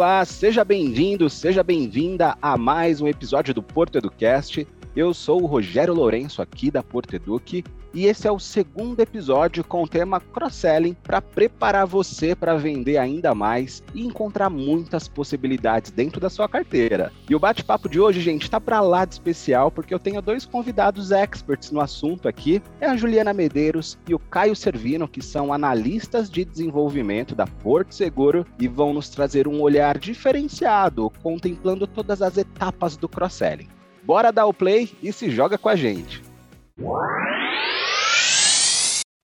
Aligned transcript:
Olá, 0.00 0.24
seja 0.24 0.64
bem-vindo, 0.64 1.28
seja 1.28 1.62
bem-vinda 1.62 2.34
a 2.40 2.56
mais 2.56 3.02
um 3.02 3.06
episódio 3.06 3.52
do 3.52 3.62
Porto 3.62 3.98
Educast. 3.98 4.66
Eu 4.94 5.14
sou 5.14 5.40
o 5.40 5.46
Rogério 5.46 5.94
Lourenço 5.94 6.42
aqui 6.42 6.68
da 6.68 6.82
Porto 6.82 7.14
Eduque 7.14 7.62
e 7.94 8.06
esse 8.06 8.26
é 8.26 8.32
o 8.32 8.40
segundo 8.40 8.98
episódio 8.98 9.62
com 9.62 9.84
o 9.84 9.88
tema 9.88 10.20
cross-selling 10.20 10.94
para 10.94 11.22
preparar 11.22 11.86
você 11.86 12.34
para 12.34 12.56
vender 12.56 12.96
ainda 12.96 13.32
mais 13.32 13.84
e 13.94 14.04
encontrar 14.04 14.50
muitas 14.50 15.06
possibilidades 15.06 15.92
dentro 15.92 16.20
da 16.20 16.28
sua 16.28 16.48
carteira. 16.48 17.12
E 17.28 17.36
o 17.36 17.38
bate-papo 17.38 17.88
de 17.88 18.00
hoje, 18.00 18.20
gente, 18.20 18.42
está 18.42 18.60
para 18.60 18.80
lá 18.80 19.04
de 19.04 19.14
especial 19.14 19.70
porque 19.70 19.94
eu 19.94 19.98
tenho 20.00 20.20
dois 20.20 20.44
convidados 20.44 21.12
experts 21.12 21.70
no 21.70 21.80
assunto 21.80 22.26
aqui, 22.26 22.60
é 22.80 22.86
a 22.86 22.96
Juliana 22.96 23.32
Medeiros 23.32 23.96
e 24.08 24.14
o 24.14 24.18
Caio 24.18 24.56
Servino, 24.56 25.06
que 25.06 25.22
são 25.22 25.52
analistas 25.52 26.28
de 26.28 26.44
desenvolvimento 26.44 27.36
da 27.36 27.46
Porto 27.46 27.94
Seguro 27.94 28.44
e 28.58 28.66
vão 28.66 28.92
nos 28.92 29.08
trazer 29.08 29.46
um 29.46 29.60
olhar 29.60 29.98
diferenciado, 29.98 31.12
contemplando 31.22 31.86
todas 31.86 32.20
as 32.22 32.36
etapas 32.36 32.96
do 32.96 33.08
cross-selling. 33.08 33.68
Bora 34.02 34.32
dar 34.32 34.46
o 34.46 34.54
play 34.54 34.90
e 35.02 35.12
se 35.12 35.30
joga 35.30 35.58
com 35.58 35.68
a 35.68 35.76
gente. 35.76 36.22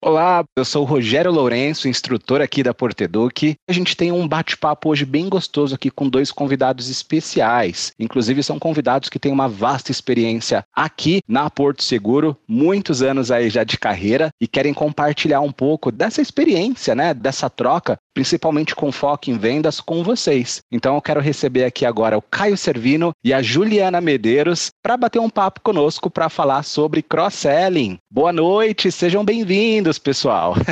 Olá, 0.08 0.44
eu 0.56 0.64
sou 0.64 0.82
o 0.82 0.86
Rogério 0.86 1.32
Lourenço, 1.32 1.88
instrutor 1.88 2.40
aqui 2.40 2.62
da 2.62 2.72
Porteduc. 2.72 3.56
A 3.68 3.72
gente 3.72 3.96
tem 3.96 4.12
um 4.12 4.28
bate-papo 4.28 4.88
hoje 4.88 5.04
bem 5.04 5.28
gostoso 5.28 5.74
aqui 5.74 5.90
com 5.90 6.08
dois 6.08 6.30
convidados 6.30 6.88
especiais. 6.88 7.92
Inclusive, 7.98 8.40
são 8.44 8.56
convidados 8.56 9.08
que 9.08 9.18
têm 9.18 9.32
uma 9.32 9.48
vasta 9.48 9.90
experiência 9.90 10.64
aqui 10.72 11.18
na 11.26 11.50
Porto 11.50 11.82
Seguro, 11.82 12.36
muitos 12.46 13.02
anos 13.02 13.32
aí 13.32 13.50
já 13.50 13.64
de 13.64 13.76
carreira, 13.76 14.28
e 14.40 14.46
querem 14.46 14.72
compartilhar 14.72 15.40
um 15.40 15.50
pouco 15.50 15.90
dessa 15.90 16.22
experiência, 16.22 16.94
né? 16.94 17.12
Dessa 17.12 17.50
troca, 17.50 17.98
principalmente 18.14 18.76
com 18.76 18.92
foco 18.92 19.28
em 19.28 19.36
vendas 19.36 19.80
com 19.80 20.04
vocês. 20.04 20.60
Então, 20.70 20.94
eu 20.94 21.02
quero 21.02 21.18
receber 21.18 21.64
aqui 21.64 21.84
agora 21.84 22.16
o 22.16 22.22
Caio 22.22 22.56
Servino 22.56 23.10
e 23.24 23.34
a 23.34 23.42
Juliana 23.42 24.00
Medeiros 24.00 24.70
para 24.80 24.96
bater 24.96 25.18
um 25.18 25.28
papo 25.28 25.62
conosco 25.62 26.08
para 26.08 26.28
falar 26.28 26.62
sobre 26.62 27.02
cross-selling. 27.02 27.98
Boa 28.08 28.32
noite, 28.32 28.92
sejam 28.92 29.24
bem-vindos 29.24 29.95
pessoal. 30.00 30.54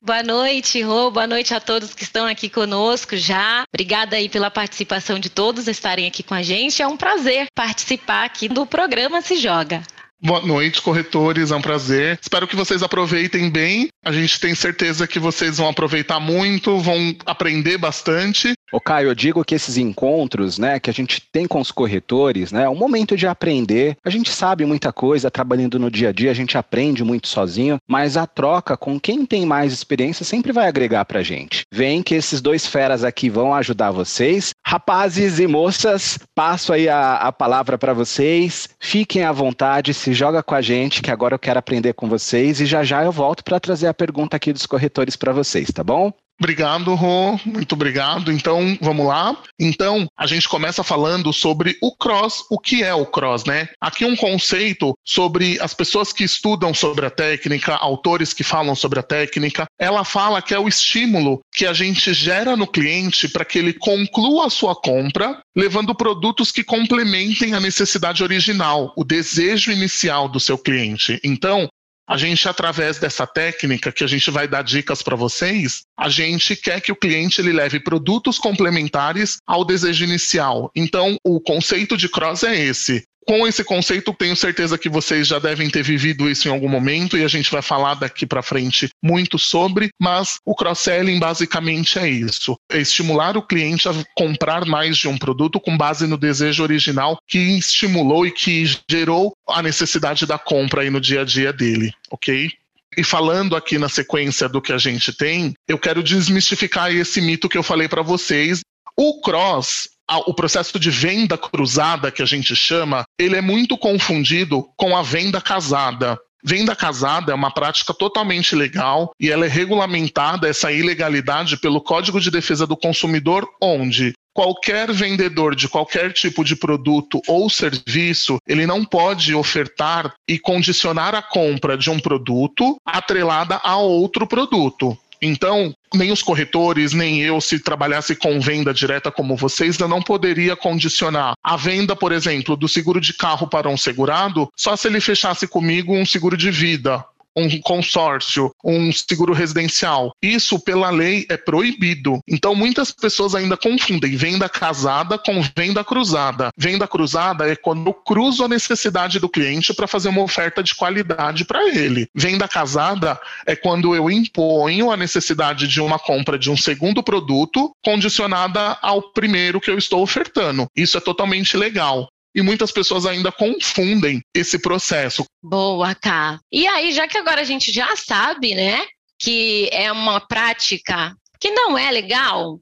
Boa 0.00 0.22
noite, 0.22 0.80
Rô. 0.80 1.10
Boa 1.10 1.26
noite 1.26 1.52
a 1.52 1.60
todos 1.60 1.92
que 1.92 2.04
estão 2.04 2.24
aqui 2.24 2.48
conosco 2.48 3.16
já. 3.16 3.64
Obrigada 3.74 4.16
aí 4.16 4.28
pela 4.28 4.50
participação 4.50 5.18
de 5.18 5.28
todos 5.28 5.66
estarem 5.66 6.06
aqui 6.06 6.22
com 6.22 6.34
a 6.34 6.42
gente. 6.42 6.80
É 6.80 6.86
um 6.86 6.96
prazer 6.96 7.46
participar 7.54 8.24
aqui 8.24 8.48
do 8.48 8.64
programa 8.64 9.20
Se 9.20 9.36
Joga. 9.36 9.82
Boa 10.20 10.40
noite, 10.40 10.82
corretores. 10.82 11.50
É 11.50 11.56
um 11.56 11.62
prazer. 11.62 12.18
Espero 12.20 12.48
que 12.48 12.56
vocês 12.56 12.82
aproveitem 12.82 13.50
bem. 13.50 13.88
A 14.04 14.10
gente 14.10 14.40
tem 14.40 14.54
certeza 14.54 15.06
que 15.06 15.18
vocês 15.18 15.58
vão 15.58 15.68
aproveitar 15.68 16.18
muito, 16.18 16.78
vão 16.78 17.14
aprender 17.24 17.78
bastante. 17.78 18.52
Ô 18.70 18.78
Caio, 18.78 19.08
eu 19.08 19.14
digo 19.14 19.44
que 19.44 19.54
esses 19.54 19.78
encontros, 19.78 20.58
né, 20.58 20.78
que 20.78 20.90
a 20.90 20.92
gente 20.92 21.22
tem 21.32 21.46
com 21.46 21.58
os 21.58 21.72
corretores, 21.72 22.52
né, 22.52 22.64
é 22.64 22.68
um 22.68 22.76
momento 22.76 23.16
de 23.16 23.26
aprender. 23.26 23.96
A 24.04 24.10
gente 24.10 24.30
sabe 24.30 24.66
muita 24.66 24.92
coisa, 24.92 25.30
trabalhando 25.30 25.78
no 25.78 25.90
dia 25.90 26.10
a 26.10 26.12
dia, 26.12 26.30
a 26.30 26.34
gente 26.34 26.58
aprende 26.58 27.02
muito 27.02 27.28
sozinho, 27.28 27.78
mas 27.88 28.18
a 28.18 28.26
troca 28.26 28.76
com 28.76 29.00
quem 29.00 29.24
tem 29.24 29.46
mais 29.46 29.72
experiência 29.72 30.22
sempre 30.22 30.52
vai 30.52 30.68
agregar 30.68 31.06
pra 31.06 31.22
gente. 31.22 31.62
Vem 31.72 32.02
que 32.02 32.14
esses 32.14 32.42
dois 32.42 32.66
feras 32.66 33.04
aqui 33.04 33.30
vão 33.30 33.54
ajudar 33.54 33.90
vocês. 33.90 34.50
Rapazes 34.66 35.38
e 35.38 35.46
moças, 35.46 36.18
passo 36.34 36.72
aí 36.72 36.90
a, 36.90 37.14
a 37.14 37.32
palavra 37.32 37.78
para 37.78 37.94
vocês. 37.94 38.68
Fiquem 38.78 39.24
à 39.24 39.32
vontade, 39.32 39.94
se 39.94 40.12
joga 40.12 40.42
com 40.42 40.54
a 40.54 40.60
gente, 40.60 41.00
que 41.00 41.10
agora 41.10 41.34
eu 41.34 41.38
quero 41.38 41.58
aprender 41.58 41.94
com 41.94 42.06
vocês 42.06 42.60
e 42.60 42.66
já 42.66 42.84
já 42.84 43.02
eu 43.02 43.12
volto 43.12 43.42
para 43.42 43.58
trazer 43.58 43.86
a 43.86 43.94
pergunta 43.94 44.36
aqui 44.36 44.52
dos 44.52 44.66
corretores 44.66 45.16
para 45.16 45.32
vocês, 45.32 45.68
tá 45.72 45.82
bom? 45.82 46.12
Obrigado, 46.40 46.94
Rô. 46.94 47.38
Muito 47.44 47.72
obrigado. 47.72 48.30
Então, 48.30 48.78
vamos 48.80 49.06
lá. 49.06 49.36
Então, 49.58 50.06
a 50.16 50.26
gente 50.26 50.48
começa 50.48 50.84
falando 50.84 51.32
sobre 51.32 51.76
o 51.82 51.94
cross. 51.96 52.44
O 52.48 52.60
que 52.60 52.82
é 52.82 52.94
o 52.94 53.04
cross, 53.04 53.44
né? 53.44 53.68
Aqui 53.80 54.04
um 54.04 54.14
conceito 54.14 54.96
sobre 55.04 55.60
as 55.60 55.74
pessoas 55.74 56.12
que 56.12 56.22
estudam 56.22 56.72
sobre 56.72 57.06
a 57.06 57.10
técnica, 57.10 57.74
autores 57.74 58.32
que 58.32 58.44
falam 58.44 58.76
sobre 58.76 59.00
a 59.00 59.02
técnica. 59.02 59.66
Ela 59.78 60.04
fala 60.04 60.40
que 60.40 60.54
é 60.54 60.58
o 60.58 60.68
estímulo 60.68 61.40
que 61.52 61.66
a 61.66 61.72
gente 61.72 62.14
gera 62.14 62.56
no 62.56 62.68
cliente 62.68 63.28
para 63.28 63.44
que 63.44 63.58
ele 63.58 63.72
conclua 63.72 64.46
a 64.46 64.50
sua 64.50 64.76
compra, 64.76 65.40
levando 65.56 65.94
produtos 65.94 66.52
que 66.52 66.62
complementem 66.62 67.54
a 67.54 67.60
necessidade 67.60 68.22
original, 68.22 68.92
o 68.96 69.02
desejo 69.02 69.72
inicial 69.72 70.28
do 70.28 70.38
seu 70.38 70.56
cliente. 70.56 71.20
Então, 71.24 71.68
a 72.08 72.16
gente, 72.16 72.48
através 72.48 72.98
dessa 72.98 73.26
técnica 73.26 73.92
que 73.92 74.02
a 74.02 74.06
gente 74.06 74.30
vai 74.30 74.48
dar 74.48 74.62
dicas 74.62 75.02
para 75.02 75.14
vocês, 75.14 75.82
a 75.94 76.08
gente 76.08 76.56
quer 76.56 76.80
que 76.80 76.90
o 76.90 76.96
cliente 76.96 77.40
ele 77.40 77.52
leve 77.52 77.78
produtos 77.78 78.38
complementares 78.38 79.36
ao 79.46 79.62
desejo 79.62 80.04
inicial. 80.04 80.70
Então, 80.74 81.18
o 81.22 81.38
conceito 81.38 81.98
de 81.98 82.08
cross 82.08 82.44
é 82.44 82.56
esse 82.56 83.04
com 83.28 83.46
esse 83.46 83.62
conceito, 83.62 84.14
tenho 84.14 84.34
certeza 84.34 84.78
que 84.78 84.88
vocês 84.88 85.28
já 85.28 85.38
devem 85.38 85.68
ter 85.68 85.82
vivido 85.82 86.30
isso 86.30 86.48
em 86.48 86.50
algum 86.50 86.66
momento 86.68 87.14
e 87.14 87.22
a 87.22 87.28
gente 87.28 87.50
vai 87.50 87.60
falar 87.60 87.92
daqui 87.92 88.24
para 88.24 88.42
frente 88.42 88.88
muito 89.04 89.38
sobre, 89.38 89.90
mas 90.00 90.38
o 90.46 90.54
cross-selling 90.54 91.18
basicamente 91.18 91.98
é 91.98 92.08
isso: 92.08 92.58
é 92.72 92.80
estimular 92.80 93.36
o 93.36 93.42
cliente 93.42 93.86
a 93.86 93.92
comprar 94.16 94.64
mais 94.64 94.96
de 94.96 95.08
um 95.08 95.18
produto 95.18 95.60
com 95.60 95.76
base 95.76 96.06
no 96.06 96.16
desejo 96.16 96.62
original 96.62 97.18
que 97.28 97.38
estimulou 97.58 98.26
e 98.26 98.30
que 98.30 98.64
gerou 98.90 99.36
a 99.46 99.60
necessidade 99.60 100.24
da 100.24 100.38
compra 100.38 100.80
aí 100.80 100.88
no 100.88 100.98
dia 101.00 101.20
a 101.20 101.24
dia 101.24 101.52
dele, 101.52 101.92
ok? 102.10 102.50
E 102.96 103.04
falando 103.04 103.54
aqui 103.54 103.76
na 103.76 103.90
sequência 103.90 104.48
do 104.48 104.62
que 104.62 104.72
a 104.72 104.78
gente 104.78 105.12
tem, 105.12 105.52
eu 105.68 105.78
quero 105.78 106.02
desmistificar 106.02 106.90
esse 106.90 107.20
mito 107.20 107.46
que 107.46 107.58
eu 107.58 107.62
falei 107.62 107.88
para 107.88 108.00
vocês. 108.00 108.60
O 108.96 109.20
cross 109.20 109.97
o 110.26 110.34
processo 110.34 110.78
de 110.78 110.90
venda 110.90 111.36
cruzada, 111.36 112.10
que 112.10 112.22
a 112.22 112.26
gente 112.26 112.54
chama, 112.56 113.04
ele 113.18 113.36
é 113.36 113.40
muito 113.40 113.76
confundido 113.76 114.68
com 114.76 114.96
a 114.96 115.02
venda 115.02 115.40
casada. 115.40 116.18
Venda 116.42 116.74
casada 116.74 117.32
é 117.32 117.34
uma 117.34 117.50
prática 117.50 117.92
totalmente 117.92 118.54
legal 118.54 119.10
e 119.20 119.30
ela 119.30 119.44
é 119.44 119.48
regulamentada, 119.48 120.48
essa 120.48 120.70
ilegalidade, 120.72 121.56
pelo 121.56 121.80
Código 121.80 122.20
de 122.20 122.30
Defesa 122.30 122.66
do 122.66 122.76
Consumidor, 122.76 123.48
onde 123.60 124.14
qualquer 124.32 124.92
vendedor 124.92 125.56
de 125.56 125.68
qualquer 125.68 126.12
tipo 126.12 126.44
de 126.44 126.54
produto 126.54 127.20
ou 127.26 127.50
serviço, 127.50 128.38
ele 128.46 128.66
não 128.66 128.84
pode 128.84 129.34
ofertar 129.34 130.14
e 130.28 130.38
condicionar 130.38 131.12
a 131.12 131.20
compra 131.20 131.76
de 131.76 131.90
um 131.90 131.98
produto 131.98 132.76
atrelada 132.86 133.60
a 133.64 133.76
outro 133.78 134.28
produto. 134.28 134.96
Então, 135.20 135.74
nem 135.94 136.12
os 136.12 136.22
corretores, 136.22 136.92
nem 136.92 137.20
eu, 137.20 137.40
se 137.40 137.58
trabalhasse 137.58 138.14
com 138.14 138.40
venda 138.40 138.72
direta 138.72 139.10
como 139.10 139.36
vocês, 139.36 139.78
eu 139.78 139.88
não 139.88 140.02
poderia 140.02 140.54
condicionar. 140.56 141.34
A 141.42 141.56
venda, 141.56 141.96
por 141.96 142.12
exemplo, 142.12 142.56
do 142.56 142.68
seguro 142.68 143.00
de 143.00 143.12
carro 143.14 143.48
para 143.48 143.68
um 143.68 143.76
segurado 143.76 144.48
só 144.56 144.76
se 144.76 144.88
ele 144.88 145.00
fechasse 145.00 145.46
comigo 145.46 145.94
um 145.94 146.06
seguro 146.06 146.36
de 146.36 146.50
vida 146.50 147.04
um 147.36 147.48
consórcio, 147.60 148.50
um 148.64 148.92
seguro 148.92 149.32
residencial. 149.32 150.12
Isso, 150.22 150.58
pela 150.58 150.90
lei, 150.90 151.26
é 151.28 151.36
proibido. 151.36 152.20
Então, 152.28 152.54
muitas 152.54 152.90
pessoas 152.90 153.34
ainda 153.34 153.56
confundem 153.56 154.16
venda 154.16 154.48
casada 154.48 155.18
com 155.18 155.40
venda 155.56 155.84
cruzada. 155.84 156.50
Venda 156.56 156.86
cruzada 156.86 157.50
é 157.50 157.56
quando 157.56 157.88
eu 157.88 157.94
cruzo 157.94 158.44
a 158.44 158.48
necessidade 158.48 159.18
do 159.18 159.28
cliente 159.28 159.72
para 159.72 159.86
fazer 159.86 160.08
uma 160.08 160.22
oferta 160.22 160.62
de 160.62 160.74
qualidade 160.74 161.44
para 161.44 161.68
ele. 161.68 162.08
Venda 162.14 162.48
casada 162.48 163.18
é 163.46 163.54
quando 163.54 163.94
eu 163.94 164.10
imponho 164.10 164.90
a 164.90 164.96
necessidade 164.96 165.68
de 165.68 165.80
uma 165.80 165.98
compra 165.98 166.38
de 166.38 166.50
um 166.50 166.56
segundo 166.56 167.02
produto 167.02 167.70
condicionada 167.84 168.78
ao 168.82 169.12
primeiro 169.12 169.60
que 169.60 169.70
eu 169.70 169.78
estou 169.78 170.02
ofertando. 170.02 170.66
Isso 170.76 170.96
é 170.96 171.00
totalmente 171.00 171.56
legal 171.56 172.08
e 172.34 172.42
muitas 172.42 172.70
pessoas 172.70 173.06
ainda 173.06 173.32
confundem 173.32 174.22
esse 174.34 174.58
processo. 174.58 175.24
Boa, 175.42 175.94
Cá. 175.94 176.38
E 176.52 176.66
aí, 176.66 176.92
já 176.92 177.08
que 177.08 177.18
agora 177.18 177.40
a 177.40 177.44
gente 177.44 177.72
já 177.72 177.96
sabe, 177.96 178.54
né, 178.54 178.86
que 179.18 179.68
é 179.72 179.90
uma 179.90 180.20
prática 180.20 181.14
que 181.40 181.50
não 181.50 181.76
é 181.76 181.90
legal, 181.90 182.60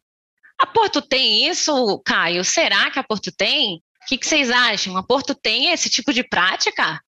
a 0.58 0.66
Porto 0.66 1.02
tem 1.02 1.48
isso, 1.48 2.00
Caio? 2.04 2.44
Será 2.44 2.90
que 2.90 2.98
a 2.98 3.04
Porto 3.04 3.30
tem? 3.30 3.76
O 3.76 4.06
que, 4.08 4.16
que 4.16 4.26
vocês 4.26 4.50
acham? 4.50 4.96
A 4.96 5.02
Porto 5.02 5.34
tem 5.34 5.72
esse 5.72 5.90
tipo 5.90 6.12
de 6.12 6.22
prática? 6.22 7.00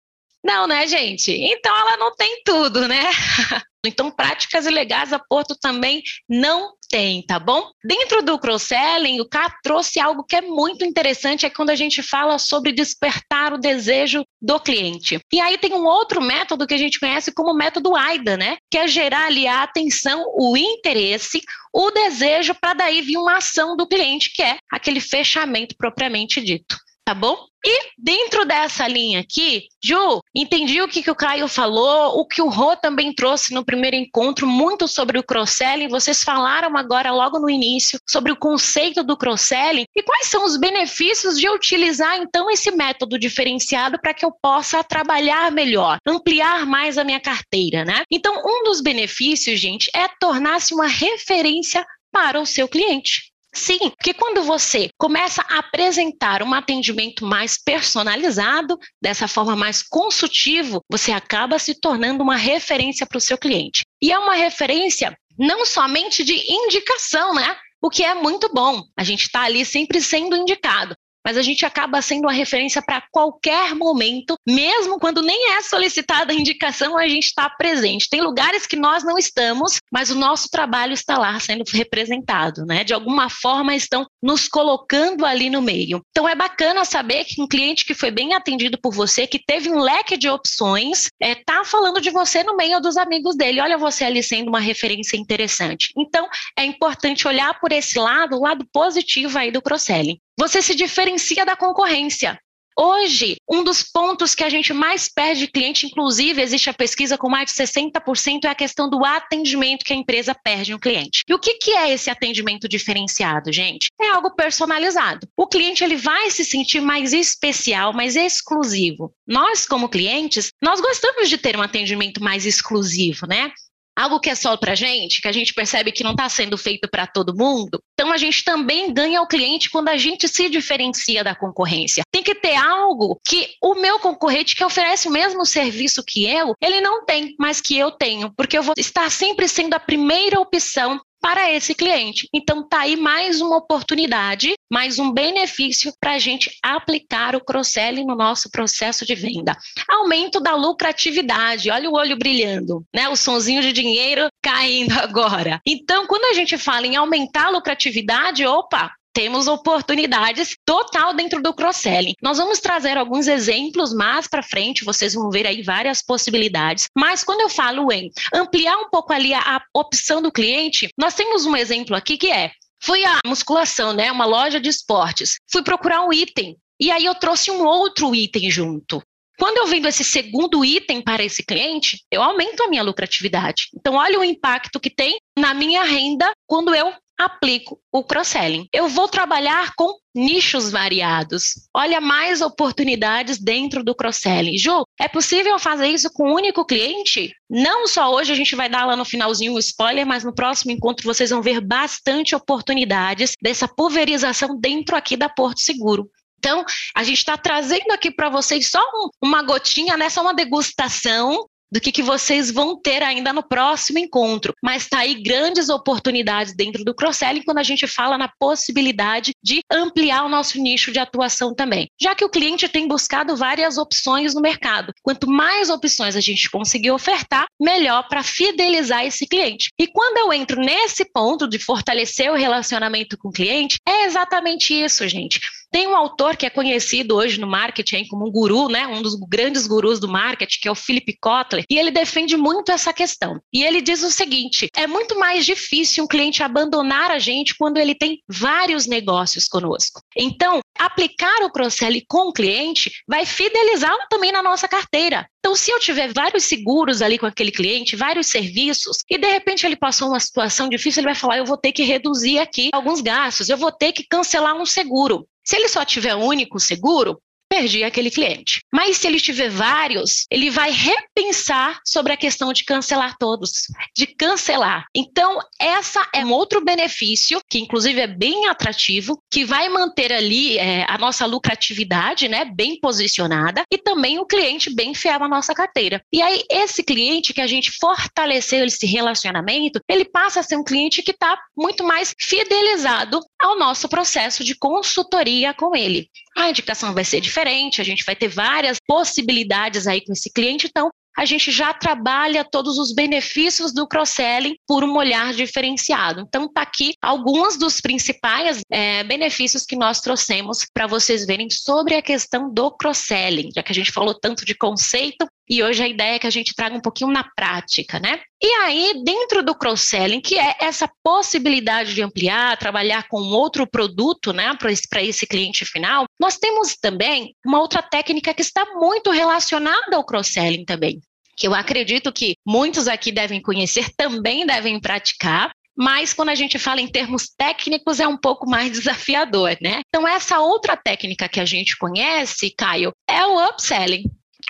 Não, 0.44 0.68
né, 0.68 0.88
gente? 0.88 1.32
Então 1.32 1.76
ela 1.76 1.98
não 1.98 2.16
tem 2.16 2.42
tudo, 2.44 2.88
né? 2.88 3.04
Então, 3.88 4.12
práticas 4.12 4.66
ilegais 4.66 5.14
a 5.14 5.20
Porto 5.20 5.56
também 5.60 6.04
não 6.30 6.74
tem, 6.90 7.22
tá 7.22 7.40
bom? 7.40 7.70
Dentro 7.84 8.24
do 8.24 8.40
cross-selling, 8.40 9.20
o 9.20 9.28
K 9.28 9.54
trouxe 9.62 10.00
algo 10.00 10.24
que 10.24 10.36
é 10.36 10.42
muito 10.42 10.86
interessante, 10.86 11.46
é 11.46 11.50
quando 11.50 11.70
a 11.70 11.76
gente 11.76 12.02
fala 12.02 12.38
sobre 12.40 12.72
despertar 12.72 13.54
o 13.54 13.58
desejo 13.58 14.24
do 14.42 14.60
cliente. 14.60 15.20
E 15.32 15.40
aí 15.40 15.58
tem 15.58 15.74
um 15.74 15.86
outro 15.86 16.22
método 16.22 16.66
que 16.66 16.74
a 16.74 16.78
gente 16.78 17.00
conhece 17.00 17.34
como 17.34 17.54
método 17.54 17.96
AIDA, 17.96 18.38
né? 18.38 18.58
Que 18.72 18.78
é 18.78 18.88
gerar 18.88 19.26
ali 19.26 19.48
a 19.48 19.64
atenção, 19.64 20.24
o 20.38 20.56
interesse, 20.56 21.42
o 21.74 21.92
desejo 21.92 22.56
para 22.56 22.74
daí 22.74 23.02
vir 23.02 23.18
uma 23.18 23.38
ação 23.38 23.76
do 23.76 23.88
cliente, 23.88 24.32
que 24.34 24.42
é 24.42 24.58
aquele 24.72 25.00
fechamento 25.00 25.76
propriamente 25.78 26.42
dito. 26.42 26.78
Tá 27.08 27.14
bom? 27.14 27.38
E 27.66 27.92
dentro 27.98 28.44
dessa 28.44 28.86
linha 28.86 29.22
aqui, 29.22 29.64
Ju, 29.82 30.20
entendi 30.36 30.82
o 30.82 30.90
que, 30.90 31.02
que 31.02 31.10
o 31.10 31.16
Caio 31.16 31.48
falou, 31.48 32.20
o 32.20 32.28
que 32.28 32.42
o 32.42 32.50
Rô 32.50 32.76
também 32.76 33.14
trouxe 33.14 33.54
no 33.54 33.64
primeiro 33.64 33.96
encontro, 33.96 34.46
muito 34.46 34.90
sobre 34.90 35.18
o 35.18 35.24
cross-selling. 35.24 35.88
Vocês 35.88 36.22
falaram 36.22 36.76
agora, 36.76 37.14
logo 37.14 37.40
no 37.40 37.50
início, 37.50 37.98
sobre 38.06 38.34
o 38.34 38.36
conceito 38.36 39.06
do 39.06 39.16
cross-selling 39.16 39.86
e 39.96 40.04
quais 40.04 40.28
são 40.28 40.44
os 40.44 40.58
benefícios 40.58 41.40
de 41.40 41.50
utilizar, 41.50 42.18
então, 42.18 42.52
esse 42.52 42.72
método 42.72 43.18
diferenciado 43.18 43.98
para 44.02 44.14
que 44.14 44.26
eu 44.26 44.34
possa 44.42 44.84
trabalhar 44.84 45.50
melhor, 45.50 46.00
ampliar 46.06 46.66
mais 46.66 46.98
a 46.98 47.06
minha 47.06 47.22
carteira, 47.22 47.86
né? 47.86 48.04
Então, 48.12 48.36
um 48.46 48.66
dos 48.66 48.82
benefícios, 48.82 49.58
gente, 49.58 49.90
é 49.96 50.10
tornar-se 50.20 50.74
uma 50.74 50.88
referência 50.88 51.86
para 52.12 52.38
o 52.38 52.46
seu 52.46 52.68
cliente. 52.68 53.32
Sim, 53.58 53.90
porque 53.90 54.14
quando 54.14 54.44
você 54.44 54.88
começa 55.00 55.44
a 55.50 55.58
apresentar 55.58 56.44
um 56.44 56.54
atendimento 56.54 57.26
mais 57.26 57.58
personalizado, 57.58 58.78
dessa 59.02 59.28
forma 59.28 59.56
mais 59.56 59.82
consultivo, 59.82 60.86
você 60.88 61.12
acaba 61.12 61.58
se 61.58 61.74
tornando 61.74 62.24
uma 62.24 62.36
referência 62.36 63.04
para 63.08 63.18
o 63.18 63.22
seu 63.22 63.36
cliente. 63.36 63.84
E 64.00 64.12
é 64.12 64.20
uma 64.20 64.36
referência 64.36 65.18
não 65.36 65.66
somente 65.66 66.24
de 66.24 66.36
indicação, 66.48 67.34
né? 67.34 67.58
O 67.82 67.90
que 67.90 68.04
é 68.04 68.14
muito 68.14 68.48
bom. 68.54 68.84
A 68.96 69.04
gente 69.04 69.24
está 69.24 69.42
ali 69.42 69.66
sempre 69.66 70.02
sendo 70.02 70.38
indicado 70.38 70.96
mas 71.28 71.36
a 71.36 71.42
gente 71.42 71.66
acaba 71.66 72.02
sendo 72.02 72.24
uma 72.24 72.32
referência 72.32 72.82
para 72.82 73.04
qualquer 73.12 73.76
momento, 73.76 74.36
mesmo 74.48 74.98
quando 74.98 75.22
nem 75.22 75.52
é 75.58 75.62
solicitada 75.62 76.32
a 76.32 76.36
indicação, 76.36 76.98
a 76.98 77.06
gente 77.06 77.26
está 77.26 77.50
presente. 77.50 78.08
Tem 78.10 78.22
lugares 78.22 78.66
que 78.66 78.78
nós 78.78 79.04
não 79.04 79.18
estamos, 79.18 79.78
mas 79.92 80.10
o 80.10 80.16
nosso 80.16 80.48
trabalho 80.50 80.94
está 80.94 81.18
lá 81.18 81.38
sendo 81.38 81.66
representado, 81.70 82.66
né? 82.66 82.86
De 82.86 82.94
alguma 82.94 83.30
forma 83.30 83.76
estão 83.76 84.08
nos 84.24 84.48
colocando 84.48 85.26
ali 85.26 85.50
no 85.50 85.62
meio. 85.62 86.02
Então 86.12 86.30
é 86.30 86.34
bacana 86.34 86.86
saber 86.86 87.26
que 87.26 87.42
um 87.42 87.48
cliente 87.48 87.84
que 87.84 87.94
foi 87.94 88.10
bem 88.10 88.34
atendido 88.34 88.80
por 88.82 88.94
você, 88.94 89.28
que 89.28 89.44
teve 89.46 89.70
um 89.70 89.80
leque 89.80 90.16
de 90.16 90.30
opções, 90.30 91.10
está 91.22 91.28
é, 91.28 91.36
tá 91.36 91.66
falando 91.66 92.00
de 92.00 92.10
você 92.10 92.42
no 92.42 92.56
meio 92.56 92.80
dos 92.80 92.96
amigos 92.96 93.36
dele. 93.36 93.60
Olha 93.60 93.78
você 93.78 94.06
ali 94.06 94.24
sendo 94.24 94.48
uma 94.48 94.62
referência 94.62 95.18
interessante. 95.18 95.92
Então 95.98 96.26
é 96.58 96.64
importante 96.64 97.28
olhar 97.28 97.60
por 97.60 97.74
esse 97.74 98.00
lado, 98.00 98.38
o 98.38 98.44
lado 98.44 98.66
positivo 98.72 99.38
aí 99.38 99.52
do 99.52 99.62
cross-selling 99.62 100.22
você 100.38 100.62
se 100.62 100.76
diferencia 100.76 101.46
da 101.46 101.56
concorrência. 101.56 102.40
Hoje, 102.80 103.38
um 103.50 103.64
dos 103.64 103.82
pontos 103.82 104.36
que 104.36 104.44
a 104.44 104.50
gente 104.50 104.72
mais 104.72 105.10
perde 105.12 105.48
cliente, 105.48 105.88
inclusive 105.88 106.40
existe 106.40 106.70
a 106.70 106.74
pesquisa 106.74 107.18
com 107.18 107.28
mais 107.28 107.52
de 107.52 107.58
60%, 107.58 108.44
é 108.44 108.50
a 108.50 108.54
questão 108.54 108.88
do 108.88 109.04
atendimento 109.04 109.84
que 109.84 109.94
a 109.94 109.96
empresa 109.96 110.36
perde 110.36 110.74
no 110.74 110.80
cliente. 110.80 111.24
E 111.28 111.34
o 111.34 111.40
que, 111.40 111.56
que 111.56 111.72
é 111.72 111.92
esse 111.92 112.12
atendimento 112.12 112.70
diferenciado, 112.70 113.52
gente? 113.52 113.90
É 114.00 114.10
algo 114.10 114.36
personalizado. 114.36 115.28
O 115.36 115.48
cliente 115.48 115.84
ele 115.84 115.96
vai 115.96 116.30
se 116.30 116.46
sentir 116.46 116.80
mais 116.80 117.14
especial, 117.14 117.94
mais 117.94 118.16
exclusivo. 118.16 119.12
Nós, 119.26 119.66
como 119.66 119.90
clientes, 119.90 120.52
nós 120.62 120.80
gostamos 120.80 121.30
de 121.30 121.38
ter 121.40 121.58
um 121.58 121.64
atendimento 121.64 122.22
mais 122.22 122.46
exclusivo, 122.46 123.26
né? 123.26 123.52
Algo 123.98 124.20
que 124.20 124.30
é 124.30 124.36
só 124.36 124.56
para 124.56 124.76
gente, 124.76 125.22
que 125.22 125.28
a 125.28 125.32
gente 125.32 125.54
percebe 125.54 125.92
que 125.92 126.04
não 126.04 126.12
está 126.12 126.30
sendo 126.30 126.58
feito 126.58 126.88
para 126.90 127.08
todo 127.08 127.36
mundo. 127.36 127.82
Então 127.94 128.14
a 128.14 128.18
gente 128.18 128.44
também 128.44 128.94
ganha 128.94 129.22
o 129.22 129.28
cliente 129.28 129.72
quando 129.72 129.90
a 129.90 129.98
gente 129.98 130.28
se 130.28 130.50
diferencia 130.50 131.24
da 131.24 131.34
concorrência. 131.34 132.04
Tem 132.12 132.22
que 132.22 132.36
ter 132.36 132.56
algo 132.56 133.20
que 133.28 133.50
o 133.62 133.74
meu 133.74 134.00
concorrente 134.00 134.56
que 134.56 134.64
oferece 134.64 135.08
o 135.08 135.12
mesmo 135.12 135.46
serviço 135.46 136.04
que 136.06 136.26
eu, 136.26 136.54
ele 136.62 136.80
não 136.80 137.04
tem, 137.06 137.36
mas 137.40 137.60
que 137.60 137.78
eu 137.78 137.92
tenho, 137.92 138.32
porque 138.38 138.58
eu 138.58 138.64
vou 138.64 138.76
estar 138.78 139.10
sempre 139.10 139.48
sendo 139.48 139.74
a 139.74 139.80
primeira 139.80 140.40
opção 140.40 141.02
para 141.22 141.52
esse 141.52 141.74
cliente. 141.74 142.28
Então, 142.34 142.68
tá 142.68 142.82
aí 142.82 142.96
mais 142.96 143.42
uma 143.42 143.58
oportunidade, 143.58 144.54
mais 144.72 145.00
um 145.00 145.12
benefício 145.12 145.94
para 146.00 146.14
a 146.14 146.20
gente 146.20 146.52
aplicar 146.64 147.36
o 147.36 147.44
cross-selling 147.44 148.06
no 148.06 148.16
nosso 148.16 148.50
processo 148.50 149.06
de 149.06 149.16
venda. 149.16 149.56
Aumento 149.90 150.40
da 150.40 150.56
lucratividade, 150.56 151.70
olha 151.70 151.90
o 151.90 151.96
olho 151.96 152.18
brilhando, 152.18 152.84
né? 152.94 153.10
O 153.10 153.16
sonzinho 153.16 153.62
de 153.62 153.74
dinheiro 153.74 154.28
caindo 154.42 154.94
agora. 155.00 155.60
Então, 155.66 156.08
quando 156.08 156.26
a 156.26 156.34
gente 156.34 156.58
fala 156.58 156.88
em 156.88 156.96
aumentar 156.96 157.48
a 157.48 157.52
lucratividade, 157.52 158.46
opa, 158.46 158.92
temos 159.18 159.48
oportunidades 159.48 160.56
total 160.64 161.12
dentro 161.12 161.42
do 161.42 161.52
cross-selling. 161.52 162.14
Nós 162.22 162.38
vamos 162.38 162.60
trazer 162.60 163.00
alguns 163.00 163.28
exemplos 163.28 163.92
mais 163.92 164.28
para 164.28 164.44
frente, 164.44 164.86
vocês 164.86 165.16
vão 165.16 165.32
ver 165.32 165.48
aí 165.48 165.64
várias 165.64 166.04
possibilidades. 166.04 166.86
Mas 166.96 167.24
quando 167.24 167.42
eu 167.42 167.50
falo 167.50 167.92
em 167.92 168.12
ampliar 168.32 168.78
um 168.78 168.92
pouco 168.92 169.12
ali 169.12 169.34
a, 169.34 169.60
opção 169.74 170.22
do 170.22 170.32
cliente, 170.32 170.90
nós 170.96 171.16
temos 171.16 171.48
um 171.48 171.56
exemplo 171.56 171.96
aqui 171.96 172.16
que 172.16 172.30
é 172.30 172.52
Fui 172.80 173.04
à 173.06 173.18
musculação, 173.26 173.92
né? 173.92 174.12
Uma 174.12 174.26
loja 174.26 174.60
de 174.60 174.70
esportes. 174.70 175.38
Fui 175.52 175.64
procurar 175.64 176.06
um 176.06 176.14
item. 176.14 176.56
E 176.80 176.92
aí 176.92 177.04
eu 177.04 177.16
trouxe 177.16 177.50
um 177.50 177.66
outro 177.66 178.14
item 178.14 178.52
junto. 178.52 179.02
Quando 179.40 179.58
eu 179.58 179.66
vendo 179.66 179.88
esse 179.88 180.04
segundo 180.04 180.64
item 180.64 181.02
para 181.02 181.24
esse 181.24 181.44
cliente, 181.44 182.04
eu 182.12 182.22
aumento 182.22 182.62
a 182.62 182.68
minha 182.68 182.84
lucratividade. 182.84 183.70
Então, 183.76 183.96
olha 183.96 184.20
o 184.20 184.24
impacto 184.24 184.80
que 184.80 184.92
tem 184.92 185.18
na 185.38 185.56
minha 185.56 185.82
renda 185.82 186.32
quando 186.46 186.74
eu 186.76 186.94
aplico 187.18 187.80
o 187.92 188.04
cross-selling. 188.04 188.68
Eu 188.72 188.88
vou 188.88 189.08
trabalhar 189.08 189.74
com 189.76 189.94
nichos 190.14 190.72
variados. 190.72 191.68
Olha 191.74 192.00
mais 192.00 192.42
oportunidades 192.42 193.40
dentro 193.40 193.84
do 193.84 193.96
cross-selling. 193.96 194.58
Ju, 194.58 194.84
é 195.00 195.08
possível 195.08 195.58
fazer 195.60 195.88
isso 195.88 196.12
com 196.14 196.30
um 196.30 196.36
único 196.36 196.66
cliente? 196.66 197.34
Não 197.50 197.88
só 197.88 198.14
hoje 198.14 198.32
a 198.32 198.36
gente 198.36 198.56
vai 198.56 198.70
dar 198.70 198.86
lá 198.86 198.96
no 198.96 199.06
finalzinho 199.06 199.54
um 199.54 199.60
spoiler, 199.60 200.06
mas 200.06 200.24
no 200.24 200.34
próximo 200.34 200.72
encontro 200.72 201.06
vocês 201.06 201.30
vão 201.30 201.42
ver 201.42 201.62
bastante 201.62 202.36
oportunidades 202.36 203.34
dessa 203.42 203.68
pulverização 203.68 204.60
dentro 204.60 204.96
aqui 204.96 205.18
da 205.18 205.30
Porto 205.30 205.60
Seguro. 205.60 206.10
Então, 206.40 206.64
a 206.96 207.04
gente 207.04 207.18
está 207.18 207.36
trazendo 207.36 207.92
aqui 207.92 208.12
para 208.12 208.30
vocês 208.30 208.70
só 208.70 208.80
um, 208.80 209.10
uma 209.28 209.42
gotinha, 209.42 209.98
né? 209.98 210.10
Só 210.10 210.22
uma 210.22 210.36
degustação 210.36 211.48
do 211.72 211.80
que, 211.80 211.92
que 211.92 212.04
vocês 212.04 212.52
vão 212.52 212.80
ter 212.80 213.04
ainda 213.04 213.34
no 213.34 213.44
próximo 213.44 214.00
encontro. 214.00 214.54
Mas 214.64 214.84
está 214.84 215.00
aí 215.00 215.22
grandes 215.22 215.70
oportunidades 215.70 216.56
dentro 216.56 216.84
do 216.84 216.96
cross-selling 216.96 217.44
quando 217.44 217.60
a 217.60 217.64
gente 217.64 217.88
fala 217.88 218.18
na 218.18 218.30
possibilidade 218.40 219.34
de 219.44 219.62
ampliar 219.72 220.24
o 220.24 220.30
nosso 220.30 220.60
nicho 220.60 220.92
de 220.92 221.00
atuação 221.00 221.54
também. 221.54 221.88
Já 222.00 222.16
que 222.16 222.26
o 222.26 222.30
cliente 222.30 222.68
tem 222.68 222.88
buscado 222.88 223.36
várias 223.36 223.78
opções 223.78 224.34
no 224.34 224.42
mercado. 224.42 224.94
Quanto 225.02 225.30
mais 225.30 225.70
opções 225.70 226.16
a 226.16 226.22
gente 226.22 226.50
conseguir 226.50 226.92
ofertar, 226.92 227.46
melhor 227.60 228.08
para 228.08 228.24
fidelizar 228.24 229.06
esse 229.06 229.28
cliente. 229.28 229.70
E 229.80 229.88
quando 229.88 230.18
eu 230.18 230.34
entro 230.34 230.62
nesse 230.62 231.06
ponto 231.06 231.48
de 231.48 231.60
fortalecer 231.60 232.32
o 232.32 232.36
relacionamento 232.36 233.18
com 233.18 233.30
o 233.30 233.32
cliente, 233.32 233.78
é 233.88 234.06
exatamente 234.06 234.74
isso, 234.74 235.08
gente. 235.08 235.40
Tem 235.72 235.88
um 235.88 235.96
autor 235.96 236.38
que 236.38 236.46
é 236.46 236.50
conhecido 236.50 237.16
hoje 237.16 237.40
no 237.40 237.48
marketing 237.48 238.08
como 238.08 238.28
um 238.28 238.32
guru, 238.32 238.70
né? 238.70 238.88
Um 238.88 239.02
dos 239.02 239.16
grandes 239.16 239.68
gurus 239.68 240.00
do 240.00 240.08
marketing, 240.08 240.60
que 240.62 240.68
é 240.68 240.72
o 240.72 240.76
Philip 240.76 241.18
Kotler, 241.22 241.66
e 241.70 241.78
ele 241.78 241.92
defende 241.92 242.38
muito 242.38 242.72
essa 242.72 242.94
questão. 242.94 243.40
E 243.52 243.64
ele 243.64 243.82
diz 243.82 244.04
o 244.04 244.12
seguinte: 244.12 244.70
é 244.76 244.88
muito 244.88 245.20
mais 245.20 245.46
difícil 245.46 246.04
um 246.04 246.08
cliente 246.08 246.42
abandonar 246.42 247.12
a 247.12 247.20
gente 247.20 247.56
quando 247.56 247.78
ele 247.78 247.94
tem 247.94 248.22
vários 248.28 248.88
negócios 248.88 249.48
conosco. 249.48 250.02
Então, 250.16 250.62
aplicar 250.78 251.44
o 251.44 251.52
cross-sell 251.52 252.02
com 252.08 252.30
o 252.30 252.34
cliente 252.34 252.92
vai 253.08 253.26
fidelizá-lo 253.26 254.02
também 254.10 254.32
na 254.32 254.42
nossa 254.44 254.68
carteira. 254.68 255.28
Então, 255.40 255.56
se 255.56 255.72
eu 255.72 255.80
tiver 255.80 256.14
vários 256.14 256.46
seguros 256.46 257.02
ali 257.02 257.18
com 257.18 257.26
aquele 257.26 257.52
cliente, 257.52 257.96
vários 257.96 258.28
serviços, 258.28 258.98
e 259.10 259.18
de 259.18 259.28
repente 259.28 259.66
ele 259.66 259.76
passou 259.76 260.10
uma 260.10 260.20
situação 260.20 260.70
difícil, 260.70 261.02
ele 261.02 261.08
vai 261.08 261.16
falar: 261.16 261.38
eu 261.38 261.46
vou 261.46 261.58
ter 261.58 261.72
que 261.72 261.84
reduzir 261.84 262.40
aqui 262.40 262.70
alguns 262.74 263.02
gastos, 263.02 263.50
eu 263.50 263.58
vou 263.58 263.72
ter 263.72 263.92
que 263.92 264.06
cancelar 264.08 264.56
um 264.56 264.66
seguro. 264.66 265.28
Se 265.48 265.56
ele 265.56 265.70
só 265.70 265.86
tiver 265.86 266.14
único 266.14 266.60
seguro, 266.60 267.22
perdi 267.58 267.84
aquele 267.84 268.12
cliente. 268.12 268.62
Mas 268.72 268.98
se 268.98 269.08
ele 269.08 269.20
tiver 269.20 269.50
vários, 269.50 270.26
ele 270.30 270.52
vai 270.52 270.72
repensar 270.72 271.80
sobre 271.84 272.14
a 272.14 272.18
questão 272.18 272.54
de 272.54 272.64
cancelar 272.64 273.18
todos, 273.18 273.64
de 273.96 274.06
cancelar. 274.06 274.86
Então, 274.96 275.40
essa 275.60 276.08
é 276.14 276.24
um 276.24 276.32
outro 276.32 276.64
benefício 276.64 277.42
que 277.50 277.58
inclusive 277.58 278.00
é 278.00 278.08
bem 278.08 278.48
atrativo, 278.48 279.20
que 279.32 279.44
vai 279.44 279.70
manter 279.70 280.14
ali 280.14 280.58
é, 280.60 280.86
a 280.88 280.98
nossa 281.00 281.26
lucratividade, 281.26 282.28
né, 282.28 282.46
bem 282.46 282.80
posicionada 282.80 283.64
e 283.72 283.78
também 283.78 284.20
o 284.20 284.26
cliente 284.26 284.74
bem 284.74 284.94
fiel 284.94 285.24
à 285.24 285.28
nossa 285.28 285.56
carteira. 285.56 286.02
E 286.14 286.22
aí 286.22 286.44
esse 286.52 286.84
cliente 286.84 287.34
que 287.34 287.42
a 287.42 287.48
gente 287.48 287.72
fortaleceu 287.72 288.66
esse 288.66 288.86
relacionamento, 288.86 289.80
ele 289.90 290.06
passa 290.06 290.42
a 290.42 290.44
ser 290.44 290.58
um 290.58 290.64
cliente 290.64 291.02
que 291.02 291.12
está 291.12 291.40
muito 291.58 291.84
mais 291.84 292.14
fidelizado 292.20 293.20
ao 293.42 293.58
nosso 293.58 293.90
processo 293.90 294.44
de 294.44 294.54
consultoria 294.56 295.54
com 295.54 295.76
ele. 295.76 296.08
A 296.38 296.50
indicação 296.50 296.94
vai 296.94 297.04
ser 297.04 297.20
diferente, 297.20 297.82
a 297.82 297.84
gente 297.84 298.06
vai 298.06 298.16
ter 298.16 298.28
várias 298.28 298.78
possibilidades 298.86 299.88
aí 299.88 300.06
com 300.06 300.14
esse 300.14 300.32
cliente, 300.32 300.68
então 300.68 300.92
a 301.18 301.26
gente 301.26 301.50
já 301.50 301.74
trabalha 301.74 302.46
todos 302.46 302.78
os 302.78 302.94
benefícios 302.94 303.74
do 303.74 303.88
cross-selling 303.88 304.56
por 304.68 304.84
um 304.84 304.96
olhar 304.96 305.34
diferenciado. 305.34 306.22
Então, 306.22 306.48
tá 306.48 306.62
aqui 306.62 306.94
alguns 307.02 307.58
dos 307.58 307.82
principais 307.82 308.62
é, 308.70 309.04
benefícios 309.04 309.66
que 309.66 309.76
nós 309.76 310.00
trouxemos 310.00 310.64
para 310.72 310.86
vocês 310.86 311.26
verem 311.26 311.50
sobre 311.50 311.96
a 311.96 312.04
questão 312.04 312.54
do 312.54 312.70
cross-selling, 312.70 313.50
já 313.56 313.64
que 313.64 313.72
a 313.72 313.76
gente 313.76 313.92
falou 313.92 314.14
tanto 314.14 314.46
de 314.46 314.54
conceito, 314.54 315.28
e 315.50 315.64
hoje 315.64 315.82
a 315.82 315.88
ideia 315.88 316.16
é 316.16 316.20
que 316.20 316.28
a 316.28 316.32
gente 316.32 316.54
traga 316.54 316.76
um 316.76 316.82
pouquinho 316.82 317.10
na 317.12 317.24
prática, 317.24 318.00
né? 318.00 318.20
E 318.42 318.48
aí, 318.64 319.02
dentro 319.04 319.44
do 319.44 319.56
cross-selling, 319.56 320.22
que 320.22 320.38
é 320.38 320.56
essa 320.60 320.90
possibilidade 321.02 321.94
de 321.94 322.02
ampliar, 322.02 322.58
trabalhar 322.58 323.08
com 323.08 323.18
outro 323.18 323.66
produto, 323.66 324.34
né, 324.34 324.54
para 324.60 325.02
esse 325.02 325.26
cliente 325.26 325.66
final, 325.66 326.06
nós 326.20 326.38
temos 326.38 326.76
também 326.76 327.34
uma 327.46 327.60
outra 327.60 327.82
técnica 327.82 328.34
que 328.34 328.42
está 328.42 328.66
muito 328.76 329.10
relacionada 329.10 329.96
ao 329.96 330.06
cross-selling 330.06 330.66
também, 330.66 331.00
que 331.36 331.48
eu 331.48 331.56
acredito 331.56 332.12
que 332.12 332.36
muitos 332.46 332.88
aqui 332.88 333.12
devem 333.12 333.42
conhecer, 333.42 333.90
também 333.96 334.46
devem 334.46 334.80
praticar, 334.80 335.52
mas 335.78 336.12
quando 336.12 336.30
a 336.30 336.36
gente 336.36 336.58
fala 336.58 336.82
em 336.82 336.88
termos 336.88 337.30
técnicos 337.38 338.00
é 338.00 338.08
um 338.08 338.18
pouco 338.18 338.50
mais 338.50 338.72
desafiador, 338.74 339.56
né? 339.62 339.82
Então, 339.88 340.08
essa 340.08 340.40
outra 340.40 340.76
técnica 340.76 341.30
que 341.30 341.40
a 341.40 341.46
gente 341.46 341.78
conhece, 341.78 342.54
Caio, 342.58 342.92
é 343.08 343.24
o 343.26 343.46
upselling. 343.48 344.04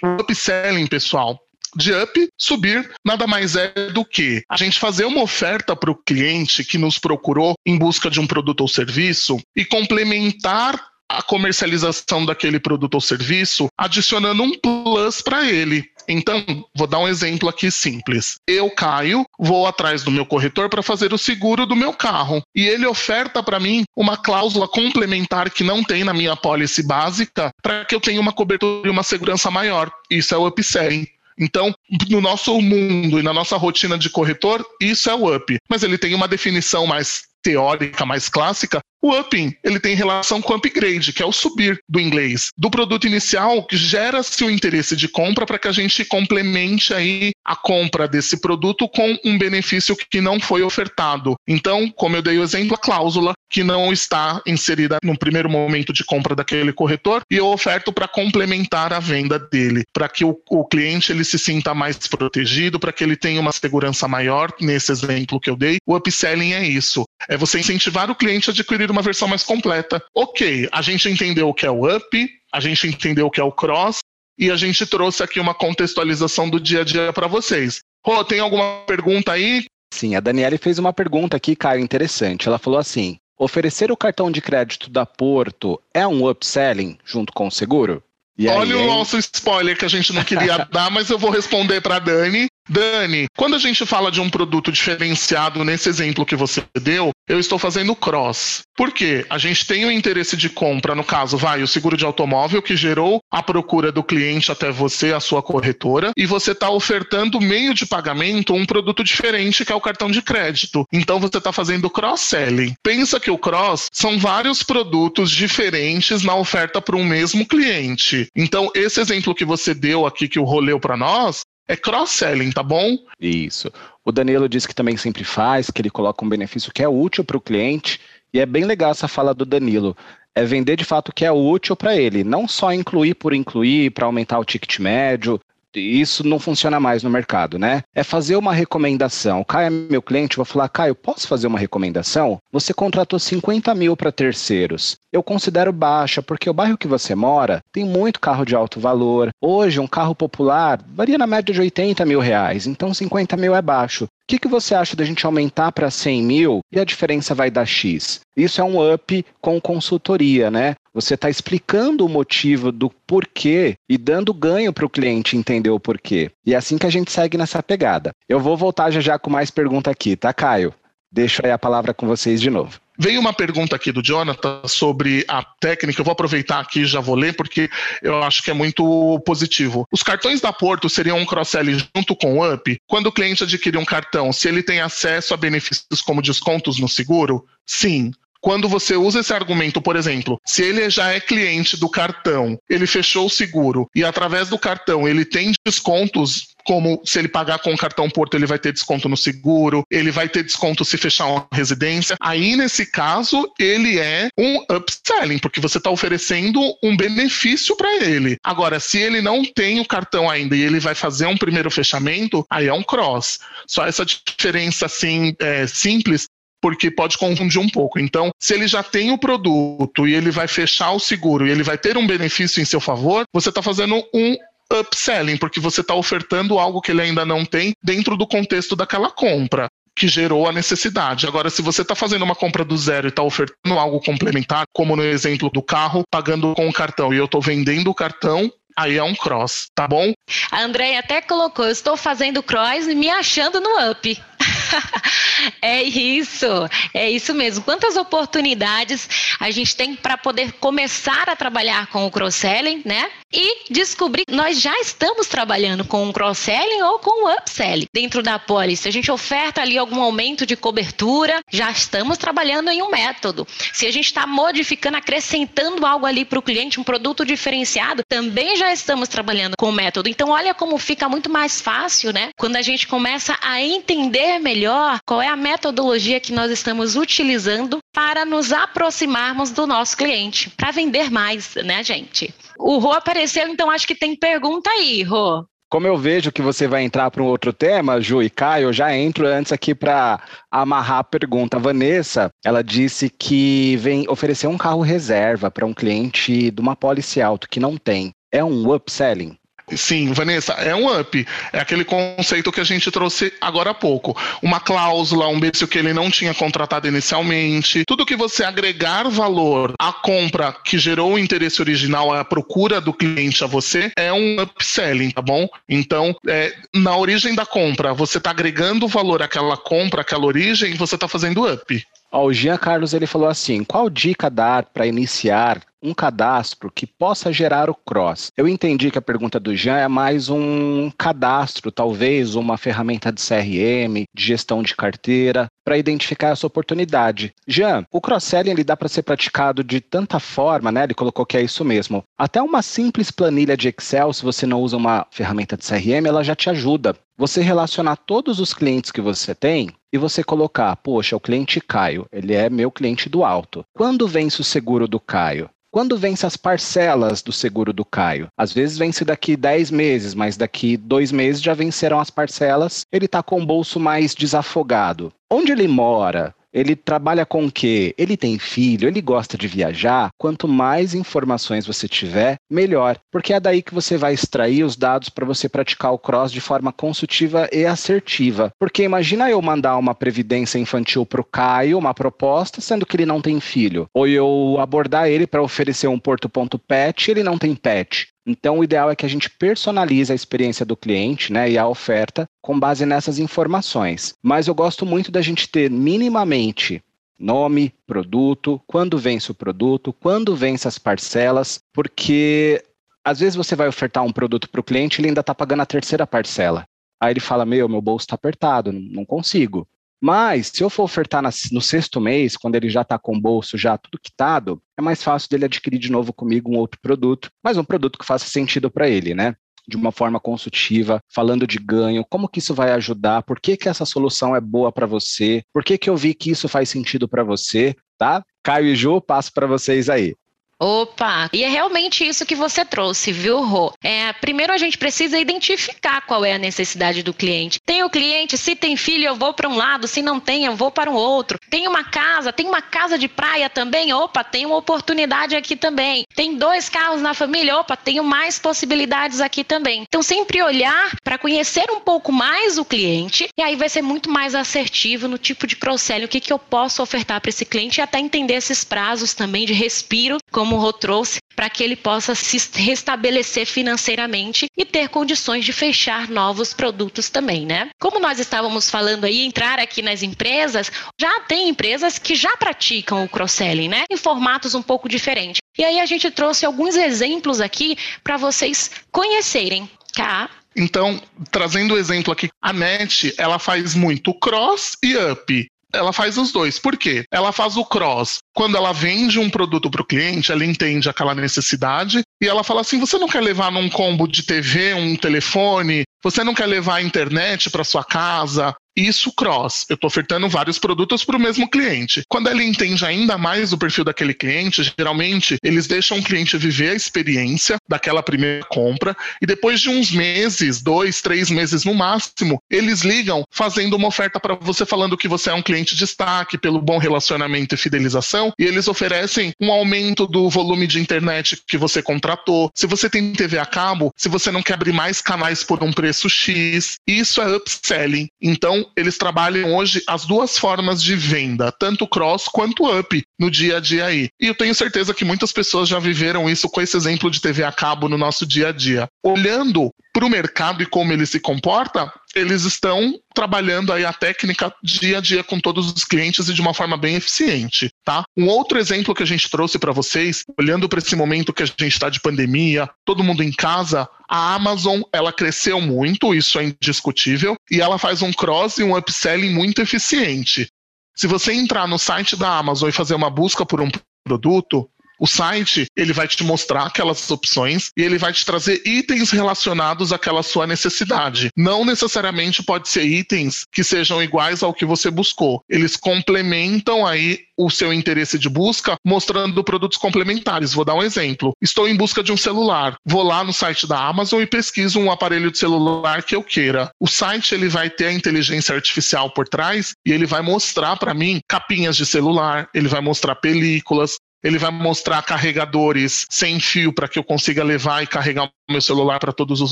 O 0.03 0.21
upselling, 0.21 0.87
pessoal, 0.87 1.39
de 1.75 1.93
up, 1.93 2.29
subir, 2.37 2.89
nada 3.03 3.25
mais 3.25 3.55
é 3.55 3.71
do 3.91 4.05
que 4.05 4.43
a 4.49 4.55
gente 4.55 4.79
fazer 4.79 5.05
uma 5.05 5.21
oferta 5.21 5.75
para 5.75 5.91
o 5.91 5.95
cliente 5.95 6.63
que 6.63 6.77
nos 6.77 6.99
procurou 6.99 7.55
em 7.65 7.77
busca 7.77 8.09
de 8.09 8.19
um 8.19 8.27
produto 8.27 8.61
ou 8.61 8.67
serviço 8.67 9.39
e 9.55 9.65
complementar 9.65 10.79
a 11.09 11.21
comercialização 11.21 12.25
daquele 12.25 12.59
produto 12.59 12.95
ou 12.95 13.01
serviço, 13.01 13.67
adicionando 13.77 14.43
um 14.43 14.51
plus 14.59 15.21
para 15.21 15.49
ele. 15.49 15.85
Então, 16.07 16.43
vou 16.75 16.87
dar 16.87 16.99
um 16.99 17.07
exemplo 17.07 17.49
aqui 17.49 17.69
simples. 17.69 18.39
Eu, 18.47 18.69
Caio, 18.71 19.25
vou 19.37 19.67
atrás 19.67 20.03
do 20.03 20.11
meu 20.11 20.25
corretor 20.25 20.69
para 20.69 20.81
fazer 20.81 21.13
o 21.13 21.17
seguro 21.17 21.65
do 21.65 21.75
meu 21.75 21.93
carro 21.93 22.41
e 22.55 22.65
ele 22.65 22.85
oferta 22.85 23.43
para 23.43 23.59
mim 23.59 23.83
uma 23.95 24.15
cláusula 24.15 24.67
complementar 24.67 25.49
que 25.49 25.63
não 25.63 25.83
tem 25.83 26.03
na 26.03 26.13
minha 26.13 26.35
pólice 26.35 26.81
básica 26.81 27.51
para 27.61 27.85
que 27.85 27.93
eu 27.93 27.99
tenha 27.99 28.21
uma 28.21 28.31
cobertura 28.31 28.87
e 28.87 28.91
uma 28.91 29.03
segurança 29.03 29.51
maior. 29.51 29.91
Isso 30.09 30.33
é 30.33 30.37
o 30.37 30.47
upselling. 30.47 31.07
Então, 31.39 31.73
no 32.09 32.19
nosso 32.19 32.59
mundo 32.59 33.19
e 33.19 33.23
na 33.23 33.31
nossa 33.31 33.57
rotina 33.57 33.97
de 33.97 34.09
corretor, 34.09 34.65
isso 34.81 35.09
é 35.09 35.13
o 35.13 35.35
up. 35.35 35.57
Mas 35.69 35.83
ele 35.83 35.97
tem 35.97 36.15
uma 36.15 36.27
definição 36.27 36.87
mais 36.87 37.27
teórica, 37.43 38.05
mais 38.05 38.27
clássica, 38.27 38.81
o 39.01 39.15
upping, 39.15 39.53
ele 39.63 39.79
tem 39.79 39.95
relação 39.95 40.41
com 40.41 40.53
upgrade, 40.53 41.13
que 41.13 41.21
é 41.21 41.25
o 41.25 41.31
subir 41.31 41.79
do 41.87 41.99
inglês, 41.99 42.49
do 42.57 42.69
produto 42.69 43.05
inicial, 43.05 43.63
que 43.63 43.77
gera-se 43.77 44.43
o 44.43 44.49
interesse 44.49 44.95
de 44.95 45.07
compra 45.07 45.45
para 45.45 45.59
que 45.59 45.67
a 45.67 45.71
gente 45.71 46.03
complemente 46.05 46.93
aí 46.93 47.31
a 47.45 47.55
compra 47.55 48.07
desse 48.07 48.41
produto 48.41 48.89
com 48.89 49.17
um 49.23 49.37
benefício 49.37 49.95
que 50.09 50.19
não 50.19 50.39
foi 50.39 50.63
ofertado. 50.63 51.35
Então, 51.47 51.89
como 51.91 52.15
eu 52.15 52.21
dei 52.21 52.37
o 52.37 52.43
exemplo, 52.43 52.75
a 52.75 52.77
cláusula 52.79 53.33
que 53.49 53.63
não 53.63 53.93
está 53.93 54.41
inserida 54.45 54.97
no 55.03 55.17
primeiro 55.17 55.49
momento 55.49 55.93
de 55.93 56.03
compra 56.03 56.35
daquele 56.35 56.73
corretor 56.73 57.21
e 57.31 57.37
eu 57.37 57.47
oferto 57.47 57.93
para 57.93 58.07
complementar 58.07 58.91
a 58.91 58.99
venda 58.99 59.39
dele, 59.39 59.83
para 59.93 60.09
que 60.09 60.25
o, 60.25 60.37
o 60.49 60.65
cliente 60.65 61.11
ele 61.11 61.23
se 61.23 61.39
sinta 61.39 61.73
mais 61.73 61.97
protegido, 62.07 62.79
para 62.79 62.91
que 62.91 63.03
ele 63.03 63.15
tenha 63.15 63.39
uma 63.39 63.51
segurança 63.51 64.07
maior, 64.07 64.51
nesse 64.59 64.91
exemplo 64.91 65.39
que 65.39 65.49
eu 65.49 65.55
dei. 65.55 65.77
O 65.85 65.95
upselling 65.95 66.53
é 66.53 66.67
isso, 66.67 67.05
é 67.29 67.37
você 67.37 67.59
incentivar 67.59 68.09
o 68.09 68.15
cliente 68.15 68.49
a 68.49 68.53
adquirir 68.53 68.86
uma 68.91 69.01
versão 69.01 69.27
mais 69.27 69.43
completa. 69.43 70.03
Ok, 70.15 70.67
a 70.71 70.81
gente 70.81 71.09
entendeu 71.09 71.49
o 71.49 71.53
que 71.53 71.65
é 71.65 71.71
o 71.71 71.95
up, 71.95 72.29
a 72.51 72.59
gente 72.59 72.87
entendeu 72.87 73.27
o 73.27 73.31
que 73.31 73.39
é 73.39 73.43
o 73.43 73.51
cross, 73.51 73.99
e 74.37 74.51
a 74.51 74.55
gente 74.55 74.85
trouxe 74.85 75.23
aqui 75.23 75.39
uma 75.39 75.53
contextualização 75.53 76.49
do 76.49 76.59
dia 76.59 76.81
a 76.81 76.83
dia 76.83 77.11
para 77.11 77.27
vocês. 77.27 77.79
Rô, 78.05 78.23
tem 78.23 78.39
alguma 78.39 78.83
pergunta 78.85 79.31
aí? 79.31 79.65
Sim, 79.93 80.15
a 80.15 80.19
Daniele 80.19 80.57
fez 80.57 80.77
uma 80.77 80.93
pergunta 80.93 81.35
aqui, 81.37 81.55
Caio, 81.55 81.81
interessante. 81.81 82.47
Ela 82.47 82.59
falou 82.59 82.79
assim: 82.79 83.17
oferecer 83.37 83.91
o 83.91 83.97
cartão 83.97 84.31
de 84.31 84.41
crédito 84.41 84.89
da 84.89 85.05
Porto 85.05 85.81
é 85.93 86.05
um 86.05 86.29
upselling 86.29 86.97
junto 87.03 87.33
com 87.33 87.47
o 87.47 87.51
seguro? 87.51 88.03
E 88.37 88.47
Olha 88.47 88.75
aí, 88.75 88.81
o 88.83 88.85
nosso 88.85 89.17
spoiler 89.17 89.75
que 89.75 89.85
a 89.85 89.89
gente 89.89 90.13
não 90.13 90.23
queria 90.23 90.59
dar, 90.71 90.91
mas 90.91 91.09
eu 91.09 91.17
vou 91.17 91.31
responder 91.31 91.81
para 91.81 91.97
Dani. 91.97 92.47
Dani, 92.69 93.27
quando 93.37 93.55
a 93.55 93.59
gente 93.59 93.85
fala 93.85 94.11
de 94.11 94.19
um 94.19 94.29
produto 94.29 94.71
diferenciado 94.71 95.63
nesse 95.63 95.87
exemplo 95.87 96.25
que 96.25 96.35
você 96.35 96.63
deu, 96.79 97.11
eu 97.27 97.39
estou 97.39 97.57
fazendo 97.57 97.95
cross. 97.95 98.61
Por 98.75 98.91
quê? 98.91 99.25
A 99.29 99.37
gente 99.37 99.65
tem 99.65 99.85
o 99.85 99.91
interesse 99.91 100.35
de 100.35 100.49
compra, 100.49 100.93
no 100.93 101.03
caso, 101.03 101.37
vai, 101.37 101.63
o 101.63 101.67
seguro 101.67 101.97
de 101.97 102.05
automóvel 102.05 102.61
que 102.61 102.75
gerou 102.75 103.19
a 103.31 103.41
procura 103.41 103.91
do 103.91 104.03
cliente 104.03 104.51
até 104.51 104.71
você, 104.71 105.13
a 105.13 105.19
sua 105.19 105.41
corretora, 105.41 106.11
e 106.17 106.25
você 106.25 106.51
está 106.51 106.69
ofertando 106.69 107.39
meio 107.39 107.73
de 107.73 107.85
pagamento 107.85 108.53
um 108.53 108.65
produto 108.65 109.03
diferente 109.03 109.65
que 109.65 109.71
é 109.71 109.75
o 109.75 109.81
cartão 109.81 110.11
de 110.11 110.21
crédito. 110.21 110.85
Então 110.91 111.19
você 111.19 111.37
está 111.37 111.51
fazendo 111.51 111.89
cross-selling. 111.89 112.73
Pensa 112.83 113.19
que 113.19 113.31
o 113.31 113.37
cross 113.37 113.87
são 113.91 114.19
vários 114.19 114.61
produtos 114.63 115.31
diferentes 115.31 116.23
na 116.23 116.35
oferta 116.35 116.81
para 116.81 116.95
um 116.95 117.03
mesmo 117.03 117.45
cliente. 117.45 118.27
Então, 118.35 118.69
esse 118.75 118.99
exemplo 118.99 119.35
que 119.35 119.45
você 119.45 119.73
deu 119.73 120.05
aqui, 120.05 120.27
que 120.27 120.39
o 120.39 120.43
roleu 120.43 120.79
para 120.79 120.97
nós, 120.97 121.41
é 121.67 121.75
cross-selling, 121.75 122.51
tá 122.51 122.63
bom? 122.63 122.97
Isso. 123.19 123.71
O 124.05 124.11
Danilo 124.11 124.47
disse 124.47 124.67
que 124.67 124.75
também 124.75 124.95
sempre 124.95 125.23
faz, 125.23 125.69
que 125.69 125.81
ele 125.81 125.89
coloca 125.89 126.23
um 126.23 126.29
benefício 126.29 126.71
que 126.71 126.81
é 126.81 126.87
útil 126.87 127.23
para 127.23 127.37
o 127.37 127.41
cliente, 127.41 127.99
e 128.33 128.39
é 128.39 128.45
bem 128.45 128.63
legal 128.63 128.91
essa 128.91 129.07
fala 129.07 129.33
do 129.33 129.45
Danilo. 129.45 129.95
É 130.33 130.45
vender 130.45 130.75
de 130.75 130.85
fato 130.85 131.09
o 131.09 131.13
que 131.13 131.25
é 131.25 131.31
útil 131.31 131.75
para 131.75 131.95
ele, 131.95 132.23
não 132.23 132.47
só 132.47 132.71
incluir 132.71 133.15
por 133.15 133.33
incluir, 133.33 133.91
para 133.91 134.05
aumentar 134.05 134.39
o 134.39 134.45
ticket 134.45 134.79
médio, 134.79 135.39
isso 135.75 136.25
não 136.25 136.39
funciona 136.39 136.79
mais 136.79 137.03
no 137.03 137.09
mercado, 137.09 137.59
né? 137.59 137.83
É 137.93 138.03
fazer 138.03 138.35
uma 138.35 138.53
recomendação. 138.53 139.43
Caio 139.43 139.67
é 139.67 139.69
meu 139.69 140.01
cliente, 140.01 140.35
vou 140.35 140.45
falar, 140.45 140.69
Caio, 140.69 140.95
posso 140.95 141.27
fazer 141.27 141.47
uma 141.47 141.59
recomendação? 141.59 142.39
Você 142.51 142.73
contratou 142.73 143.19
50 143.19 143.73
mil 143.75 143.95
para 143.95 144.11
terceiros. 144.11 144.97
Eu 145.17 145.23
considero 145.23 145.73
baixa, 145.73 146.21
porque 146.21 146.47
o 146.47 146.53
bairro 146.53 146.77
que 146.77 146.87
você 146.87 147.15
mora 147.15 147.59
tem 147.71 147.83
muito 147.83 148.19
carro 148.19 148.45
de 148.45 148.55
alto 148.55 148.79
valor. 148.79 149.29
Hoje, 149.41 149.79
um 149.79 149.87
carro 149.87 150.13
popular 150.13 150.79
varia 150.93 151.17
na 151.17 151.25
média 151.25 151.51
de 151.51 151.59
80 151.59 152.05
mil 152.05 152.19
reais, 152.19 152.67
então 152.67 152.93
50 152.93 153.35
mil 153.35 153.55
é 153.55 153.59
baixo. 153.59 154.05
O 154.05 154.07
que, 154.27 154.37
que 154.37 154.47
você 154.47 154.75
acha 154.75 154.95
da 154.95 155.03
gente 155.03 155.25
aumentar 155.25 155.71
para 155.71 155.89
100 155.89 156.21
mil 156.21 156.59
e 156.71 156.79
a 156.79 156.83
diferença 156.83 157.33
vai 157.33 157.49
dar 157.49 157.65
X? 157.65 158.19
Isso 158.35 158.61
é 158.61 158.63
um 158.63 158.93
up 158.93 159.25
com 159.41 159.59
consultoria, 159.59 160.51
né? 160.51 160.75
Você 160.93 161.15
está 161.15 161.31
explicando 161.31 162.05
o 162.05 162.09
motivo 162.09 162.71
do 162.71 162.91
porquê 163.07 163.73
e 163.89 163.97
dando 163.97 164.31
ganho 164.35 164.71
para 164.71 164.85
o 164.85 164.89
cliente 164.89 165.35
entender 165.35 165.71
o 165.71 165.79
porquê. 165.79 166.29
E 166.45 166.53
é 166.53 166.57
assim 166.57 166.77
que 166.77 166.85
a 166.85 166.91
gente 166.91 167.11
segue 167.11 167.39
nessa 167.39 167.63
pegada. 167.63 168.11
Eu 168.29 168.39
vou 168.39 168.55
voltar 168.55 168.91
já 168.91 169.01
já 169.01 169.17
com 169.17 169.31
mais 169.31 169.49
pergunta 169.49 169.89
aqui, 169.89 170.15
tá, 170.15 170.31
Caio? 170.31 170.75
Deixo 171.11 171.41
aí 171.43 171.51
a 171.51 171.57
palavra 171.57 171.91
com 171.91 172.05
vocês 172.05 172.39
de 172.39 172.51
novo. 172.51 172.79
Veio 172.97 173.19
uma 173.19 173.33
pergunta 173.33 173.75
aqui 173.75 173.91
do 173.91 174.01
Jonathan 174.01 174.61
sobre 174.65 175.23
a 175.27 175.43
técnica. 175.43 176.01
Eu 176.01 176.05
vou 176.05 176.11
aproveitar 176.11 176.59
aqui 176.59 176.81
e 176.81 176.85
já 176.85 176.99
vou 176.99 177.15
ler, 177.15 177.35
porque 177.35 177.69
eu 178.01 178.23
acho 178.23 178.41
que 178.43 178.49
é 178.49 178.53
muito 178.53 179.19
positivo. 179.25 179.87
Os 179.91 180.01
cartões 180.01 180.41
da 180.41 180.51
Porto 180.51 180.89
seriam 180.89 181.17
um 181.17 181.25
cross-selling 181.25 181.77
junto 181.95 182.15
com 182.15 182.39
o 182.39 182.53
UP? 182.53 182.79
Quando 182.87 183.07
o 183.07 183.11
cliente 183.11 183.43
adquire 183.43 183.77
um 183.77 183.85
cartão, 183.85 184.33
se 184.33 184.47
ele 184.47 184.63
tem 184.63 184.79
acesso 184.79 185.33
a 185.33 185.37
benefícios 185.37 186.01
como 186.01 186.21
descontos 186.21 186.79
no 186.79 186.89
seguro? 186.89 187.45
Sim 187.65 188.11
quando 188.41 188.69
você 188.69 188.95
usa 188.95 189.19
esse 189.19 189.33
argumento, 189.33 189.81
por 189.81 189.95
exemplo, 189.95 190.39
se 190.45 190.63
ele 190.63 190.89
já 190.89 191.11
é 191.11 191.19
cliente 191.19 191.77
do 191.77 191.89
cartão, 191.89 192.57
ele 192.69 192.87
fechou 192.87 193.25
o 193.25 193.29
seguro 193.29 193.89
e 193.95 194.03
através 194.03 194.49
do 194.49 194.57
cartão 194.57 195.07
ele 195.07 195.25
tem 195.25 195.51
descontos 195.65 196.55
como 196.67 197.01
se 197.05 197.17
ele 197.17 197.29
pagar 197.29 197.59
com 197.59 197.73
o 197.73 197.77
cartão 197.77 198.09
Porto, 198.09 198.35
ele 198.35 198.45
vai 198.45 198.59
ter 198.59 198.73
desconto 198.73 199.07
no 199.07 199.15
seguro, 199.15 199.83
ele 199.89 200.11
vai 200.11 200.27
ter 200.27 200.43
desconto 200.43 200.83
se 200.83 200.97
fechar 200.97 201.25
uma 201.27 201.47
residência. 201.51 202.17
Aí, 202.19 202.57
nesse 202.57 202.85
caso, 202.85 203.49
ele 203.57 203.97
é 203.97 204.27
um 204.37 204.57
upselling, 204.75 205.39
porque 205.39 205.61
você 205.61 205.77
está 205.77 205.89
oferecendo 205.89 206.59
um 206.83 206.97
benefício 206.97 207.75
para 207.77 208.03
ele. 208.03 208.35
Agora, 208.43 208.81
se 208.81 208.97
ele 208.97 209.21
não 209.21 209.45
tem 209.45 209.79
o 209.79 209.87
cartão 209.87 210.29
ainda 210.29 210.57
e 210.57 210.61
ele 210.61 210.81
vai 210.81 210.93
fazer 210.93 211.25
um 211.25 211.37
primeiro 211.37 211.71
fechamento, 211.71 212.45
aí 212.49 212.67
é 212.67 212.73
um 212.73 212.83
cross. 212.83 213.39
Só 213.65 213.87
essa 213.87 214.05
diferença 214.05 214.87
assim 214.87 215.33
é, 215.39 215.65
simples 215.67 216.27
porque 216.61 216.89
pode 216.91 217.17
confundir 217.17 217.59
um 217.59 217.69
pouco. 217.69 217.99
Então, 217.99 218.31
se 218.39 218.53
ele 218.53 218.67
já 218.67 218.83
tem 218.83 219.11
o 219.11 219.17
produto 219.17 220.07
e 220.07 220.13
ele 220.13 220.31
vai 220.31 220.47
fechar 220.47 220.91
o 220.91 220.99
seguro 220.99 221.47
e 221.47 221.51
ele 221.51 221.63
vai 221.63 221.77
ter 221.77 221.97
um 221.97 222.07
benefício 222.07 222.61
em 222.61 222.65
seu 222.65 222.79
favor, 222.79 223.25
você 223.33 223.49
está 223.49 223.61
fazendo 223.61 223.95
um 224.13 224.35
upselling, 224.71 225.37
porque 225.37 225.59
você 225.59 225.81
está 225.81 225.93
ofertando 225.93 226.59
algo 226.59 226.81
que 226.81 226.91
ele 226.91 227.01
ainda 227.01 227.25
não 227.25 227.45
tem 227.45 227.73
dentro 227.83 228.17
do 228.17 228.27
contexto 228.27 228.75
daquela 228.75 229.09
compra 229.09 229.69
que 229.95 230.07
gerou 230.07 230.47
a 230.47 230.51
necessidade. 230.51 231.25
Agora, 231.25 231.49
se 231.49 231.61
você 231.61 231.81
está 231.81 231.95
fazendo 231.95 232.23
uma 232.23 232.35
compra 232.35 232.63
do 232.63 232.77
zero 232.77 233.07
e 233.07 233.09
está 233.09 233.23
ofertando 233.23 233.79
algo 233.79 233.99
complementar, 233.99 234.65
como 234.71 234.95
no 234.95 235.03
exemplo 235.03 235.49
do 235.49 235.61
carro, 235.61 236.03
pagando 236.11 236.53
com 236.53 236.69
o 236.69 236.73
cartão 236.73 237.11
e 237.11 237.17
eu 237.17 237.25
estou 237.25 237.41
vendendo 237.41 237.89
o 237.89 237.95
cartão, 237.95 238.51
aí 238.77 238.97
é 238.97 239.03
um 239.03 239.15
cross, 239.15 239.69
tá 239.73 239.87
bom? 239.87 240.13
A 240.51 240.61
Andréia 240.61 240.99
até 240.99 241.19
colocou, 241.21 241.67
estou 241.67 241.97
fazendo 241.97 242.43
cross 242.43 242.87
e 242.87 242.93
me 242.93 243.09
achando 243.09 243.59
no 243.59 243.91
up. 243.91 244.23
é 245.61 245.81
isso, 245.81 246.45
é 246.93 247.09
isso 247.09 247.33
mesmo. 247.33 247.63
Quantas 247.63 247.95
oportunidades 247.95 249.09
a 249.39 249.49
gente 249.49 249.75
tem 249.75 249.95
para 249.95 250.17
poder 250.17 250.53
começar 250.53 251.27
a 251.27 251.35
trabalhar 251.35 251.87
com 251.87 252.05
o 252.05 252.11
cross-selling, 252.11 252.83
né? 252.85 253.09
E 253.31 253.71
descobrir 253.71 254.25
que 254.25 254.33
nós 254.33 254.61
já 254.61 254.73
estamos 254.79 255.27
trabalhando 255.27 255.83
com 255.85 256.03
um 256.03 256.11
cross-selling 256.11 256.81
ou 256.81 256.99
com 256.99 257.25
um 257.25 257.33
upselling 257.33 257.87
dentro 257.93 258.23
da 258.23 258.39
pólice. 258.39 258.87
A 258.87 258.91
gente 258.91 259.11
oferta 259.11 259.61
ali 259.61 259.77
algum 259.77 260.01
aumento 260.01 260.45
de 260.45 260.55
cobertura, 260.55 261.41
já 261.51 261.69
estamos 261.69 262.17
trabalhando 262.17 262.69
em 262.69 262.81
um 262.81 262.89
método. 262.89 263.45
Se 263.73 263.85
a 263.85 263.91
gente 263.91 264.05
está 264.05 264.25
modificando, 264.25 264.97
acrescentando 264.97 265.85
algo 265.85 266.05
ali 266.05 266.23
para 266.23 266.39
o 266.39 266.41
cliente, 266.41 266.79
um 266.79 266.83
produto 266.83 267.25
diferenciado, 267.25 268.03
também 268.07 268.55
já 268.55 268.71
estamos 268.71 269.09
trabalhando 269.09 269.55
com 269.57 269.69
o 269.69 269.73
método. 269.73 270.09
Então, 270.09 270.29
olha 270.29 270.53
como 270.53 270.77
fica 270.77 271.09
muito 271.09 271.29
mais 271.29 271.59
fácil, 271.59 272.13
né? 272.13 272.29
Quando 272.37 272.55
a 272.55 272.61
gente 272.61 272.87
começa 272.87 273.37
a 273.41 273.61
entender 273.61 274.39
melhor 274.39 274.99
qual 275.05 275.21
é 275.21 275.27
a 275.27 275.35
metodologia 275.35 276.19
que 276.19 276.31
nós 276.31 276.51
estamos 276.51 276.95
utilizando 276.95 277.79
para 277.93 278.25
nos 278.25 278.53
aproximarmos 278.53 279.51
do 279.51 279.67
nosso 279.67 279.97
cliente, 279.97 280.49
para 280.51 280.71
vender 280.71 281.11
mais, 281.11 281.55
né, 281.55 281.83
gente? 281.83 282.33
O 282.59 282.77
Rô 282.77 282.91
apareceu, 282.91 283.47
então 283.47 283.69
acho 283.69 283.87
que 283.87 283.95
tem 283.95 284.15
pergunta 284.15 284.69
aí, 284.69 285.03
Rô. 285.03 285.45
Como 285.69 285.85
eu 285.85 285.97
vejo 285.97 286.31
que 286.31 286.41
você 286.41 286.65
vai 286.65 286.83
entrar 286.83 287.11
para 287.11 287.21
um 287.21 287.25
outro 287.25 287.51
tema, 287.51 287.99
Ju 287.99 288.23
e 288.23 288.29
Caio, 288.29 288.69
eu 288.69 288.73
já 288.73 288.95
entro 288.95 289.27
antes 289.27 289.51
aqui 289.51 289.75
para 289.75 290.17
amarrar 290.49 290.99
a 290.99 291.03
pergunta. 291.03 291.57
A 291.57 291.59
Vanessa, 291.59 292.29
ela 292.45 292.63
disse 292.63 293.09
que 293.09 293.75
vem 293.75 294.07
oferecer 294.07 294.47
um 294.47 294.57
carro 294.57 294.81
reserva 294.81 295.51
para 295.51 295.65
um 295.65 295.73
cliente 295.73 296.51
de 296.51 296.61
uma 296.61 296.73
policy 296.73 297.21
alto 297.21 297.49
que 297.49 297.59
não 297.59 297.75
tem. 297.75 298.11
É 298.31 298.41
um 298.41 298.73
upselling? 298.73 299.37
Sim, 299.75 300.13
Vanessa, 300.13 300.53
é 300.53 300.73
um 300.73 300.87
up. 300.99 301.27
É 301.51 301.59
aquele 301.59 301.83
conceito 301.83 302.51
que 302.51 302.61
a 302.61 302.63
gente 302.63 302.89
trouxe 302.89 303.33
agora 303.41 303.71
há 303.71 303.73
pouco. 303.73 304.15
Uma 304.41 304.61
cláusula, 304.61 305.27
um 305.27 305.39
benefício 305.39 305.67
que 305.67 305.77
ele 305.77 305.91
não 305.91 306.09
tinha 306.09 306.33
contratado 306.33 306.87
inicialmente. 306.87 307.83
Tudo 307.85 308.05
que 308.05 308.15
você 308.15 308.45
agregar 308.45 309.09
valor 309.09 309.73
à 309.77 309.91
compra 309.91 310.53
que 310.53 310.77
gerou 310.77 311.13
o 311.13 311.19
interesse 311.19 311.61
original, 311.61 312.13
a 312.13 312.23
procura 312.23 312.79
do 312.79 312.93
cliente 312.93 313.43
a 313.43 313.47
você, 313.47 313.91
é 313.97 314.11
um 314.13 314.41
upselling, 314.41 315.11
tá 315.11 315.21
bom? 315.21 315.49
Então, 315.67 316.15
é, 316.27 316.53
na 316.73 316.95
origem 316.95 317.35
da 317.35 317.45
compra, 317.45 317.93
você 317.93 318.19
está 318.19 318.29
agregando 318.29 318.87
valor 318.87 319.21
àquela 319.21 319.57
compra, 319.57 320.01
àquela 320.01 320.25
origem, 320.25 320.75
você 320.75 320.95
está 320.95 321.09
fazendo 321.09 321.45
up. 321.45 321.85
Ó, 322.11 322.25
o 322.25 322.33
Jean 322.33 322.57
Carlos 322.57 322.93
ele 322.93 323.05
falou 323.05 323.27
assim: 323.27 323.63
qual 323.63 323.89
dica 323.89 324.29
dar 324.29 324.65
para 324.65 324.87
iniciar 324.87 325.61
um 325.81 325.93
cadastro 325.93 326.71
que 326.71 326.87
possa 326.87 327.31
gerar 327.31 327.69
o 327.69 327.75
cross? 327.75 328.31
Eu 328.35 328.47
entendi 328.47 328.89
que 328.89 328.97
a 328.97 329.01
pergunta 329.01 329.39
do 329.39 329.55
Jean 329.55 329.77
é 329.77 329.87
mais 329.87 330.29
um 330.29 330.89
cadastro, 330.97 331.71
talvez 331.71 332.35
uma 332.35 332.57
ferramenta 332.57 333.11
de 333.11 333.21
CRM, 333.21 334.05
de 334.15 334.23
gestão 334.23 334.63
de 334.63 334.75
carteira, 334.75 335.47
para 335.63 335.77
identificar 335.77 336.29
essa 336.29 336.47
oportunidade. 336.47 337.33
Jean, 337.47 337.85
o 337.91 338.01
cross-selling 338.01 338.51
ele 338.51 338.63
dá 338.63 338.75
para 338.75 338.87
ser 338.87 339.03
praticado 339.03 339.63
de 339.63 339.81
tanta 339.81 340.19
forma, 340.19 340.71
né? 340.71 340.85
Ele 340.85 340.93
colocou 340.93 341.25
que 341.25 341.37
é 341.37 341.41
isso 341.41 341.63
mesmo. 341.63 342.03
Até 342.17 342.41
uma 342.41 342.61
simples 342.61 343.11
planilha 343.11 343.57
de 343.57 343.67
Excel, 343.67 344.13
se 344.13 344.23
você 344.23 344.45
não 344.45 344.61
usa 344.61 344.77
uma 344.77 345.05
ferramenta 345.11 345.57
de 345.57 345.65
CRM, 345.67 346.07
ela 346.07 346.23
já 346.23 346.35
te 346.35 346.49
ajuda. 346.49 346.95
Você 347.17 347.41
relacionar 347.41 347.95
todos 347.95 348.39
os 348.39 348.53
clientes 348.53 348.91
que 348.91 349.01
você 349.01 349.33
tem 349.33 349.71
e 349.91 349.97
você 349.97 350.23
colocar, 350.23 350.75
poxa, 350.77 351.15
o 351.15 351.19
cliente 351.19 351.61
Caio, 351.61 352.05
ele 352.11 352.33
é 352.33 352.49
meu 352.49 352.71
cliente 352.71 353.09
do 353.09 353.23
alto. 353.23 353.63
Quando 353.73 354.07
vence 354.07 354.41
o 354.41 354.43
seguro 354.43 354.87
do 354.87 354.99
Caio? 354.99 355.49
Quando 355.69 355.97
vence 355.97 356.25
as 356.25 356.37
parcelas 356.37 357.21
do 357.21 357.31
seguro 357.31 357.71
do 357.73 357.85
Caio? 357.85 358.27
Às 358.37 358.51
vezes 358.53 358.77
vence 358.77 359.03
daqui 359.03 359.35
10 359.35 359.69
meses, 359.69 360.13
mas 360.13 360.37
daqui 360.37 360.77
dois 360.77 361.11
meses 361.11 361.41
já 361.41 361.53
venceram 361.53 361.99
as 361.99 362.09
parcelas. 362.09 362.85
Ele 362.91 363.05
está 363.05 363.21
com 363.21 363.41
o 363.41 363.45
bolso 363.45 363.79
mais 363.79 364.15
desafogado. 364.15 365.11
Onde 365.29 365.51
ele 365.51 365.67
mora? 365.67 366.33
Ele 366.57 366.75
trabalha 366.75 367.23
com 367.23 367.45
o 367.45 367.51
quê? 367.51 367.93
Ele 367.99 368.17
tem 368.17 368.39
filho, 368.39 368.87
ele 368.87 368.99
gosta 368.99 369.37
de 369.37 369.47
viajar. 369.47 370.09
Quanto 370.17 370.47
mais 370.47 370.95
informações 370.95 371.67
você 371.67 371.87
tiver, 371.87 372.37
melhor, 372.49 372.97
porque 373.11 373.31
é 373.31 373.39
daí 373.39 373.61
que 373.61 373.75
você 373.75 373.95
vai 373.95 374.15
extrair 374.15 374.63
os 374.63 374.75
dados 374.75 375.07
para 375.07 375.23
você 375.23 375.47
praticar 375.47 375.93
o 375.93 375.99
cross 375.99 376.31
de 376.31 376.41
forma 376.41 376.73
consultiva 376.73 377.47
e 377.53 377.63
assertiva. 377.63 378.49
Porque 378.59 378.81
imagina 378.81 379.29
eu 379.29 379.39
mandar 379.39 379.77
uma 379.77 379.93
previdência 379.93 380.57
infantil 380.57 381.05
para 381.05 381.21
o 381.21 381.23
Caio, 381.23 381.77
uma 381.77 381.93
proposta, 381.93 382.59
sendo 382.59 382.87
que 382.87 382.95
ele 382.95 383.05
não 383.05 383.21
tem 383.21 383.39
filho, 383.39 383.87
ou 383.93 384.07
eu 384.07 384.57
abordar 384.59 385.07
ele 385.07 385.27
para 385.27 385.43
oferecer 385.43 385.87
um 385.87 385.99
porto.pet, 385.99 387.11
ele 387.11 387.21
não 387.21 387.37
tem 387.37 387.53
pet. 387.53 388.07
Então, 388.27 388.59
o 388.59 388.63
ideal 388.63 388.91
é 388.91 388.95
que 388.95 389.05
a 389.05 389.09
gente 389.09 389.29
personalize 389.29 390.11
a 390.11 390.15
experiência 390.15 390.65
do 390.65 390.75
cliente 390.75 391.31
né, 391.31 391.49
e 391.49 391.57
a 391.57 391.65
oferta 391.65 392.27
com 392.41 392.59
base 392.59 392.85
nessas 392.85 393.19
informações. 393.19 394.13
Mas 394.21 394.47
eu 394.47 394.53
gosto 394.53 394.85
muito 394.85 395.09
da 395.09 395.21
gente 395.21 395.47
ter 395.47 395.71
minimamente 395.71 396.83
nome, 397.17 397.73
produto, 397.87 398.61
quando 398.67 398.97
vence 398.97 399.31
o 399.31 399.33
produto, 399.33 399.93
quando 399.93 400.35
vence 400.35 400.67
as 400.67 400.77
parcelas, 400.77 401.59
porque 401.73 402.61
às 403.03 403.21
vezes 403.21 403.35
você 403.35 403.55
vai 403.55 403.69
ofertar 403.69 404.03
um 404.03 404.11
produto 404.11 404.49
para 404.49 404.59
o 404.59 404.63
cliente 404.63 404.97
e 404.97 405.01
ele 405.01 405.07
ainda 405.07 405.21
está 405.21 405.33
pagando 405.33 405.61
a 405.61 405.65
terceira 405.65 406.05
parcela. 406.05 406.65
Aí 406.99 407.13
ele 407.13 407.19
fala: 407.21 407.45
Meu, 407.45 407.69
meu 407.69 407.81
bolso 407.81 408.03
está 408.03 408.15
apertado, 408.15 408.71
não 408.73 409.05
consigo. 409.05 409.65
Mas, 410.01 410.51
se 410.53 410.63
eu 410.63 410.69
for 410.69 410.83
ofertar 410.83 411.23
no 411.51 411.61
sexto 411.61 411.99
mês, 411.99 412.37
quando 412.37 412.55
ele 412.55 412.69
já 412.69 412.81
está 412.81 412.99
com 412.99 413.15
o 413.15 413.19
bolso 413.19 413.57
já 413.57 413.77
tudo 413.77 413.99
quitado, 413.99 414.61
é 414.77 414.81
mais 414.81 415.01
fácil 415.01 415.29
dele 415.29 415.45
adquirir 415.45 415.79
de 415.79 415.91
novo 415.91 416.13
comigo 416.13 416.51
um 416.51 416.57
outro 416.57 416.79
produto, 416.81 417.31
mas 417.43 417.57
um 417.57 417.63
produto 417.63 417.97
que 417.97 418.05
faça 418.05 418.27
sentido 418.27 418.69
para 418.69 418.87
ele, 418.87 419.15
né? 419.15 419.35
De 419.67 419.75
uma 419.75 419.91
forma 419.91 420.19
consultiva, 420.19 421.01
falando 421.13 421.47
de 421.47 421.57
ganho, 421.57 422.05
como 422.09 422.29
que 422.29 422.39
isso 422.39 422.53
vai 422.53 422.71
ajudar, 422.71 423.23
por 423.23 423.39
que, 423.39 423.57
que 423.57 423.67
essa 423.67 423.85
solução 423.85 424.35
é 424.35 424.39
boa 424.39 424.71
para 424.71 424.85
você, 424.85 425.43
por 425.51 425.63
que, 425.63 425.77
que 425.77 425.89
eu 425.89 425.97
vi 425.97 426.13
que 426.13 426.31
isso 426.31 426.47
faz 426.47 426.69
sentido 426.69 427.07
para 427.07 427.23
você, 427.23 427.75
tá? 427.97 428.23
Caio 428.43 428.67
e 428.67 428.75
Ju, 428.75 429.01
passo 429.01 429.33
para 429.33 429.47
vocês 429.47 429.89
aí. 429.89 430.15
Opa! 430.59 431.29
E 431.31 431.43
é 431.43 431.49
realmente 431.49 432.07
isso 432.07 432.25
que 432.25 432.33
você 432.33 432.65
trouxe, 432.65 433.11
viu, 433.11 433.41
Rô? 433.43 433.71
É, 433.83 434.11
primeiro 434.13 434.51
a 434.51 434.57
gente 434.57 434.77
precisa 434.77 435.19
identificar 435.19 436.01
qual 436.01 436.25
é 436.25 436.33
a 436.33 436.37
necessidade 436.39 437.03
do 437.03 437.13
cliente. 437.13 437.59
Tem 437.63 437.83
o 437.83 437.89
cliente, 437.89 438.37
se 438.37 438.55
tem 438.55 438.75
filho, 438.75 439.05
eu 439.05 439.15
vou 439.15 439.33
para 439.33 439.47
um 439.47 439.55
lado, 439.55 439.87
se 439.87 440.01
não 440.01 440.19
tem, 440.19 440.45
eu 440.45 440.55
vou 440.55 440.71
para 440.71 440.89
o 440.89 440.93
um 440.93 440.95
outro. 440.95 441.37
Tem 441.49 441.67
uma 441.67 441.83
casa, 441.83 442.33
tem 442.33 442.47
uma 442.47 442.61
casa 442.61 442.97
de 442.97 443.07
praia 443.07 443.49
também, 443.49 443.93
opa, 443.93 444.23
tem 444.23 444.45
uma 444.45 444.57
oportunidade 444.57 445.35
aqui 445.35 445.55
também. 445.55 446.05
Tem 446.15 446.35
dois 446.35 446.69
carros 446.69 447.01
na 447.01 447.13
família, 447.13 447.57
opa, 447.57 447.77
tenho 447.77 448.03
mais 448.03 448.39
possibilidades 448.39 449.21
aqui 449.21 449.43
também. 449.43 449.83
Então, 449.87 450.01
sempre 450.01 450.41
olhar 450.41 450.91
para 451.03 451.19
conhecer 451.19 451.69
um 451.69 451.79
pouco 451.79 452.11
mais 452.11 452.57
o 452.57 452.65
cliente 452.65 453.27
e 453.37 453.43
aí 453.43 453.55
vai 453.55 453.69
ser 453.69 453.83
muito 453.83 454.09
mais 454.09 454.33
assertivo 454.33 455.07
no 455.07 455.19
tipo 455.19 455.45
de 455.45 455.55
cross-selling, 455.55 456.05
o 456.05 456.07
que, 456.07 456.19
que 456.19 456.33
eu 456.33 456.39
posso 456.39 456.81
ofertar 456.81 457.21
para 457.21 457.29
esse 457.29 457.45
cliente 457.45 457.79
e 457.79 457.81
até 457.81 457.99
entender 457.99 458.33
esses 458.33 458.63
prazos 458.63 459.13
também 459.13 459.45
de 459.45 459.53
respiro, 459.53 460.17
como 460.31 460.46
como 460.47 460.55
o 460.55 460.59
Rô 460.59 460.71
trouxe, 460.71 461.19
para 461.35 461.49
que 461.49 461.61
ele 461.61 461.75
possa 461.75 462.15
se 462.15 462.37
restabelecer 462.55 463.45
financeiramente 463.45 464.45
e 464.57 464.63
ter 464.63 464.87
condições 464.87 465.43
de 465.43 465.51
fechar 465.51 466.07
novos 466.07 466.53
produtos 466.53 467.09
também, 467.09 467.45
né? 467.45 467.69
Como 467.79 467.99
nós 467.99 468.17
estávamos 468.17 468.69
falando 468.69 469.03
aí, 469.03 469.25
entrar 469.25 469.59
aqui 469.59 469.81
nas 469.81 470.01
empresas, 470.01 470.71
já 470.99 471.19
tem 471.21 471.49
empresas 471.49 471.99
que 471.99 472.15
já 472.15 472.37
praticam 472.37 473.03
o 473.03 473.09
cross-selling, 473.09 473.67
né? 473.67 473.83
Em 473.91 473.97
formatos 473.97 474.55
um 474.55 474.61
pouco 474.61 474.87
diferentes. 474.87 475.41
E 475.57 475.65
aí 475.65 475.81
a 475.81 475.85
gente 475.85 476.09
trouxe 476.09 476.45
alguns 476.45 476.77
exemplos 476.77 477.41
aqui 477.41 477.77
para 478.01 478.15
vocês 478.15 478.71
conhecerem, 478.89 479.69
tá? 479.93 480.29
Então, 480.55 481.01
trazendo 481.29 481.73
o 481.73 481.77
exemplo 481.77 482.13
aqui, 482.13 482.29
a 482.41 482.53
NET, 482.53 483.13
ela 483.17 483.37
faz 483.37 483.75
muito 483.75 484.13
cross 484.13 484.77
e 484.81 484.95
up 484.95 485.47
ela 485.77 485.93
faz 485.93 486.17
os 486.17 486.31
dois. 486.31 486.59
Por 486.59 486.75
quê? 486.75 487.05
Ela 487.11 487.31
faz 487.31 487.55
o 487.55 487.65
cross. 487.65 488.17
Quando 488.33 488.57
ela 488.57 488.73
vende 488.73 489.19
um 489.19 489.29
produto 489.29 489.69
para 489.69 489.81
o 489.81 489.85
cliente, 489.85 490.31
ela 490.31 490.45
entende 490.45 490.89
aquela 490.89 491.15
necessidade 491.15 492.01
e 492.21 492.27
ela 492.27 492.43
fala 492.43 492.61
assim: 492.61 492.79
você 492.79 492.97
não 492.97 493.07
quer 493.07 493.21
levar 493.21 493.51
num 493.51 493.69
combo 493.69 494.07
de 494.07 494.23
TV, 494.23 494.73
um 494.73 494.95
telefone? 494.95 495.83
Você 496.03 496.23
não 496.23 496.33
quer 496.33 496.45
levar 496.45 496.75
a 496.75 496.81
internet 496.81 497.49
para 497.49 497.63
sua 497.63 497.83
casa? 497.83 498.55
Isso 498.77 499.11
cross. 499.11 499.65
Eu 499.67 499.73
estou 499.73 499.87
ofertando 499.87 500.29
vários 500.29 500.59
produtos 500.59 501.03
para 501.03 501.17
o 501.17 501.19
mesmo 501.19 501.49
cliente. 501.49 502.03
Quando 502.07 502.29
ele 502.29 502.43
entende 502.43 502.85
ainda 502.85 503.17
mais 503.17 503.51
o 503.51 503.57
perfil 503.57 503.83
daquele 503.83 504.13
cliente, 504.13 504.71
geralmente 504.77 505.39
eles 505.41 505.65
deixam 505.65 505.97
o 505.97 506.03
cliente 506.03 506.37
viver 506.37 506.69
a 506.69 506.75
experiência 506.75 507.57
daquela 507.67 508.03
primeira 508.03 508.45
compra 508.45 508.95
e 509.19 509.25
depois 509.25 509.61
de 509.61 509.69
uns 509.69 509.91
meses, 509.91 510.61
dois, 510.61 511.01
três 511.01 511.31
meses 511.31 511.65
no 511.65 511.73
máximo, 511.73 512.39
eles 512.51 512.81
ligam 512.81 513.23
fazendo 513.31 513.75
uma 513.75 513.87
oferta 513.87 514.19
para 514.19 514.35
você 514.35 514.63
falando 514.63 514.97
que 514.97 515.07
você 515.07 515.31
é 515.31 515.33
um 515.33 515.41
cliente 515.41 515.73
de 515.73 515.87
destaque 515.87 516.37
pelo 516.37 516.61
bom 516.61 516.77
relacionamento 516.77 517.55
e 517.55 517.57
fidelização 517.57 518.33
e 518.37 518.43
eles 518.43 518.67
oferecem 518.67 519.31
um 519.39 519.51
aumento 519.51 520.05
do 520.05 520.29
volume 520.29 520.67
de 520.67 520.79
internet 520.79 521.41
que 521.47 521.57
você 521.57 521.81
contratou. 521.81 522.51
Se 522.53 522.67
você 522.67 522.89
tem 522.89 523.13
TV 523.13 523.39
a 523.39 523.45
cabo, 523.45 523.91
se 523.95 524.09
você 524.09 524.31
não 524.31 524.43
quer 524.43 524.53
abrir 524.53 524.73
mais 524.73 525.01
canais 525.01 525.43
por 525.43 525.63
um 525.63 525.71
preço 525.71 526.09
X, 526.09 526.77
isso 526.85 527.21
é 527.21 527.35
upselling. 527.35 528.09
Então, 528.21 528.66
eles 528.75 528.97
trabalham 528.97 529.55
hoje 529.55 529.81
as 529.87 530.05
duas 530.05 530.37
formas 530.37 530.81
de 530.81 530.95
venda, 530.95 531.51
tanto 531.51 531.87
cross 531.87 532.25
quanto 532.27 532.67
up, 532.67 533.03
no 533.19 533.29
dia 533.29 533.57
a 533.57 533.59
dia 533.59 533.85
aí. 533.85 534.09
E 534.19 534.27
eu 534.27 534.35
tenho 534.35 534.53
certeza 534.53 534.93
que 534.93 535.05
muitas 535.05 535.31
pessoas 535.31 535.69
já 535.69 535.79
viveram 535.79 536.29
isso 536.29 536.49
com 536.49 536.61
esse 536.61 536.75
exemplo 536.75 537.09
de 537.09 537.21
TV 537.21 537.43
a 537.43 537.51
cabo 537.51 537.89
no 537.89 537.97
nosso 537.97 538.25
dia 538.25 538.49
a 538.49 538.51
dia. 538.51 538.87
Olhando 539.03 539.71
para 539.97 540.05
o 540.05 540.09
mercado 540.11 540.61
e 540.61 540.65
como 540.67 540.93
ele 540.93 541.07
se 541.07 541.19
comporta, 541.19 541.91
eles 542.13 542.43
estão 542.43 542.99
trabalhando 543.15 543.73
aí 543.73 543.83
a 543.83 543.91
técnica 543.91 544.53
dia 544.61 544.99
a 544.99 545.01
dia 545.01 545.23
com 545.23 545.39
todos 545.39 545.73
os 545.73 545.83
clientes 545.83 546.29
e 546.29 546.35
de 546.35 546.39
uma 546.39 546.53
forma 546.53 546.77
bem 546.77 546.93
eficiente, 546.93 547.71
tá? 547.83 548.03
Um 548.15 548.27
outro 548.27 548.59
exemplo 548.59 548.93
que 548.93 549.01
a 549.01 549.07
gente 549.07 549.27
trouxe 549.27 549.57
para 549.57 549.71
vocês, 549.71 550.23
olhando 550.39 550.69
para 550.69 550.77
esse 550.77 550.95
momento 550.95 551.33
que 551.33 551.41
a 551.41 551.47
gente 551.47 551.65
está 551.65 551.89
de 551.89 551.99
pandemia, 551.99 552.69
todo 552.85 553.03
mundo 553.03 553.23
em 553.23 553.31
casa, 553.31 553.89
a 554.07 554.35
Amazon, 554.35 554.81
ela 554.93 555.11
cresceu 555.11 555.59
muito, 555.59 556.13
isso 556.13 556.37
é 556.37 556.43
indiscutível, 556.43 557.35
e 557.49 557.59
ela 557.59 557.79
faz 557.79 558.03
um 558.03 558.13
cross 558.13 558.59
e 558.59 558.63
um 558.63 558.77
upselling 558.77 559.33
muito 559.33 559.63
eficiente. 559.63 560.47
Se 560.95 561.07
você 561.07 561.33
entrar 561.33 561.67
no 561.67 561.79
site 561.79 562.15
da 562.15 562.37
Amazon 562.37 562.69
e 562.69 562.71
fazer 562.71 562.93
uma 562.93 563.09
busca 563.09 563.43
por 563.43 563.61
um 563.61 563.71
produto, 564.05 564.69
o 564.99 565.07
site, 565.07 565.65
ele 565.75 565.93
vai 565.93 566.07
te 566.07 566.23
mostrar 566.23 566.63
aquelas 566.63 567.09
opções 567.09 567.71
e 567.77 567.83
ele 567.83 567.97
vai 567.97 568.11
te 568.11 568.25
trazer 568.25 568.61
itens 568.65 569.11
relacionados 569.11 569.93
àquela 569.93 570.23
sua 570.23 570.47
necessidade. 570.47 571.29
Não 571.35 571.63
necessariamente 571.63 572.43
pode 572.43 572.69
ser 572.69 572.83
itens 572.83 573.43
que 573.51 573.63
sejam 573.63 574.01
iguais 574.01 574.43
ao 574.43 574.53
que 574.53 574.65
você 574.65 574.89
buscou. 574.89 575.41
Eles 575.49 575.75
complementam 575.75 576.85
aí 576.85 577.19
o 577.37 577.51
seu 577.51 577.71
interesse 577.71 578.17
de 578.17 578.27
busca, 578.27 578.75
mostrando 578.83 579.43
produtos 579.43 579.77
complementares. 579.77 580.53
Vou 580.53 580.65
dar 580.65 580.73
um 580.73 580.81
exemplo. 580.81 581.33
Estou 581.39 581.67
em 581.67 581.75
busca 581.75 582.01
de 582.01 582.11
um 582.11 582.17
celular. 582.17 582.75
Vou 582.83 583.03
lá 583.03 583.23
no 583.23 583.31
site 583.31 583.67
da 583.67 583.87
Amazon 583.87 584.21
e 584.21 584.25
pesquiso 584.25 584.79
um 584.79 584.91
aparelho 584.91 585.31
de 585.31 585.37
celular 585.37 586.01
que 586.03 586.15
eu 586.15 586.23
queira. 586.23 586.71
O 586.79 586.87
site 586.87 587.35
ele 587.35 587.47
vai 587.47 587.69
ter 587.69 587.85
a 587.85 587.93
inteligência 587.93 588.55
artificial 588.55 589.11
por 589.11 589.27
trás 589.27 589.73
e 589.85 589.91
ele 589.91 590.07
vai 590.07 590.21
mostrar 590.21 590.75
para 590.77 590.93
mim 590.93 591.19
capinhas 591.27 591.77
de 591.77 591.85
celular, 591.85 592.49
ele 592.53 592.67
vai 592.67 592.81
mostrar 592.81 593.15
películas, 593.15 593.97
ele 594.23 594.37
vai 594.37 594.51
mostrar 594.51 595.01
carregadores 595.03 596.05
sem 596.09 596.39
fio 596.39 596.73
para 596.73 596.87
que 596.87 596.97
eu 596.97 597.03
consiga 597.03 597.43
levar 597.43 597.83
e 597.83 597.87
carregar 597.87 598.25
o 598.25 598.51
meu 598.51 598.61
celular 598.61 598.99
para 598.99 599.11
todos 599.11 599.41
os 599.41 599.51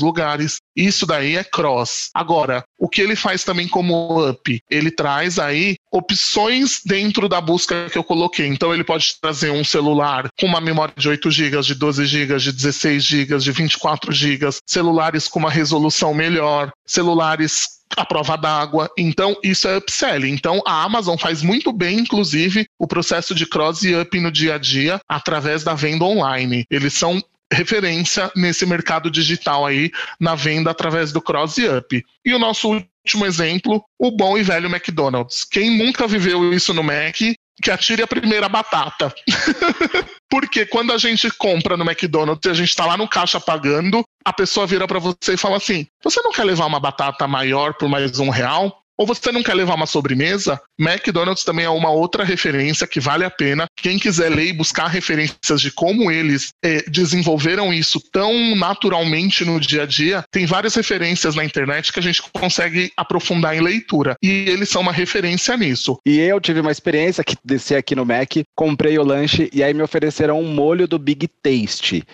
lugares. 0.00 0.58
Isso 0.74 1.06
daí 1.06 1.36
é 1.36 1.44
cross. 1.44 2.10
Agora, 2.14 2.64
o 2.78 2.88
que 2.88 3.00
ele 3.00 3.16
faz 3.16 3.44
também 3.44 3.68
como 3.68 4.28
up? 4.28 4.60
Ele 4.70 4.90
traz 4.90 5.38
aí 5.38 5.76
opções 5.92 6.80
dentro 6.84 7.28
da 7.28 7.40
busca 7.40 7.88
que 7.90 7.98
eu 7.98 8.04
coloquei. 8.04 8.46
Então 8.46 8.72
ele 8.72 8.84
pode 8.84 9.20
trazer 9.20 9.50
um 9.50 9.64
celular 9.64 10.28
com 10.38 10.46
uma 10.46 10.60
memória 10.60 10.94
de 10.96 11.08
8 11.08 11.30
GB, 11.30 11.60
de 11.60 11.74
12 11.74 12.06
GB, 12.06 12.36
de 12.38 12.52
16 12.52 13.02
GB, 13.02 13.38
de 13.38 13.52
24 13.52 14.12
GB, 14.12 14.48
celulares 14.66 15.28
com 15.28 15.38
uma 15.38 15.50
resolução 15.50 16.12
melhor, 16.12 16.70
celulares 16.86 17.75
a 17.96 18.04
prova 18.04 18.36
d'água. 18.36 18.90
Então, 18.96 19.36
isso 19.42 19.68
é 19.68 19.76
upselling. 19.76 20.32
Então, 20.32 20.62
a 20.66 20.82
Amazon 20.82 21.16
faz 21.16 21.42
muito 21.42 21.72
bem, 21.72 21.98
inclusive, 21.98 22.66
o 22.78 22.86
processo 22.86 23.34
de 23.34 23.46
cross 23.46 23.82
e 23.82 23.94
up 23.94 24.20
no 24.20 24.30
dia 24.30 24.54
a 24.54 24.58
dia 24.58 25.00
através 25.08 25.62
da 25.62 25.74
venda 25.74 26.04
online. 26.04 26.64
Eles 26.70 26.94
são 26.94 27.22
referência 27.52 28.30
nesse 28.34 28.66
mercado 28.66 29.10
digital 29.10 29.64
aí, 29.64 29.90
na 30.18 30.34
venda 30.34 30.70
através 30.70 31.12
do 31.12 31.20
cross 31.20 31.58
e 31.58 31.68
up. 31.68 32.04
E 32.24 32.34
o 32.34 32.38
nosso 32.38 32.68
último 32.68 33.24
exemplo, 33.24 33.84
o 33.98 34.10
bom 34.10 34.36
e 34.36 34.42
velho 34.42 34.68
McDonald's. 34.68 35.44
Quem 35.44 35.78
nunca 35.78 36.08
viveu 36.08 36.52
isso 36.52 36.74
no 36.74 36.82
Mac, 36.82 37.20
que 37.62 37.70
atire 37.70 38.02
a 38.02 38.06
primeira 38.06 38.48
batata. 38.48 39.14
Porque 40.28 40.66
quando 40.66 40.92
a 40.92 40.98
gente 40.98 41.30
compra 41.30 41.76
no 41.76 41.84
McDonald's 41.84 42.44
e 42.46 42.50
a 42.50 42.54
gente 42.54 42.68
está 42.68 42.84
lá 42.84 42.96
no 42.96 43.08
caixa 43.08 43.40
pagando, 43.40 44.04
a 44.24 44.32
pessoa 44.32 44.66
vira 44.66 44.86
para 44.86 44.98
você 44.98 45.34
e 45.34 45.38
fala 45.38 45.56
assim: 45.56 45.86
Você 46.02 46.20
não 46.22 46.32
quer 46.32 46.44
levar 46.44 46.66
uma 46.66 46.80
batata 46.80 47.26
maior 47.26 47.74
por 47.74 47.88
mais 47.88 48.18
um 48.18 48.28
real? 48.28 48.82
Ou 48.98 49.06
você 49.06 49.30
não 49.30 49.42
quer 49.42 49.54
levar 49.54 49.74
uma 49.74 49.86
sobremesa? 49.86 50.60
McDonald's 50.78 51.44
também 51.44 51.66
é 51.66 51.70
uma 51.70 51.90
outra 51.90 52.24
referência 52.24 52.86
que 52.86 53.00
vale 53.00 53.24
a 53.24 53.30
pena. 53.30 53.66
Quem 53.76 53.98
quiser 53.98 54.30
ler 54.30 54.46
e 54.46 54.52
buscar 54.52 54.86
referências 54.86 55.60
de 55.60 55.70
como 55.70 56.10
eles 56.10 56.48
é, 56.64 56.82
desenvolveram 56.88 57.72
isso 57.72 58.00
tão 58.10 58.56
naturalmente 58.56 59.44
no 59.44 59.60
dia 59.60 59.82
a 59.82 59.86
dia, 59.86 60.24
tem 60.30 60.46
várias 60.46 60.74
referências 60.74 61.34
na 61.34 61.44
internet 61.44 61.92
que 61.92 61.98
a 61.98 62.02
gente 62.02 62.22
consegue 62.32 62.90
aprofundar 62.96 63.54
em 63.54 63.60
leitura. 63.60 64.16
E 64.22 64.48
eles 64.48 64.68
são 64.68 64.82
uma 64.82 64.92
referência 64.92 65.56
nisso. 65.56 65.98
E 66.06 66.18
eu 66.18 66.40
tive 66.40 66.60
uma 66.60 66.72
experiência 66.72 67.22
que 67.22 67.36
desci 67.44 67.74
aqui 67.74 67.94
no 67.94 68.06
Mac, 68.06 68.30
comprei 68.54 68.98
o 68.98 69.04
lanche 69.04 69.50
e 69.52 69.62
aí 69.62 69.74
me 69.74 69.82
ofereceram 69.82 70.40
um 70.40 70.48
molho 70.48 70.88
do 70.88 70.98
Big 70.98 71.28
Taste 71.42 72.04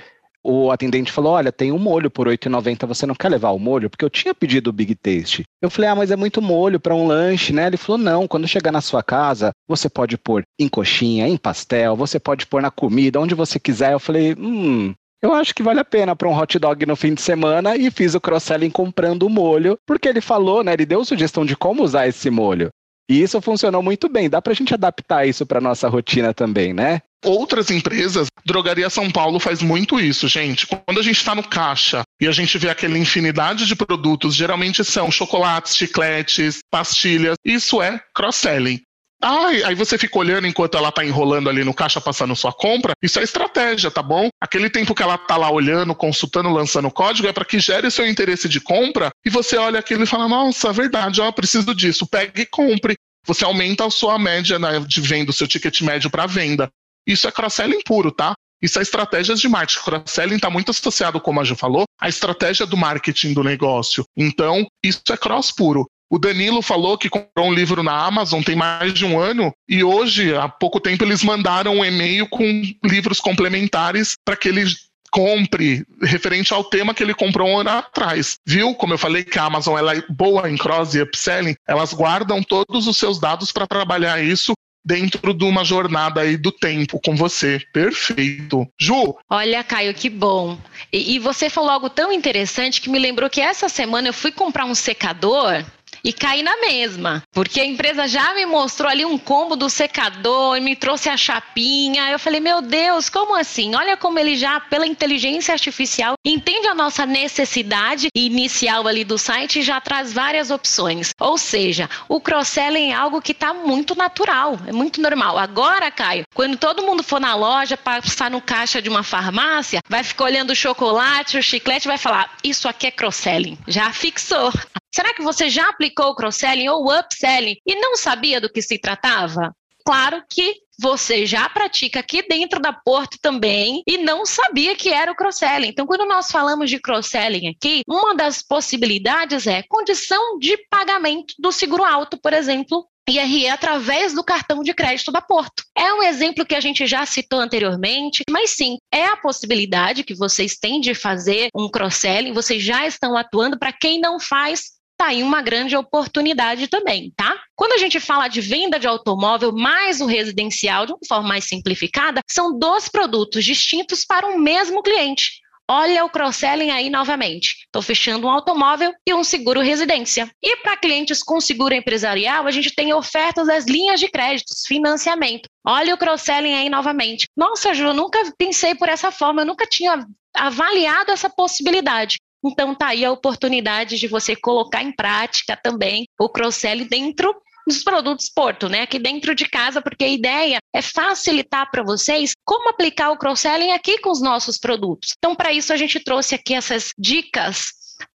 o 0.44 0.70
atendente 0.70 1.12
falou: 1.12 1.32
Olha, 1.32 1.52
tem 1.52 1.72
um 1.72 1.78
molho 1.78 2.10
por 2.10 2.26
R$ 2.26 2.36
8,90, 2.36 2.86
você 2.86 3.06
não 3.06 3.14
quer 3.14 3.28
levar 3.28 3.50
o 3.50 3.58
molho? 3.58 3.88
Porque 3.88 4.04
eu 4.04 4.10
tinha 4.10 4.34
pedido 4.34 4.70
o 4.70 4.72
Big 4.72 4.94
Taste. 4.94 5.44
Eu 5.60 5.70
falei: 5.70 5.90
Ah, 5.90 5.94
mas 5.94 6.10
é 6.10 6.16
muito 6.16 6.42
molho 6.42 6.80
para 6.80 6.94
um 6.94 7.06
lanche, 7.06 7.52
né? 7.52 7.66
Ele 7.66 7.76
falou: 7.76 7.98
Não, 7.98 8.26
quando 8.26 8.48
chegar 8.48 8.72
na 8.72 8.80
sua 8.80 9.02
casa, 9.02 9.52
você 9.68 9.88
pode 9.88 10.18
pôr 10.18 10.42
em 10.58 10.68
coxinha, 10.68 11.28
em 11.28 11.36
pastel, 11.36 11.96
você 11.96 12.18
pode 12.18 12.46
pôr 12.46 12.60
na 12.60 12.70
comida, 12.70 13.20
onde 13.20 13.34
você 13.34 13.58
quiser. 13.58 13.92
Eu 13.92 14.00
falei: 14.00 14.34
Hum, 14.38 14.94
eu 15.22 15.32
acho 15.32 15.54
que 15.54 15.62
vale 15.62 15.78
a 15.78 15.84
pena 15.84 16.16
para 16.16 16.28
um 16.28 16.36
hot 16.36 16.58
dog 16.58 16.84
no 16.84 16.96
fim 16.96 17.14
de 17.14 17.22
semana 17.22 17.76
e 17.76 17.92
fiz 17.92 18.14
o 18.14 18.20
cross-selling 18.20 18.70
comprando 18.70 19.22
o 19.22 19.30
molho, 19.30 19.78
porque 19.86 20.08
ele 20.08 20.20
falou, 20.20 20.64
né? 20.64 20.72
Ele 20.72 20.84
deu 20.84 21.04
sugestão 21.04 21.46
de 21.46 21.56
como 21.56 21.84
usar 21.84 22.08
esse 22.08 22.28
molho. 22.28 22.70
E 23.08 23.22
isso 23.22 23.40
funcionou 23.40 23.82
muito 23.82 24.08
bem. 24.08 24.30
Dá 24.30 24.40
para 24.40 24.52
a 24.52 24.56
gente 24.56 24.72
adaptar 24.72 25.26
isso 25.26 25.44
para 25.44 25.60
nossa 25.60 25.88
rotina 25.88 26.32
também, 26.32 26.72
né? 26.72 27.02
Outras 27.24 27.70
empresas, 27.70 28.26
Drogaria 28.44 28.90
São 28.90 29.10
Paulo 29.10 29.38
faz 29.38 29.62
muito 29.62 30.00
isso, 30.00 30.26
gente. 30.26 30.66
Quando 30.66 30.98
a 30.98 31.02
gente 31.02 31.18
está 31.18 31.34
no 31.34 31.42
caixa 31.42 32.02
e 32.20 32.26
a 32.26 32.32
gente 32.32 32.58
vê 32.58 32.68
aquela 32.68 32.98
infinidade 32.98 33.66
de 33.66 33.76
produtos, 33.76 34.34
geralmente 34.34 34.84
são 34.84 35.10
chocolates, 35.10 35.76
chicletes, 35.76 36.58
pastilhas, 36.70 37.36
isso 37.44 37.80
é 37.80 38.00
cross-selling. 38.14 38.80
Ai, 39.24 39.62
aí 39.62 39.74
você 39.76 39.96
fica 39.96 40.18
olhando 40.18 40.48
enquanto 40.48 40.76
ela 40.76 40.90
tá 40.90 41.04
enrolando 41.04 41.48
ali 41.48 41.62
no 41.62 41.72
caixa 41.72 42.00
passando 42.00 42.34
sua 42.34 42.52
compra. 42.52 42.92
Isso 43.00 43.20
é 43.20 43.22
estratégia, 43.22 43.88
tá 43.88 44.02
bom? 44.02 44.28
Aquele 44.40 44.68
tempo 44.68 44.96
que 44.96 45.02
ela 45.02 45.16
tá 45.16 45.36
lá 45.36 45.48
olhando, 45.48 45.94
consultando, 45.94 46.50
lançando 46.50 46.90
código 46.90 47.28
é 47.28 47.32
para 47.32 47.44
que 47.44 47.60
gere 47.60 47.88
seu 47.88 48.04
interesse 48.04 48.48
de 48.48 48.60
compra 48.60 49.10
e 49.24 49.30
você 49.30 49.56
olha 49.56 49.78
aquilo 49.78 50.02
e 50.02 50.06
fala: 50.06 50.28
"Nossa, 50.28 50.68
é 50.68 50.72
verdade, 50.72 51.20
ó, 51.20 51.30
preciso 51.30 51.72
disso". 51.72 52.04
Pegue 52.04 52.42
e 52.42 52.46
compre. 52.46 52.96
Você 53.24 53.44
aumenta 53.44 53.86
a 53.86 53.90
sua 53.90 54.18
média 54.18 54.58
né, 54.58 54.80
de 54.80 55.00
venda, 55.00 55.30
o 55.30 55.34
seu 55.34 55.46
ticket 55.46 55.80
médio 55.82 56.10
para 56.10 56.26
venda. 56.26 56.68
Isso 57.06 57.28
é 57.28 57.30
cross-selling 57.30 57.82
puro, 57.84 58.10
tá? 58.10 58.34
Isso 58.60 58.80
é 58.80 58.82
estratégias 58.82 59.40
de 59.40 59.48
marketing. 59.48 59.84
Cross-selling 59.84 60.36
está 60.36 60.50
muito 60.50 60.70
associado, 60.70 61.20
como 61.20 61.40
a 61.40 61.44
Ju 61.44 61.54
falou, 61.54 61.84
à 62.00 62.08
estratégia 62.08 62.66
do 62.66 62.76
marketing 62.76 63.34
do 63.34 63.44
negócio. 63.44 64.04
Então, 64.16 64.66
isso 64.82 65.02
é 65.10 65.16
cross 65.16 65.52
puro. 65.52 65.86
O 66.12 66.18
Danilo 66.18 66.60
falou 66.60 66.98
que 66.98 67.08
comprou 67.08 67.46
um 67.46 67.54
livro 67.54 67.82
na 67.82 68.04
Amazon 68.04 68.42
tem 68.42 68.54
mais 68.54 68.92
de 68.92 69.02
um 69.02 69.18
ano 69.18 69.50
e 69.66 69.82
hoje, 69.82 70.36
há 70.36 70.46
pouco 70.46 70.78
tempo, 70.78 71.02
eles 71.02 71.24
mandaram 71.24 71.78
um 71.78 71.84
e-mail 71.84 72.28
com 72.28 72.44
livros 72.84 73.18
complementares 73.18 74.12
para 74.22 74.36
que 74.36 74.46
ele 74.46 74.62
compre 75.10 75.86
referente 76.02 76.52
ao 76.52 76.64
tema 76.64 76.92
que 76.92 77.02
ele 77.02 77.14
comprou 77.14 77.48
um 77.48 77.60
ano 77.60 77.70
atrás. 77.70 78.36
Viu? 78.46 78.74
Como 78.74 78.92
eu 78.92 78.98
falei 78.98 79.24
que 79.24 79.38
a 79.38 79.44
Amazon 79.44 79.78
ela 79.78 79.96
é 79.96 80.04
boa 80.10 80.50
em 80.50 80.56
cross 80.58 80.94
e 80.94 81.00
upselling, 81.00 81.54
elas 81.66 81.94
guardam 81.94 82.42
todos 82.42 82.86
os 82.86 82.98
seus 82.98 83.18
dados 83.18 83.50
para 83.50 83.66
trabalhar 83.66 84.22
isso 84.22 84.52
dentro 84.84 85.32
de 85.32 85.44
uma 85.44 85.64
jornada 85.64 86.20
aí 86.20 86.36
do 86.36 86.52
tempo 86.52 87.00
com 87.02 87.16
você. 87.16 87.58
Perfeito. 87.72 88.68
Ju? 88.78 89.16
Olha, 89.30 89.64
Caio, 89.64 89.94
que 89.94 90.10
bom. 90.10 90.58
E, 90.92 91.14
e 91.14 91.18
você 91.18 91.48
falou 91.48 91.70
algo 91.70 91.88
tão 91.88 92.12
interessante 92.12 92.82
que 92.82 92.90
me 92.90 92.98
lembrou 92.98 93.30
que 93.30 93.40
essa 93.40 93.66
semana 93.66 94.08
eu 94.08 94.12
fui 94.12 94.30
comprar 94.30 94.66
um 94.66 94.74
secador 94.74 95.64
e 96.04 96.12
caí 96.12 96.42
na 96.42 96.56
mesma, 96.58 97.22
porque 97.32 97.60
a 97.60 97.64
empresa 97.64 98.06
já 98.08 98.34
me 98.34 98.44
mostrou 98.46 98.90
ali 98.90 99.04
um 99.04 99.16
combo 99.16 99.56
do 99.56 99.70
secador, 99.70 100.60
me 100.60 100.74
trouxe 100.74 101.08
a 101.08 101.16
chapinha. 101.16 102.10
Eu 102.10 102.18
falei, 102.18 102.40
meu 102.40 102.60
Deus, 102.60 103.08
como 103.08 103.34
assim? 103.34 103.74
Olha 103.74 103.96
como 103.96 104.18
ele 104.18 104.36
já, 104.36 104.60
pela 104.60 104.86
inteligência 104.86 105.52
artificial, 105.52 106.14
entende 106.24 106.66
a 106.66 106.74
nossa 106.74 107.06
necessidade 107.06 108.08
inicial 108.14 108.86
ali 108.86 109.04
do 109.04 109.18
site 109.18 109.60
e 109.60 109.62
já 109.62 109.80
traz 109.80 110.12
várias 110.12 110.50
opções. 110.50 111.10
Ou 111.20 111.38
seja, 111.38 111.88
o 112.08 112.20
cross-selling 112.20 112.90
é 112.90 112.94
algo 112.94 113.22
que 113.22 113.32
está 113.32 113.54
muito 113.54 113.94
natural, 113.94 114.58
é 114.66 114.72
muito 114.72 115.00
normal. 115.00 115.38
Agora, 115.38 115.90
Caio, 115.90 116.24
quando 116.34 116.56
todo 116.56 116.82
mundo 116.82 117.02
for 117.02 117.20
na 117.20 117.34
loja, 117.34 117.76
passar 117.76 118.30
no 118.30 118.40
caixa 118.40 118.82
de 118.82 118.88
uma 118.88 119.02
farmácia, 119.02 119.80
vai 119.88 120.02
ficar 120.02 120.24
olhando 120.24 120.50
o 120.50 120.56
chocolate, 120.56 121.38
o 121.38 121.42
chiclete, 121.42 121.86
vai 121.86 121.98
falar: 121.98 122.36
Isso 122.42 122.68
aqui 122.68 122.86
é 122.86 122.90
cross-selling. 122.90 123.58
Já 123.68 123.92
fixou. 123.92 124.52
Será 124.94 125.14
que 125.14 125.22
você 125.22 125.48
já 125.48 125.68
aplicou 125.68 126.06
o 126.06 126.14
cross-selling 126.14 126.68
ou 126.68 126.92
upselling 126.92 127.56
e 127.66 127.74
não 127.76 127.96
sabia 127.96 128.40
do 128.40 128.50
que 128.50 128.60
se 128.60 128.78
tratava? 128.78 129.54
Claro 129.84 130.22
que 130.28 130.56
você 130.78 131.26
já 131.26 131.48
pratica 131.48 132.00
aqui 132.00 132.26
dentro 132.26 132.60
da 132.60 132.72
Porto 132.72 133.18
também 133.20 133.82
e 133.86 133.98
não 133.98 134.26
sabia 134.26 134.76
que 134.76 134.90
era 134.90 135.10
o 135.10 135.14
cross-selling. 135.14 135.68
Então, 135.68 135.86
quando 135.86 136.06
nós 136.06 136.30
falamos 136.30 136.70
de 136.70 136.78
cross-selling 136.78 137.48
aqui, 137.48 137.82
uma 137.88 138.14
das 138.14 138.42
possibilidades 138.42 139.46
é 139.46 139.62
condição 139.62 140.38
de 140.38 140.56
pagamento 140.68 141.34
do 141.38 141.52
seguro 141.52 141.84
alto, 141.84 142.18
por 142.20 142.32
exemplo, 142.32 142.86
IRE 143.08 143.48
através 143.48 144.14
do 144.14 144.22
cartão 144.22 144.62
de 144.62 144.72
crédito 144.72 145.10
da 145.10 145.20
Porto. 145.20 145.64
É 145.76 145.92
um 145.92 146.02
exemplo 146.02 146.46
que 146.46 146.54
a 146.54 146.60
gente 146.60 146.86
já 146.86 147.04
citou 147.04 147.40
anteriormente, 147.40 148.22
mas 148.30 148.50
sim, 148.50 148.78
é 148.92 149.06
a 149.06 149.16
possibilidade 149.16 150.04
que 150.04 150.14
vocês 150.14 150.56
têm 150.56 150.80
de 150.80 150.94
fazer 150.94 151.48
um 151.54 151.68
cross-selling, 151.68 152.32
vocês 152.32 152.62
já 152.62 152.86
estão 152.86 153.16
atuando 153.16 153.58
para 153.58 153.72
quem 153.72 154.00
não 154.00 154.20
faz 154.20 154.81
tá 155.02 155.08
aí 155.08 155.22
uma 155.22 155.42
grande 155.42 155.76
oportunidade 155.76 156.68
também, 156.68 157.12
tá? 157.16 157.36
Quando 157.56 157.72
a 157.72 157.78
gente 157.78 157.98
fala 157.98 158.28
de 158.28 158.40
venda 158.40 158.78
de 158.78 158.86
automóvel 158.86 159.52
mais 159.52 160.00
o 160.00 160.06
residencial, 160.06 160.86
de 160.86 160.92
uma 160.92 161.00
forma 161.08 161.28
mais 161.28 161.44
simplificada, 161.44 162.20
são 162.30 162.56
dois 162.56 162.88
produtos 162.88 163.44
distintos 163.44 164.04
para 164.04 164.28
o 164.28 164.38
mesmo 164.38 164.80
cliente. 164.80 165.42
Olha 165.68 166.04
o 166.04 166.10
cross-selling 166.10 166.70
aí 166.70 166.88
novamente. 166.88 167.64
Estou 167.64 167.82
fechando 167.82 168.28
um 168.28 168.30
automóvel 168.30 168.92
e 169.04 169.12
um 169.12 169.24
seguro 169.24 169.60
residência. 169.60 170.30
E 170.40 170.58
para 170.58 170.76
clientes 170.76 171.20
com 171.20 171.40
seguro 171.40 171.74
empresarial, 171.74 172.46
a 172.46 172.50
gente 172.52 172.72
tem 172.72 172.94
ofertas 172.94 173.48
das 173.48 173.64
linhas 173.66 173.98
de 173.98 174.08
créditos, 174.08 174.64
financiamento. 174.66 175.48
Olha 175.66 175.94
o 175.94 175.98
cross-selling 175.98 176.54
aí 176.54 176.68
novamente. 176.68 177.26
Nossa, 177.36 177.74
Ju, 177.74 177.86
eu 177.86 177.94
nunca 177.94 178.20
pensei 178.38 178.74
por 178.76 178.88
essa 178.88 179.10
forma, 179.10 179.42
eu 179.42 179.46
nunca 179.46 179.66
tinha 179.66 180.06
avaliado 180.34 181.10
essa 181.10 181.28
possibilidade. 181.28 182.18
Então 182.44 182.74
tá 182.74 182.88
aí 182.88 183.04
a 183.04 183.12
oportunidade 183.12 183.98
de 183.98 184.08
você 184.08 184.34
colocar 184.34 184.82
em 184.82 184.92
prática 184.92 185.56
também 185.56 186.06
o 186.18 186.28
cross-selling 186.28 186.86
dentro 186.86 187.34
dos 187.66 187.84
produtos 187.84 188.28
Porto, 188.28 188.68
né? 188.68 188.82
Aqui 188.82 188.98
dentro 188.98 189.34
de 189.34 189.48
casa, 189.48 189.80
porque 189.80 190.04
a 190.04 190.08
ideia 190.08 190.58
é 190.74 190.82
facilitar 190.82 191.70
para 191.70 191.82
vocês 191.82 192.32
como 192.44 192.68
aplicar 192.68 193.10
o 193.10 193.16
cross-selling 193.16 193.72
aqui 193.72 193.98
com 193.98 194.10
os 194.10 194.20
nossos 194.20 194.58
produtos. 194.58 195.14
Então, 195.16 195.34
para 195.34 195.52
isso, 195.52 195.72
a 195.72 195.76
gente 195.76 196.00
trouxe 196.00 196.34
aqui 196.34 196.54
essas 196.54 196.90
dicas 196.98 197.68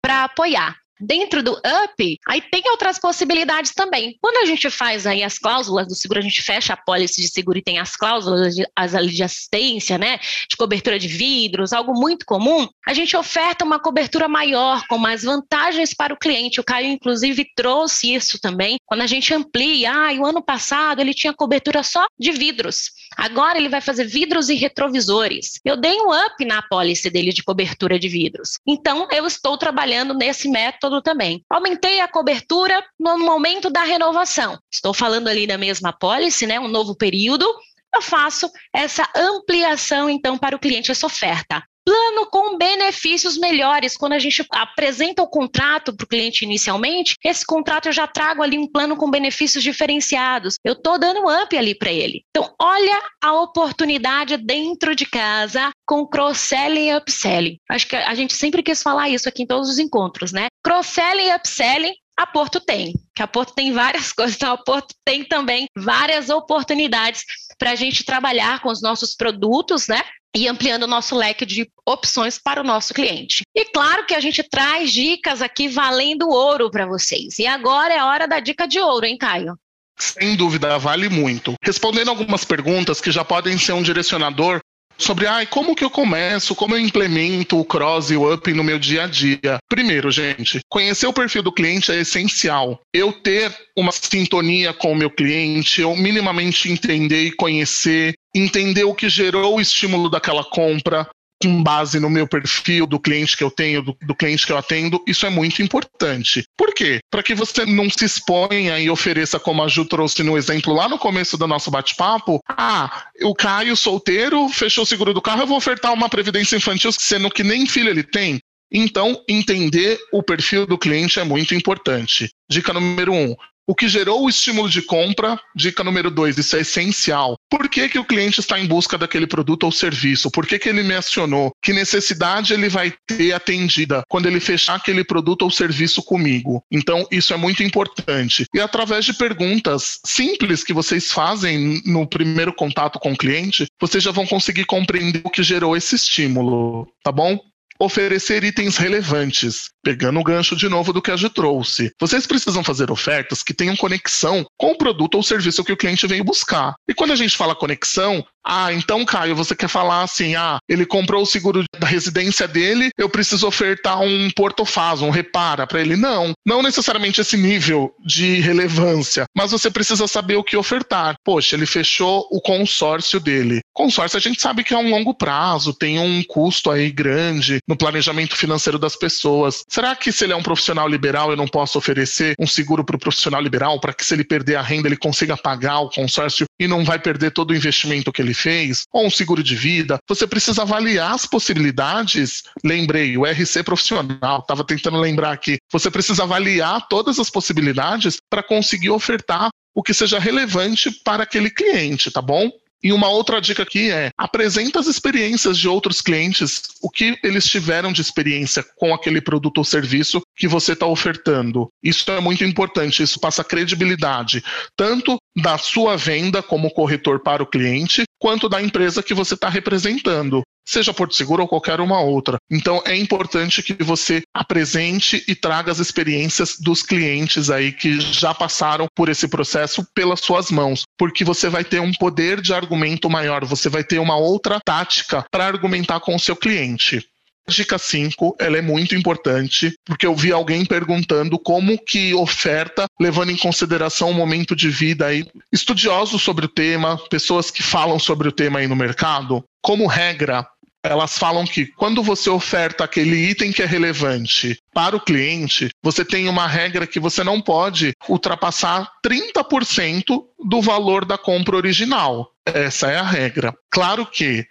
para 0.03 0.25
apoiar. 0.25 0.77
Dentro 0.99 1.43
do 1.43 1.53
UP, 1.53 2.19
aí 2.27 2.41
tem 2.41 2.63
outras 2.71 2.99
possibilidades 2.99 3.73
também. 3.73 4.17
Quando 4.21 4.39
a 4.39 4.47
gente 4.47 4.71
faz 4.71 5.07
aí 5.07 5.23
as 5.23 5.39
cláusulas 5.39 5.87
do 5.87 5.95
seguro, 5.95 6.21
a 6.21 6.23
gente 6.23 6.43
fecha 6.43 6.73
a 6.73 6.77
pólice 6.77 7.21
de 7.21 7.29
seguro 7.29 7.59
e 7.59 7.63
tem 7.63 7.79
as 7.79 7.97
cláusulas 7.97 8.55
de, 8.55 8.67
as 8.75 8.93
de 9.13 9.23
assistência, 9.23 9.99
né, 9.99 10.19
de 10.49 10.57
cobertura 10.57 10.99
de 10.99 11.07
vidros, 11.07 11.73
algo 11.73 11.93
muito 11.93 12.25
comum, 12.25 12.67
a 12.87 12.95
gente 12.95 13.17
oferta 13.17 13.65
uma 13.65 13.79
cobertura 13.79 14.27
maior, 14.27 14.87
com 14.89 14.97
mais 14.97 15.23
vantagens 15.23 15.93
para 15.93 16.15
o 16.15 16.17
cliente. 16.17 16.61
O 16.61 16.65
Caio, 16.65 16.89
inclusive, 16.89 17.47
trouxe 17.55 18.15
isso 18.15 18.41
também. 18.41 18.79
Quando 18.87 19.03
a 19.03 19.07
gente 19.07 19.35
amplia, 19.35 19.93
ah, 19.93 20.13
o 20.15 20.27
ano 20.27 20.43
passado 20.43 21.01
ele 21.01 21.13
tinha 21.13 21.35
cobertura 21.35 21.83
só 21.83 22.07
de 22.19 22.33
vidros. 22.33 22.91
Agora 23.17 23.59
ele 23.59 23.69
vai 23.69 23.81
fazer 23.81 24.05
vidros 24.05 24.49
e 24.49 24.55
retrovisores. 24.55 25.61
Eu 25.65 25.77
dei 25.77 26.01
um 26.01 26.11
up 26.11 26.45
na 26.45 26.63
pólice 26.63 27.11
dele 27.11 27.33
de 27.33 27.43
cobertura 27.43 27.99
de 27.99 28.09
vidros. 28.09 28.59
Então, 28.67 29.09
eu 29.11 29.27
estou 29.27 29.59
trabalhando 29.59 30.15
nesse 30.15 30.49
método 30.49 30.86
também. 31.03 31.45
Aumentei 31.51 32.01
a 32.01 32.09
cobertura 32.09 32.85
no 32.99 33.19
momento 33.19 33.71
da 33.71 33.83
renovação. 33.83 34.59
Estou 34.73 34.95
falando 34.95 35.29
ali 35.29 35.47
da 35.47 35.59
mesma 35.59 35.93
pólice, 35.93 36.47
né? 36.47 36.59
Um 36.59 36.69
novo 36.69 36.97
período. 36.97 37.47
Eu 37.95 38.03
faço 38.03 38.51
essa 38.73 39.09
ampliação, 39.15 40.11
então, 40.11 40.37
para 40.37 40.57
o 40.57 40.59
cliente, 40.59 40.91
essa 40.91 41.07
oferta 41.07 41.63
plano 41.87 42.27
com 42.29 42.59
benefícios 42.59 43.39
melhores. 43.39 43.97
Quando 43.97 44.15
a 44.15 44.19
gente 44.19 44.45
apresenta 44.51 45.23
o 45.23 45.29
contrato 45.29 45.97
para 45.97 46.05
o 46.05 46.09
cliente 46.09 46.45
inicialmente, 46.45 47.15
esse 47.25 47.47
contrato 47.47 47.87
eu 47.87 47.93
já 47.93 48.09
trago 48.09 48.43
ali 48.43 48.59
um 48.59 48.67
plano 48.67 48.97
com 48.97 49.09
benefícios 49.09 49.63
diferenciados. 49.63 50.57
Eu 50.65 50.73
estou 50.73 50.99
dando 50.99 51.21
um 51.21 51.43
up 51.43 51.57
ali 51.57 51.77
para 51.77 51.93
ele. 51.93 52.25
Então, 52.31 52.53
olha 52.61 53.01
a 53.23 53.33
oportunidade 53.41 54.37
dentro 54.37 54.97
de 54.97 55.07
casa 55.07 55.71
com 55.87 56.05
cross-selling 56.05 56.89
e 56.89 56.97
upselling. 56.97 57.59
Acho 57.71 57.87
que 57.87 57.95
a 57.95 58.15
gente 58.15 58.35
sempre 58.35 58.63
quis 58.63 58.83
falar 58.83 59.09
isso 59.09 59.29
aqui 59.29 59.45
em 59.45 59.47
todos 59.47 59.71
os 59.71 59.79
encontros, 59.79 60.33
né? 60.33 60.49
Cross-selling 60.65 61.29
e 61.29 61.35
upselling 61.35 61.95
a 62.19 62.27
Porto 62.27 62.59
tem, 62.61 62.95
que 63.15 63.23
a 63.23 63.27
Porto 63.27 63.55
tem 63.55 63.73
várias 63.73 64.11
coisas, 64.13 64.37
então 64.37 64.53
a 64.53 64.57
Porto 64.57 64.95
tem 65.05 65.23
também 65.23 65.67
várias 65.77 66.31
oportunidades 66.31 67.23
para 67.59 67.73
a 67.73 67.75
gente 67.75 68.05
trabalhar 68.05 68.61
com 68.63 68.71
os 68.71 68.81
nossos 68.81 69.15
produtos, 69.15 69.87
né? 69.87 70.03
E 70.37 70.47
ampliando 70.47 70.83
o 70.83 70.87
nosso 70.87 71.17
leque 71.17 71.47
de 71.47 71.67
opções 71.87 72.39
para 72.39 72.61
o 72.61 72.65
nosso 72.65 72.93
cliente. 72.93 73.43
E 73.55 73.65
claro 73.65 74.05
que 74.05 74.15
a 74.15 74.21
gente 74.21 74.43
traz 74.43 74.93
dicas 74.93 75.41
aqui 75.41 75.67
valendo 75.67 76.29
ouro 76.29 76.71
para 76.71 76.85
vocês. 76.85 77.39
E 77.39 77.47
agora 77.47 77.95
é 77.95 78.05
hora 78.05 78.29
da 78.29 78.39
dica 78.39 78.69
de 78.69 78.79
ouro, 78.79 79.07
hein, 79.07 79.17
Caio? 79.17 79.59
Sem 79.99 80.37
dúvida, 80.37 80.79
vale 80.79 81.09
muito. 81.09 81.55
Respondendo 81.63 82.11
algumas 82.11 82.45
perguntas 82.45 83.01
que 83.01 83.11
já 83.11 83.25
podem 83.25 83.57
ser 83.57 83.73
um 83.73 83.83
direcionador 83.83 84.61
sobre 84.99 85.27
ah, 85.27 85.45
como 85.47 85.75
que 85.75 85.85
eu 85.85 85.91
começo, 85.91 86.55
como 86.55 86.75
eu 86.75 86.81
implemento 86.81 87.59
o 87.59 87.65
cross 87.65 88.11
e 88.11 88.17
o 88.17 88.33
up 88.33 88.53
no 88.53 88.65
meu 88.65 88.79
dia 88.79 89.05
a 89.05 89.07
dia. 89.07 89.59
Primeiro, 89.69 90.11
gente, 90.11 90.61
conhecer 90.69 91.07
o 91.07 91.13
perfil 91.13 91.43
do 91.43 91.53
cliente 91.53 91.93
é 91.93 92.01
essencial. 92.01 92.81
Eu 92.93 93.13
ter 93.13 93.55
uma 93.77 93.93
sintonia 93.93 94.73
com 94.73 94.93
o 94.93 94.97
meu 94.97 95.11
cliente, 95.11 95.81
eu 95.81 95.95
minimamente 95.97 96.71
entender 96.71 97.27
e 97.27 97.33
conhecer, 97.33 98.15
entender 98.35 98.85
o 98.85 98.95
que 98.95 99.09
gerou 99.09 99.57
o 99.57 99.61
estímulo 99.61 100.11
daquela 100.11 100.45
compra, 100.45 101.07
com 101.43 101.63
base 101.63 102.01
no 102.01 102.09
meu 102.09 102.27
perfil 102.27 102.87
do 102.87 102.99
cliente 102.99 103.37
que 103.37 103.45
eu 103.45 103.51
tenho, 103.51 103.83
do, 103.83 103.97
do, 104.03 104.15
cliente 104.15 104.47
que 104.47 104.53
eu 104.53 104.57
atendo, 104.57 105.03
isso 105.07 105.27
é 105.27 105.31
muito 105.31 105.63
importante. 105.63 106.45
Por 106.57 106.75
quê? 106.75 107.01
Para 107.11 107.23
que 107.23 107.35
você 107.35 107.67
não 107.67 107.89
se 107.91 108.05
exponha 108.05 108.79
e 108.79 108.89
ofereça, 108.89 109.39
como 109.39 109.63
a 109.63 109.69
Ju 109.69 109.85
trouxe 109.85 110.23
no 110.23 110.37
exemplo 110.37 110.73
lá 110.73 110.89
no 110.89 110.99
começo 110.99 111.37
do 111.37 111.47
nosso 111.47 111.71
bate-papo, 111.71 112.41
ah, 112.49 113.07
o 113.23 113.35
Caio 113.35 113.77
solteiro 113.77 114.49
fechou 114.49 114.85
o 114.85 114.87
seguro 114.87 115.13
do 115.13 115.23
carro, 115.23 115.43
eu 115.43 115.47
vou 115.47 115.59
ofertar 115.59 115.93
uma 115.93 116.09
previdência 116.09 116.57
infantil, 116.57 116.91
sendo 116.93 117.31
que 117.31 117.45
nem 117.45 117.67
filho 117.67 117.91
ele 117.91 118.03
tem. 118.03 118.41
Então, 118.71 119.23
entender 119.29 119.99
o 120.13 120.23
perfil 120.23 120.67
do 120.67 120.77
cliente 120.77 121.21
é 121.21 121.25
muito 121.25 121.55
importante. 121.55 122.31
Dica 122.51 122.73
número 122.73 123.13
um: 123.13 123.35
o 123.67 123.75
que 123.75 123.89
gerou 123.89 124.23
o 124.23 124.29
estímulo 124.29 124.69
de 124.69 124.83
compra, 124.83 125.39
dica 125.55 125.83
número 125.83 126.11
dois, 126.11 126.39
isso 126.39 126.57
é 126.57 126.61
essencial. 126.61 127.37
Por 127.51 127.69
que, 127.69 127.89
que 127.89 127.99
o 127.99 128.05
cliente 128.05 128.41
está 128.41 128.59
em 128.59 128.67
busca 128.67 128.97
daquele 128.97 129.27
produto 129.27 129.65
ou 129.65 129.73
serviço? 129.73 130.31
Por 130.31 130.47
que, 130.47 130.59
que 130.59 130.69
ele 130.69 130.83
me 130.83 130.95
acionou? 130.95 131.51
Que 131.63 131.73
necessidade 131.73 132.53
ele 132.53 132.69
vai 132.69 132.95
ter 133.07 133.33
atendida 133.33 134.03
quando 134.09 134.27
ele 134.27 134.41
fechar 134.41 134.77
aquele 134.77 135.03
produto 135.03 135.43
ou 135.43 135.51
serviço 135.51 136.03
comigo? 136.03 136.63
Então, 136.71 137.07
isso 137.11 137.35
é 137.35 137.37
muito 137.37 137.63
importante. 137.63 138.47
E 138.55 138.61
através 138.61 139.05
de 139.05 139.15
perguntas 139.15 139.99
simples 140.05 140.63
que 140.63 140.73
vocês 140.73 141.11
fazem 141.11 141.83
no 141.85 142.07
primeiro 142.07 142.53
contato 142.53 142.99
com 142.99 143.13
o 143.13 143.17
cliente, 143.17 143.67
vocês 143.81 144.03
já 144.03 144.11
vão 144.11 144.27
conseguir 144.27 144.65
compreender 144.65 145.23
o 145.25 145.31
que 145.31 145.43
gerou 145.43 145.77
esse 145.77 145.97
estímulo, 145.97 146.87
tá 147.03 147.11
bom? 147.11 147.39
oferecer 147.79 148.43
itens 148.45 148.77
relevantes, 148.77 149.71
pegando 149.87 150.19
o 150.19 150.25
gancho 150.25 150.57
de 150.57 150.69
novo 150.69 150.93
do 150.93 151.01
que 151.01 151.13
a 151.13 151.17
Ju 151.17 151.31
trouxe. 151.31 151.93
Vocês 152.01 152.27
precisam 152.27 152.65
fazer 152.65 152.91
ofertas 152.91 153.41
que 153.41 153.55
tenham 153.55 153.77
conexão 153.77 154.45
com 154.57 154.73
o 154.73 154.77
produto 154.77 155.15
ou 155.15 155.23
serviço 155.23 155.63
que 155.63 155.71
o 155.71 155.77
cliente 155.77 156.09
veio 156.09 156.25
buscar. 156.25 156.75
E 156.89 156.93
quando 156.93 157.13
a 157.13 157.17
gente 157.17 157.37
fala 157.37 157.55
conexão, 157.55 158.27
ah, 158.49 158.73
então, 158.73 159.05
Caio, 159.05 159.35
você 159.35 159.57
quer 159.57 159.69
falar 159.69 160.05
assim: 160.05 160.37
ah, 160.37 160.59
ele 160.69 160.87
comprou 160.87 161.23
o 161.23 161.27
seguro 161.27 161.65
da 161.81 161.87
residência 161.87 162.47
dele, 162.47 162.91
eu 162.97 163.09
preciso 163.09 163.47
ofertar 163.47 164.01
um 164.01 164.31
portofaz, 164.31 165.03
um 165.03 165.11
repara 165.11 165.67
para 165.67 165.81
ele. 165.81 165.97
Não, 165.97 166.33
não 166.47 166.63
necessariamente 166.63 167.21
esse 167.21 167.37
nível 167.37 167.93
de 168.05 168.41
relevância, 168.41 169.25
mas 169.37 169.51
você 169.51 169.69
precisa 169.69 170.07
saber 170.07 170.37
o 170.37 170.45
que 170.45 170.57
ofertar. 170.57 171.17
Poxa, 171.25 171.57
ele 171.57 171.67
fechou 171.67 172.29
o 172.31 172.41
consórcio 172.41 173.19
dele. 173.19 173.61
Consórcio 173.75 174.17
a 174.17 174.21
gente 174.21 174.41
sabe 174.41 174.63
que 174.63 174.73
é 174.73 174.79
um 174.79 174.91
longo 174.91 175.13
prazo, 175.13 175.75
tem 175.75 175.99
um 175.99 176.23
custo 176.23 176.71
aí 176.71 176.91
grande 176.91 177.59
no 177.67 177.77
planejamento 177.77 178.37
financeiro 178.37 178.79
das 178.79 178.95
pessoas. 178.95 179.65
Será 179.77 179.95
que 179.95 180.11
se 180.11 180.25
ele 180.25 180.33
é 180.33 180.37
um 180.37 180.43
profissional 180.43 180.89
liberal, 180.89 181.31
eu 181.31 181.37
não 181.37 181.47
posso 181.47 181.77
oferecer 181.77 182.35
um 182.41 182.47
seguro 182.47 182.83
para 182.83 182.97
o 182.97 182.99
profissional 182.99 183.43
liberal 183.43 183.79
para 183.79 183.93
que 183.93 184.07
se 184.07 184.15
ele 184.15 184.25
perder 184.25 184.55
a 184.55 184.63
renda, 184.63 184.89
ele 184.89 184.97
consiga 184.97 185.37
pagar 185.37 185.81
o 185.81 185.91
consórcio 185.91 186.47
e 186.59 186.67
não 186.67 186.83
vai 186.83 186.99
perder 186.99 187.31
todo 187.33 187.51
o 187.51 187.55
investimento 187.55 188.11
que 188.11 188.23
ele 188.23 188.33
fez, 188.33 188.85
ou 188.91 189.05
um 189.05 189.11
seguro 189.11 189.43
de 189.43 189.55
vida, 189.55 189.99
você 190.09 190.27
precisa 190.27 190.63
avaliar 190.63 191.13
as 191.13 191.27
possibilidades. 191.27 192.45
Lembrei, 192.65 193.19
o 193.19 193.27
RC 193.27 193.63
profissional, 193.65 194.39
estava 194.41 194.65
tentando 194.65 194.97
lembrar 194.97 195.33
aqui. 195.33 195.59
Você 195.71 195.91
precisa 195.91 196.23
avaliar 196.23 196.89
todas 196.89 197.19
as 197.19 197.29
possibilidades 197.29 198.17
para 198.31 198.43
conseguir 198.43 198.89
ofertar 198.89 199.51
o 199.75 199.83
que 199.83 199.93
seja 199.93 200.19
relevante 200.19 200.91
para 201.05 201.25
aquele 201.25 201.51
cliente, 201.51 202.11
tá 202.11 202.23
bom? 202.23 202.51
E 202.83 202.93
uma 202.93 203.09
outra 203.09 203.41
dica 203.41 203.63
aqui 203.63 203.91
é: 203.91 204.11
apresenta 204.17 204.79
as 204.79 204.87
experiências 204.87 205.59
de 205.59 205.69
outros 205.69 206.01
clientes, 206.01 206.63
o 206.83 206.91
que 206.91 207.19
eles 207.23 207.47
tiveram 207.47 207.93
de 207.93 208.01
experiência 208.01 208.65
com 208.77 208.95
aquele 208.95 209.21
produto 209.21 209.59
ou 209.59 209.65
serviço 209.65 210.21
que 210.37 210.47
você 210.47 210.73
está 210.73 210.87
ofertando. 210.87 211.69
Isso 211.83 212.11
é 212.11 212.21
muito 212.21 212.45
importante, 212.45 213.03
isso 213.03 213.19
passa 213.19 213.43
credibilidade, 213.43 214.43
tanto 214.77 215.17
da 215.37 215.59
sua 215.59 215.97
venda 215.97 216.43
como 216.43 216.71
corretor 216.71 217.23
para 217.23 217.43
o 217.43 217.47
cliente, 217.47 218.05
quanto 218.19 218.49
da 218.49 218.63
empresa 218.63 219.03
que 219.03 219.15
você 219.15 219.35
está 219.35 219.49
representando 219.49 220.43
seja 220.67 220.93
Porto 220.93 221.15
Seguro 221.15 221.43
ou 221.43 221.49
qualquer 221.49 221.81
uma 221.81 222.01
outra. 222.01 222.39
Então 222.51 222.83
é 222.85 222.97
importante 222.97 223.63
que 223.63 223.83
você 223.83 224.23
apresente 224.35 225.25
e 225.29 225.35
traga 225.35 225.71
as 225.71 225.79
experiências 225.79 226.57
dos 226.59 226.83
clientes 226.83 227.51
aí 227.51 227.73
que 227.73 228.01
já 228.01 228.35
passaram 228.35 228.87
por 228.95 229.09
esse 229.09 229.29
processo 229.29 229.87
pelas 229.95 230.21
suas 230.21 230.51
mãos, 230.51 230.83
porque 230.99 231.25
você 231.25 231.49
vai 231.49 231.65
ter 231.65 231.81
um 231.81 231.93
poder 231.93 232.41
de 232.41 232.53
argumento 232.53 233.09
maior, 233.09 233.45
você 233.45 233.69
vai 233.69 233.85
ter 233.85 233.99
uma 233.99 234.17
outra 234.17 234.61
tática 234.65 235.25
para 235.31 235.47
argumentar 235.47 236.01
com 236.01 236.15
o 236.15 236.21
seu 236.21 236.35
cliente. 236.35 237.07
Dica 237.49 237.79
5, 237.79 238.37
ela 238.41 238.59
é 238.59 238.63
muito 238.63 238.97
importante, 238.97 239.73
porque 239.85 240.05
eu 240.05 240.17
vi 240.17 240.33
alguém 240.33 240.65
perguntando 240.65 241.39
como 241.39 241.79
que 241.79 242.13
oferta, 242.13 242.87
levando 243.01 243.31
em 243.31 243.37
consideração 243.37 244.11
o 244.11 244.15
momento 244.15 244.57
de 244.57 244.69
vida 244.69 245.07
aí, 245.07 245.25
estudiosos 245.53 246.23
sobre 246.23 246.47
o 246.47 246.49
tema, 246.49 246.99
pessoas 247.09 247.51
que 247.51 247.63
falam 247.63 248.01
sobre 248.01 248.27
o 248.29 248.33
tema 248.33 248.59
aí 248.59 248.67
no 248.67 248.75
mercado, 248.75 249.45
como 249.63 249.87
regra, 249.87 250.47
elas 250.91 251.19
falam 251.19 251.45
que 251.45 251.67
quando 251.67 252.03
você 252.03 252.31
oferta 252.31 252.85
aquele 252.85 253.31
item 253.31 253.53
que 253.53 253.63
é 253.63 253.67
relevante 253.67 254.59
para 254.73 254.97
o 254.97 255.01
cliente, 255.01 255.71
você 255.83 256.05
tem 256.05 256.29
uma 256.29 256.47
regra 256.47 256.87
que 256.87 257.01
você 257.01 257.23
não 257.23 257.41
pode 257.41 257.93
ultrapassar 258.09 258.91
30% 259.05 260.05
do 260.45 260.63
valor 260.63 261.05
da 261.05 261.19
compra 261.19 261.57
original. 261.57 262.33
Essa 262.45 262.91
é 262.91 262.99
a 262.99 263.03
regra. 263.03 263.55
Claro 263.71 264.07
que 264.07 264.47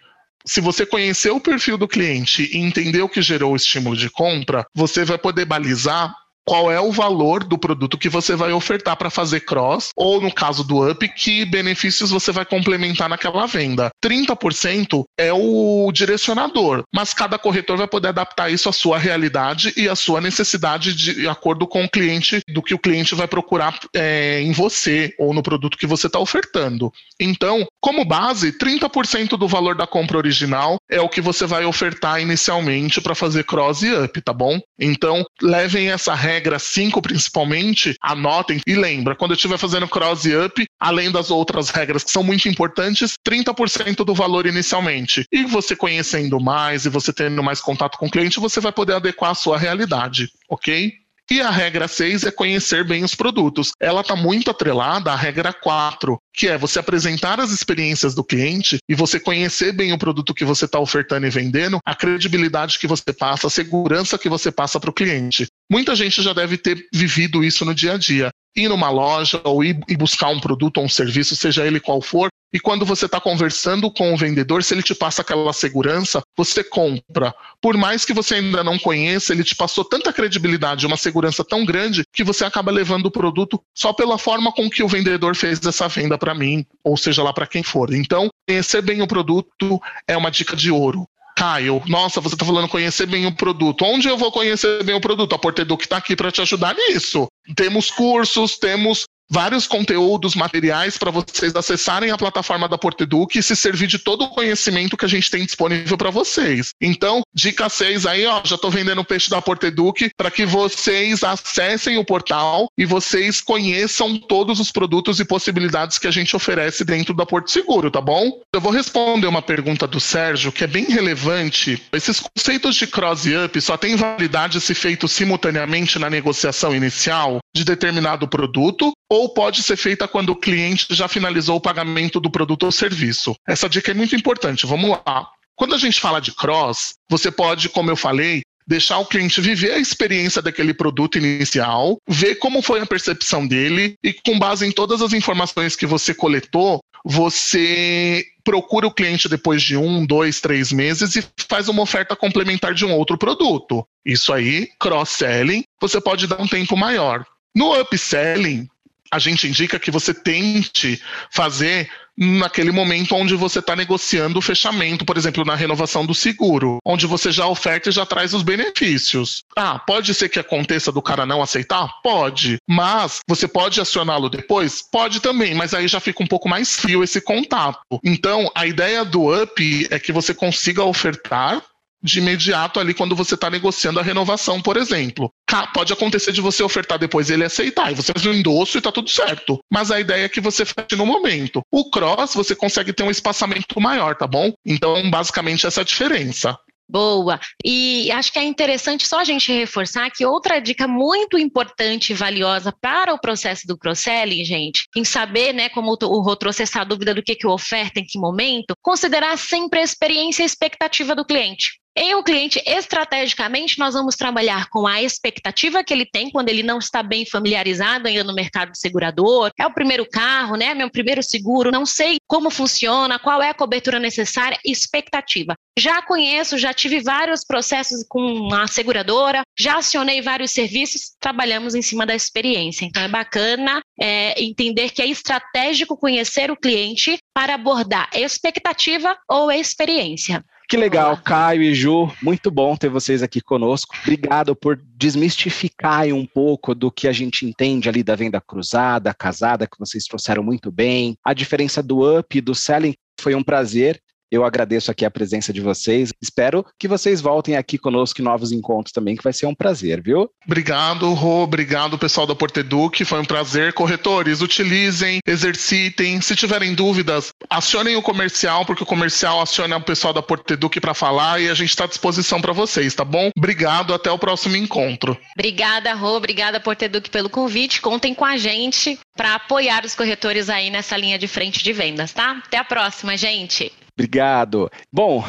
se 0.46 0.62
você 0.62 0.86
conhecer 0.86 1.32
o 1.32 1.40
perfil 1.40 1.78
do 1.78 1.88
cliente 1.88 2.50
e 2.54 2.58
entender 2.58 3.02
o 3.02 3.10
que 3.10 3.22
gerou 3.22 3.54
o 3.54 3.56
estímulo 3.56 3.98
de 3.98 4.10
compra, 4.10 4.66
você 4.74 5.04
vai 5.04 5.18
poder 5.18 5.46
balizar 5.46 6.14
qual 6.46 6.72
é 6.72 6.80
o 6.80 6.92
valor 6.92 7.44
do 7.44 7.58
produto 7.58 7.98
que 7.98 8.08
você 8.08 8.36
vai 8.36 8.54
ofertar 8.54 8.96
para 8.96 9.10
fazer 9.10 9.42
cross, 9.42 9.90
ou 9.96 10.22
no 10.22 10.32
caso 10.32 10.64
do 10.64 10.90
up, 10.90 11.08
que 11.10 11.44
benefícios 11.46 12.12
você 12.12 12.32
vai 12.32 12.46
complementar 12.46 13.10
naquela 13.10 13.46
venda. 13.48 13.90
30% 14.04 15.04
é 15.18 15.34
o 15.34 15.92
direcionador, 15.92 16.84
mas 16.94 17.14
cada 17.14 17.40
corretor 17.40 17.78
vai 17.78 17.88
poder 17.88 18.10
adaptar 18.10 18.52
isso 18.52 18.70
à 18.70 18.74
sua 18.74 18.98
realidade 18.98 19.74
e 19.76 19.90
à 19.90 19.96
sua 19.96 20.22
necessidade 20.22 20.94
de 20.94 21.28
acordo 21.28 21.68
com 21.68 21.84
o 21.84 21.90
cliente, 21.90 22.42
do 22.50 22.62
que 22.62 22.74
o 22.74 22.80
cliente 22.80 23.16
vai 23.16 23.28
procurar 23.28 23.80
é, 23.96 24.42
em 24.42 24.52
você 24.52 25.14
ou 25.18 25.34
no 25.34 25.42
produto 25.42 25.78
que 25.78 25.88
você 25.88 26.08
está 26.08 26.20
ofertando. 26.20 26.92
Então, 27.20 27.66
como 27.82 28.06
base, 28.06 28.52
30% 28.52 29.38
do 29.38 29.48
valor 29.48 29.76
da 29.76 29.88
compra 29.88 30.18
original 30.18 30.78
é 30.90 31.02
o 31.02 31.10
que 31.10 31.22
você 31.22 31.46
vai 31.46 31.66
ofertar 31.66 32.22
inicialmente 32.22 33.02
para 33.02 33.16
fazer 33.16 33.44
cross 33.44 33.82
e 33.82 33.94
up, 33.94 34.22
tá 34.22 34.34
bom? 34.34 34.60
Então, 34.80 35.26
levem 35.42 35.90
essa 35.90 36.14
regra 36.14 36.36
regra 36.36 36.60
5 36.60 37.02
principalmente, 37.02 37.96
anotem 38.02 38.62
e 38.68 38.76
lembra, 38.76 39.16
quando 39.16 39.32
eu 39.32 39.36
estiver 39.36 39.58
fazendo 39.58 39.88
cross 39.88 40.26
up, 40.26 40.66
além 40.80 41.12
das 41.12 41.32
outras 41.32 41.70
regras 41.70 42.04
que 42.04 42.12
são 42.12 42.24
muito 42.24 42.48
importantes, 42.50 43.14
30% 43.28 44.04
do 44.04 44.14
valor 44.14 44.46
inicialmente. 44.46 45.26
E 45.32 45.44
você 45.44 45.76
conhecendo 45.76 46.40
mais 46.40 46.86
e 46.86 46.90
você 46.90 47.14
tendo 47.14 47.42
mais 47.42 47.62
contato 47.62 47.98
com 47.98 48.08
o 48.08 48.12
cliente, 48.12 48.40
você 48.40 48.60
vai 48.60 48.72
poder 48.72 48.94
adequar 48.94 49.32
a 49.32 49.36
sua 49.36 49.58
realidade, 49.58 50.30
ok? 50.50 50.94
E 51.30 51.42
a 51.42 51.50
regra 51.50 51.88
6 51.88 52.26
é 52.26 52.32
conhecer 52.32 52.86
bem 52.86 53.04
os 53.04 53.16
produtos. 53.16 53.72
Ela 53.82 54.02
está 54.02 54.16
muito 54.16 54.52
atrelada 54.52 55.12
à 55.12 55.16
regra 55.16 55.52
4, 55.52 56.20
que 56.32 56.48
é 56.48 56.56
você 56.56 56.78
apresentar 56.78 57.40
as 57.40 57.52
experiências 57.52 58.14
do 58.14 58.24
cliente 58.24 58.78
e 58.88 58.94
você 58.94 59.20
conhecer 59.20 59.72
bem 59.72 59.92
o 59.92 59.98
produto 59.98 60.36
que 60.36 60.46
você 60.46 60.66
está 60.66 60.80
ofertando 60.80 61.26
e 61.26 61.30
vendendo, 61.32 61.80
a 61.84 61.96
credibilidade 61.96 62.78
que 62.78 62.86
você 62.86 63.12
passa, 63.12 63.48
a 63.48 63.50
segurança 63.50 64.20
que 64.20 64.30
você 64.30 64.52
passa 64.52 64.80
para 64.80 64.92
o 64.92 64.94
cliente. 64.94 65.48
Muita 65.70 65.96
gente 65.96 66.22
já 66.22 66.32
deve 66.32 66.58
ter 66.58 66.86
vivido 66.94 67.44
isso 67.44 67.66
no 67.66 67.74
dia 67.74 67.94
a 67.94 67.98
dia. 67.98 68.30
Ir 68.56 68.70
numa 68.70 68.90
loja 68.90 69.42
ou 69.44 69.64
ir 69.64 69.74
buscar 69.98 70.30
um 70.30 70.40
produto 70.40 70.78
ou 70.78 70.86
um 70.86 70.90
serviço, 70.90 71.36
seja 71.36 71.66
ele 71.66 71.80
qual 71.80 72.02
for, 72.02 72.30
e 72.54 72.60
quando 72.60 72.86
você 72.86 73.06
está 73.06 73.20
conversando 73.20 73.92
com 73.92 74.14
o 74.14 74.18
vendedor, 74.18 74.64
se 74.64 74.74
ele 74.74 74.84
te 74.84 74.96
passa 74.96 75.22
aquela 75.22 75.52
segurança, 75.52 76.22
você 76.38 76.64
compra. 76.64 77.34
Por 77.62 77.76
mais 77.76 78.06
que 78.06 78.14
você 78.14 78.36
ainda 78.36 78.64
não 78.64 78.80
conheça, 78.80 79.34
ele 79.34 79.44
te 79.44 79.56
passou 79.56 79.84
tanta 79.84 80.14
credibilidade, 80.14 80.86
uma 80.86 80.98
segurança 80.98 81.44
tão 81.44 81.66
grande, 81.66 82.04
que 82.14 82.24
você 82.24 82.46
acaba 82.46 82.72
levando 82.72 83.08
o 83.08 83.12
produto 83.12 83.62
só 83.74 83.92
pela 83.92 84.18
forma 84.18 84.52
com 84.52 84.70
que 84.70 84.84
o 84.84 84.88
vendedor 84.88 85.36
fez 85.36 85.64
essa 85.66 85.88
venda 85.88 86.18
para 86.18 86.34
mim, 86.34 86.66
ou 86.84 86.96
seja 86.96 87.22
lá 87.22 87.34
para 87.34 87.48
quem 87.48 87.64
for. 87.64 87.94
Então, 87.94 88.30
conhecer 88.48 88.82
bem 88.82 89.02
o 89.02 89.08
produto 89.08 89.82
é 90.08 90.16
uma 90.16 90.32
dica 90.32 90.56
de 90.56 90.72
ouro. 90.72 91.06
Caio, 91.36 91.84
nossa, 91.86 92.22
você 92.22 92.36
está 92.36 92.46
falando 92.46 92.70
conhecer 92.70 93.06
bem 93.06 93.26
o 93.26 93.36
produto. 93.36 93.84
Onde 93.84 94.08
eu 94.08 94.18
vou 94.18 94.32
conhecer 94.32 94.82
bem 94.86 94.96
o 94.96 95.02
produto? 95.02 95.36
A 95.36 95.38
Porteduc 95.38 95.84
está 95.84 95.98
aqui 95.98 96.16
para 96.16 96.32
te 96.32 96.40
ajudar 96.42 96.74
nisso. 96.74 97.28
Temos 97.54 97.92
cursos, 97.92 98.58
temos 98.58 99.04
vários 99.30 99.68
conteúdos, 99.68 100.36
materiais 100.36 100.98
para 100.98 101.12
vocês 101.12 101.56
acessarem 101.56 102.12
a 102.12 102.18
plataforma 102.18 102.68
da 102.68 102.78
Porteduc 102.78 103.38
e 103.38 103.44
se 103.44 103.56
servir 103.56 103.88
de 103.88 104.00
todo 104.00 104.26
o 104.26 104.30
conhecimento 104.30 104.98
que 104.98 105.06
a 105.06 105.10
gente 105.10 105.30
tem 105.30 105.46
disponível 105.46 105.98
para 105.98 106.10
vocês. 106.10 106.70
Então, 106.82 107.22
dica 107.34 107.70
6 107.70 108.06
aí, 108.06 108.26
ó, 108.26 108.42
já 108.44 108.56
estou 108.56 108.72
vendendo 108.72 109.04
peixe 109.04 109.30
da 109.30 109.42
Porteduc 109.42 110.10
para 110.18 110.32
que 110.32 110.46
vocês 110.46 111.24
acessem 111.24 111.98
o 111.98 112.06
portal 112.06 112.68
e 112.78 112.86
vocês 112.86 113.42
conheçam 113.42 114.18
todos 114.18 114.60
os 114.60 114.72
produtos 114.72 115.20
e 115.20 115.26
possibilidades 115.26 115.98
que 115.98 116.08
a 116.08 116.12
gente 116.12 116.36
oferece 116.36 116.84
dentro 116.84 117.14
da 117.14 117.26
Porto 117.26 117.52
Seguro, 117.52 117.92
tá 117.92 118.02
bom? 118.02 118.42
Eu 118.54 118.62
vou 118.62 118.72
responder 118.72 119.28
uma 119.28 119.42
pergunta 119.42 119.88
do 119.88 120.00
Sérgio 120.00 120.52
que 120.52 120.64
é 120.64 120.68
bem 120.68 120.86
relevante. 120.86 121.82
Esses 121.92 122.20
conceitos 122.20 122.76
de 122.76 122.88
cross 122.88 123.26
e 123.26 123.36
up 123.36 123.60
só 123.62 123.78
têm 123.78 123.96
validade 123.96 124.62
se 124.62 124.74
feito 124.74 125.08
simultaneamente 125.08 126.00
na 126.00 126.10
negociação 126.10 126.76
inicial 126.76 127.40
de 127.56 127.64
determinado 127.64 128.28
produto 128.28 128.92
ou 129.16 129.30
pode 129.30 129.64
ser 129.64 129.78
feita 129.78 130.08
quando 130.08 130.32
o 130.32 130.36
cliente 130.36 130.88
já 130.90 131.08
finalizou 131.08 131.56
o 131.56 131.62
pagamento 131.62 132.20
do 132.20 132.30
produto 132.30 132.64
ou 132.64 132.72
serviço. 132.72 133.36
Essa 133.48 133.70
dica 133.70 133.92
é 133.92 133.94
muito 133.94 134.16
importante. 134.16 134.66
Vamos 134.66 134.90
lá. 134.90 135.30
Quando 135.56 135.74
a 135.74 135.78
gente 135.78 136.02
fala 136.02 136.20
de 136.20 136.34
cross, 136.34 136.96
você 137.10 137.32
pode, 137.32 137.70
como 137.70 137.90
eu 137.90 137.96
falei, 137.96 138.42
deixar 138.68 138.98
o 138.98 139.06
cliente 139.06 139.40
viver 139.40 139.72
a 139.72 139.80
experiência 139.80 140.42
daquele 140.42 140.74
produto 140.74 141.18
inicial, 141.18 141.98
ver 142.08 142.36
como 142.36 142.62
foi 142.62 142.82
a 142.82 142.86
percepção 142.86 143.48
dele 143.48 143.96
e 144.04 144.12
com 144.12 144.38
base 144.38 144.66
em 144.66 144.72
todas 144.72 145.02
as 145.02 145.14
informações 145.14 145.76
que 145.76 145.86
você 145.86 146.14
coletou, 146.14 146.82
você 147.06 148.26
procura 148.44 148.88
o 148.88 148.94
cliente 148.94 149.30
depois 149.30 149.62
de 149.62 149.78
um, 149.78 150.06
dois, 150.06 150.42
três 150.42 150.72
meses 150.74 151.16
e 151.16 151.24
faz 151.48 151.70
uma 151.70 151.84
oferta 151.84 152.16
complementar 152.16 152.74
de 152.74 152.84
um 152.84 152.92
outro 152.92 153.18
produto. 153.18 153.88
Isso 154.04 154.34
aí, 154.34 154.68
cross-selling, 154.80 155.64
você 155.80 156.02
pode 156.02 156.28
dar 156.28 156.42
um 156.42 156.48
tempo 156.48 156.76
maior. 156.76 157.24
No 157.56 157.80
upselling, 157.80 158.68
a 159.12 159.20
gente 159.20 159.48
indica 159.48 159.80
que 159.80 159.92
você 159.92 160.14
tente 160.14 161.02
fazer 161.32 161.90
naquele 162.18 162.72
momento 162.72 163.16
onde 163.16 163.36
você 163.36 163.60
está 163.60 163.76
negociando 163.76 164.40
o 164.40 164.42
fechamento, 164.42 165.04
por 165.04 165.18
exemplo, 165.18 165.44
na 165.44 165.56
renovação 165.56 166.06
do 166.06 166.14
seguro, 166.14 166.78
onde 166.86 167.06
você 167.06 167.32
já 167.32 167.46
oferta 167.46 167.90
e 167.90 167.92
já 167.92 168.06
traz 168.06 168.34
os 168.34 168.42
benefícios. 168.42 169.44
Ah, 169.56 169.80
pode 169.80 170.14
ser 170.14 170.30
que 170.30 170.40
aconteça 170.40 170.92
do 170.92 171.02
cara 171.02 171.26
não 171.26 171.42
aceitar? 171.42 171.90
Pode. 172.02 172.58
Mas 172.68 173.20
você 173.28 173.48
pode 173.48 173.82
acioná-lo 173.82 174.30
depois? 174.30 174.82
Pode 174.90 175.20
também, 175.20 175.54
mas 175.54 175.74
aí 175.74 175.88
já 175.88 176.00
fica 176.00 176.24
um 176.24 176.28
pouco 176.28 176.48
mais 176.48 176.76
frio 176.76 177.04
esse 177.04 177.20
contato. 177.20 177.80
Então, 178.04 178.50
a 178.56 178.66
ideia 178.66 179.04
do 179.04 179.34
up 179.44 179.88
é 179.90 180.00
que 180.00 180.14
você 180.14 180.34
consiga 180.34 180.84
ofertar 180.84 181.62
de 182.06 182.20
imediato 182.20 182.80
ali 182.80 182.94
quando 182.94 183.16
você 183.16 183.34
está 183.34 183.50
negociando 183.50 184.00
a 184.00 184.04
renovação, 184.04 184.62
por 184.62 184.78
exemplo. 184.78 185.32
Pode 185.74 185.92
acontecer 185.92 186.32
de 186.32 186.42
você 186.42 186.62
ofertar 186.62 187.00
depois 187.00 187.30
ele 187.30 187.44
aceitar, 187.44 187.92
e 187.92 187.96
você 187.96 188.14
faz 188.14 188.26
um 188.26 188.34
endosso 188.34 188.78
e 188.78 188.80
está 188.80 188.92
tudo 188.92 189.10
certo. 189.10 189.60
Mas 189.72 189.90
a 189.90 190.00
ideia 190.00 190.26
é 190.26 190.30
que 190.30 190.40
você 190.40 190.64
feche 190.66 190.96
no 190.96 191.06
momento. 191.06 191.62
O 191.72 191.90
cross, 191.90 192.36
você 192.36 192.56
consegue 192.56 192.94
ter 192.94 193.04
um 193.04 193.12
espaçamento 193.12 193.82
maior, 193.82 194.16
tá 194.16 194.28
bom? 194.28 194.54
Então, 194.66 195.10
basicamente, 195.10 195.66
essa 195.66 195.82
é 195.82 195.84
a 195.84 195.86
diferença. 195.86 196.58
Boa. 196.88 197.40
E 197.66 198.12
acho 198.12 198.32
que 198.32 198.38
é 198.38 198.44
interessante 198.44 199.08
só 199.08 199.20
a 199.20 199.24
gente 199.24 199.52
reforçar 199.52 200.12
que 200.12 200.24
outra 200.24 200.60
dica 200.60 200.88
muito 200.88 201.38
importante 201.38 202.12
e 202.12 202.16
valiosa 202.16 202.72
para 202.80 203.12
o 203.12 203.20
processo 203.20 203.66
do 203.66 203.78
cross-selling, 203.78 204.46
gente, 204.46 204.88
em 204.96 205.04
saber, 205.04 205.52
né, 205.52 205.68
como 205.70 205.98
o 206.00 206.22
Rô 206.22 206.36
trouxe 206.36 206.62
essa 206.62 206.84
dúvida 206.84 207.14
do 207.14 207.24
que, 207.24 207.36
que 207.36 207.48
oferta, 207.48 208.00
em 208.00 208.06
que 208.06 208.20
momento, 208.20 208.76
considerar 208.84 209.36
sempre 209.38 209.80
a 209.80 209.84
experiência 209.84 210.44
e 210.44 210.46
expectativa 210.46 211.16
do 211.16 211.26
cliente. 211.26 211.80
Em 211.98 212.14
um 212.14 212.22
cliente, 212.22 212.62
estrategicamente, 212.66 213.80
nós 213.80 213.94
vamos 213.94 214.18
trabalhar 214.18 214.68
com 214.70 214.86
a 214.86 215.02
expectativa 215.02 215.82
que 215.82 215.94
ele 215.94 216.06
tem 216.06 216.30
quando 216.30 216.50
ele 216.50 216.62
não 216.62 216.78
está 216.78 217.02
bem 217.02 217.26
familiarizado 217.26 218.10
ainda 218.10 218.24
no 218.24 218.36
mercado 218.36 218.76
segurador. 218.76 219.50
É 219.58 219.66
o 219.66 219.74
primeiro 219.74 220.06
carro, 220.06 220.58
né? 220.58 220.74
Meu 220.74 220.92
primeiro 220.92 221.24
seguro, 221.24 221.72
não 221.72 221.86
sei 221.86 222.18
como 222.28 222.50
funciona, 222.50 223.18
qual 223.18 223.42
é 223.42 223.50
a 223.50 223.54
cobertura 223.54 223.98
necessária, 223.98 224.60
expectativa. 224.66 225.56
Já 225.80 226.02
conheço, 226.02 226.58
já 226.58 226.74
tive 226.74 227.00
vários 227.00 227.46
processos 227.46 228.04
com 228.10 228.54
a 228.54 228.68
seguradora, 228.68 229.42
já 229.58 229.78
acionei 229.78 230.22
vários 230.22 230.52
serviços, 230.52 231.16
trabalhamos 231.18 231.76
em 231.76 231.82
cima 231.82 232.06
da 232.06 232.14
experiência. 232.14 232.84
Então 232.84 233.04
é 233.04 233.08
bacana 233.08 233.82
é, 233.98 234.42
entender 234.44 234.90
que 234.90 235.02
é 235.02 235.08
estratégico 235.08 235.98
conhecer 235.98 236.52
o 236.52 236.58
cliente 236.58 237.18
para 237.34 237.56
abordar 237.56 238.10
expectativa 238.14 239.18
ou 239.30 239.50
experiência. 239.50 240.44
Que 240.68 240.78
legal, 240.78 241.16
Caio 241.18 241.62
e 241.62 241.76
Ju, 241.76 242.12
muito 242.24 242.50
bom 242.50 242.76
ter 242.76 242.90
vocês 242.90 243.22
aqui 243.22 243.40
conosco. 243.40 243.96
Obrigado 244.02 244.56
por 244.56 244.82
desmistificar 244.98 246.08
um 246.08 246.26
pouco 246.26 246.74
do 246.74 246.92
que 246.92 247.08
a 247.08 247.12
gente 247.12 247.46
entende 247.46 247.88
ali 247.88 248.02
da 248.02 248.16
venda 248.16 248.42
cruzada, 248.42 249.14
casada, 249.14 249.68
que 249.68 249.78
vocês 249.78 250.06
trouxeram 250.06 250.42
muito 250.42 250.72
bem. 250.72 251.16
A 251.24 251.34
diferença 251.36 251.84
do 251.84 252.18
up 252.18 252.36
e 252.36 252.42
do 252.42 252.56
selling 252.56 252.96
foi 253.22 253.36
um 253.36 253.44
prazer. 253.44 254.02
Eu 254.32 254.44
agradeço 254.44 254.92
aqui 254.92 255.06
a 255.06 255.12
presença 255.12 255.54
de 255.54 255.62
vocês. 255.62 256.12
Espero 256.22 256.66
que 256.80 256.88
vocês 256.88 257.22
voltem 257.22 257.56
aqui 257.56 257.78
conosco 257.78 258.22
em 258.22 258.24
novos 258.24 258.52
encontros 258.52 258.92
também, 258.92 259.16
que 259.16 259.24
vai 259.24 259.34
ser 259.34 259.46
um 259.46 259.56
prazer, 259.56 260.02
viu? 260.02 260.30
Obrigado, 260.46 261.14
Rô. 261.14 261.44
Obrigado, 261.44 261.98
pessoal 261.98 262.26
da 262.26 262.36
Porteduc. 262.36 263.04
Foi 263.06 263.20
um 263.20 263.26
prazer. 263.26 263.74
Corretores, 263.74 264.42
utilizem, 264.42 265.20
exercitem. 265.26 266.20
Se 266.22 266.36
tiverem 266.36 266.74
dúvidas, 266.74 267.30
acionem 267.50 267.96
o 267.96 268.02
comercial, 268.02 268.66
porque 268.66 268.84
o 268.84 268.86
comercial 268.86 269.42
aciona 269.42 269.78
o 269.78 269.82
pessoal 269.82 270.14
da 270.14 270.22
Porteduc 270.22 270.80
para 270.80 270.94
falar 270.94 271.40
e 271.40 271.50
a 271.50 271.54
gente 271.54 271.70
está 271.70 271.86
à 271.86 271.88
disposição 271.88 272.42
para 272.42 272.54
vocês, 272.54 272.94
tá 272.94 273.06
bom? 273.06 273.30
Obrigado. 273.38 273.94
Até 273.94 274.12
o 274.12 274.20
próximo 274.20 274.56
encontro. 274.56 275.18
Obrigada, 275.38 275.94
Rô. 275.94 276.18
Obrigada, 276.18 276.60
Porteduc, 276.60 277.10
pelo 277.10 277.30
convite. 277.30 277.82
Contem 277.82 278.14
com 278.14 278.26
a 278.26 278.38
gente 278.38 279.00
para 279.16 279.36
apoiar 279.36 279.86
os 279.86 279.96
corretores 279.96 280.50
aí 280.50 280.70
nessa 280.70 280.98
linha 280.98 281.18
de 281.18 281.28
frente 281.28 281.64
de 281.64 281.72
vendas, 281.72 282.12
tá? 282.12 282.42
Até 282.46 282.58
a 282.58 282.64
próxima, 282.64 283.16
gente. 283.16 283.72
Obrigado. 283.98 284.70
Bom, 284.92 285.24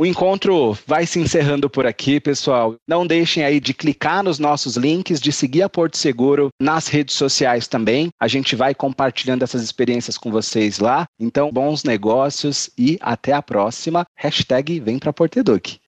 O 0.00 0.06
encontro 0.06 0.72
vai 0.86 1.04
se 1.04 1.20
encerrando 1.20 1.68
por 1.68 1.86
aqui, 1.86 2.18
pessoal. 2.18 2.74
Não 2.88 3.06
deixem 3.06 3.44
aí 3.44 3.60
de 3.60 3.74
clicar 3.74 4.22
nos 4.22 4.38
nossos 4.38 4.74
links, 4.74 5.20
de 5.20 5.30
seguir 5.30 5.60
a 5.60 5.68
Porto 5.68 5.98
Seguro 5.98 6.48
nas 6.58 6.88
redes 6.88 7.14
sociais 7.14 7.68
também. 7.68 8.08
A 8.18 8.26
gente 8.26 8.56
vai 8.56 8.74
compartilhando 8.74 9.42
essas 9.42 9.62
experiências 9.62 10.16
com 10.16 10.30
vocês 10.30 10.78
lá. 10.78 11.04
Então, 11.20 11.52
bons 11.52 11.84
negócios 11.84 12.70
e 12.78 12.96
até 13.02 13.34
a 13.34 13.42
próxima. 13.42 14.06
Hashtag 14.16 14.80
vem 14.80 14.98
pra 14.98 15.12
Porteduc. 15.12 15.78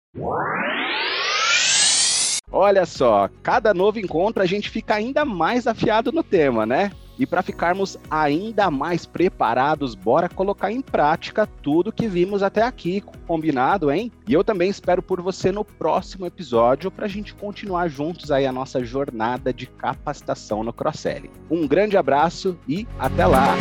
Olha 2.52 2.84
só, 2.84 3.30
cada 3.42 3.72
novo 3.72 3.98
encontro 3.98 4.42
a 4.42 4.46
gente 4.46 4.68
fica 4.68 4.94
ainda 4.94 5.24
mais 5.24 5.66
afiado 5.66 6.12
no 6.12 6.22
tema, 6.22 6.66
né? 6.66 6.92
E 7.18 7.26
para 7.26 7.42
ficarmos 7.42 7.96
ainda 8.10 8.70
mais 8.70 9.06
preparados, 9.06 9.94
bora 9.94 10.28
colocar 10.28 10.70
em 10.70 10.80
prática 10.80 11.46
tudo 11.62 11.92
que 11.92 12.08
vimos 12.08 12.42
até 12.42 12.62
aqui, 12.62 13.02
combinado, 13.26 13.90
hein? 13.90 14.10
E 14.26 14.32
eu 14.34 14.42
também 14.42 14.68
espero 14.68 15.02
por 15.02 15.20
você 15.20 15.52
no 15.52 15.64
próximo 15.64 16.26
episódio 16.26 16.90
para 16.90 17.06
a 17.06 17.08
gente 17.08 17.34
continuar 17.34 17.88
juntos 17.88 18.30
aí 18.30 18.46
a 18.46 18.52
nossa 18.52 18.84
jornada 18.84 19.52
de 19.52 19.66
capacitação 19.66 20.62
no 20.62 20.72
cross-selling. 20.72 21.30
Um 21.50 21.66
grande 21.66 21.96
abraço 21.96 22.58
e 22.66 22.86
até 22.98 23.26
lá! 23.26 23.56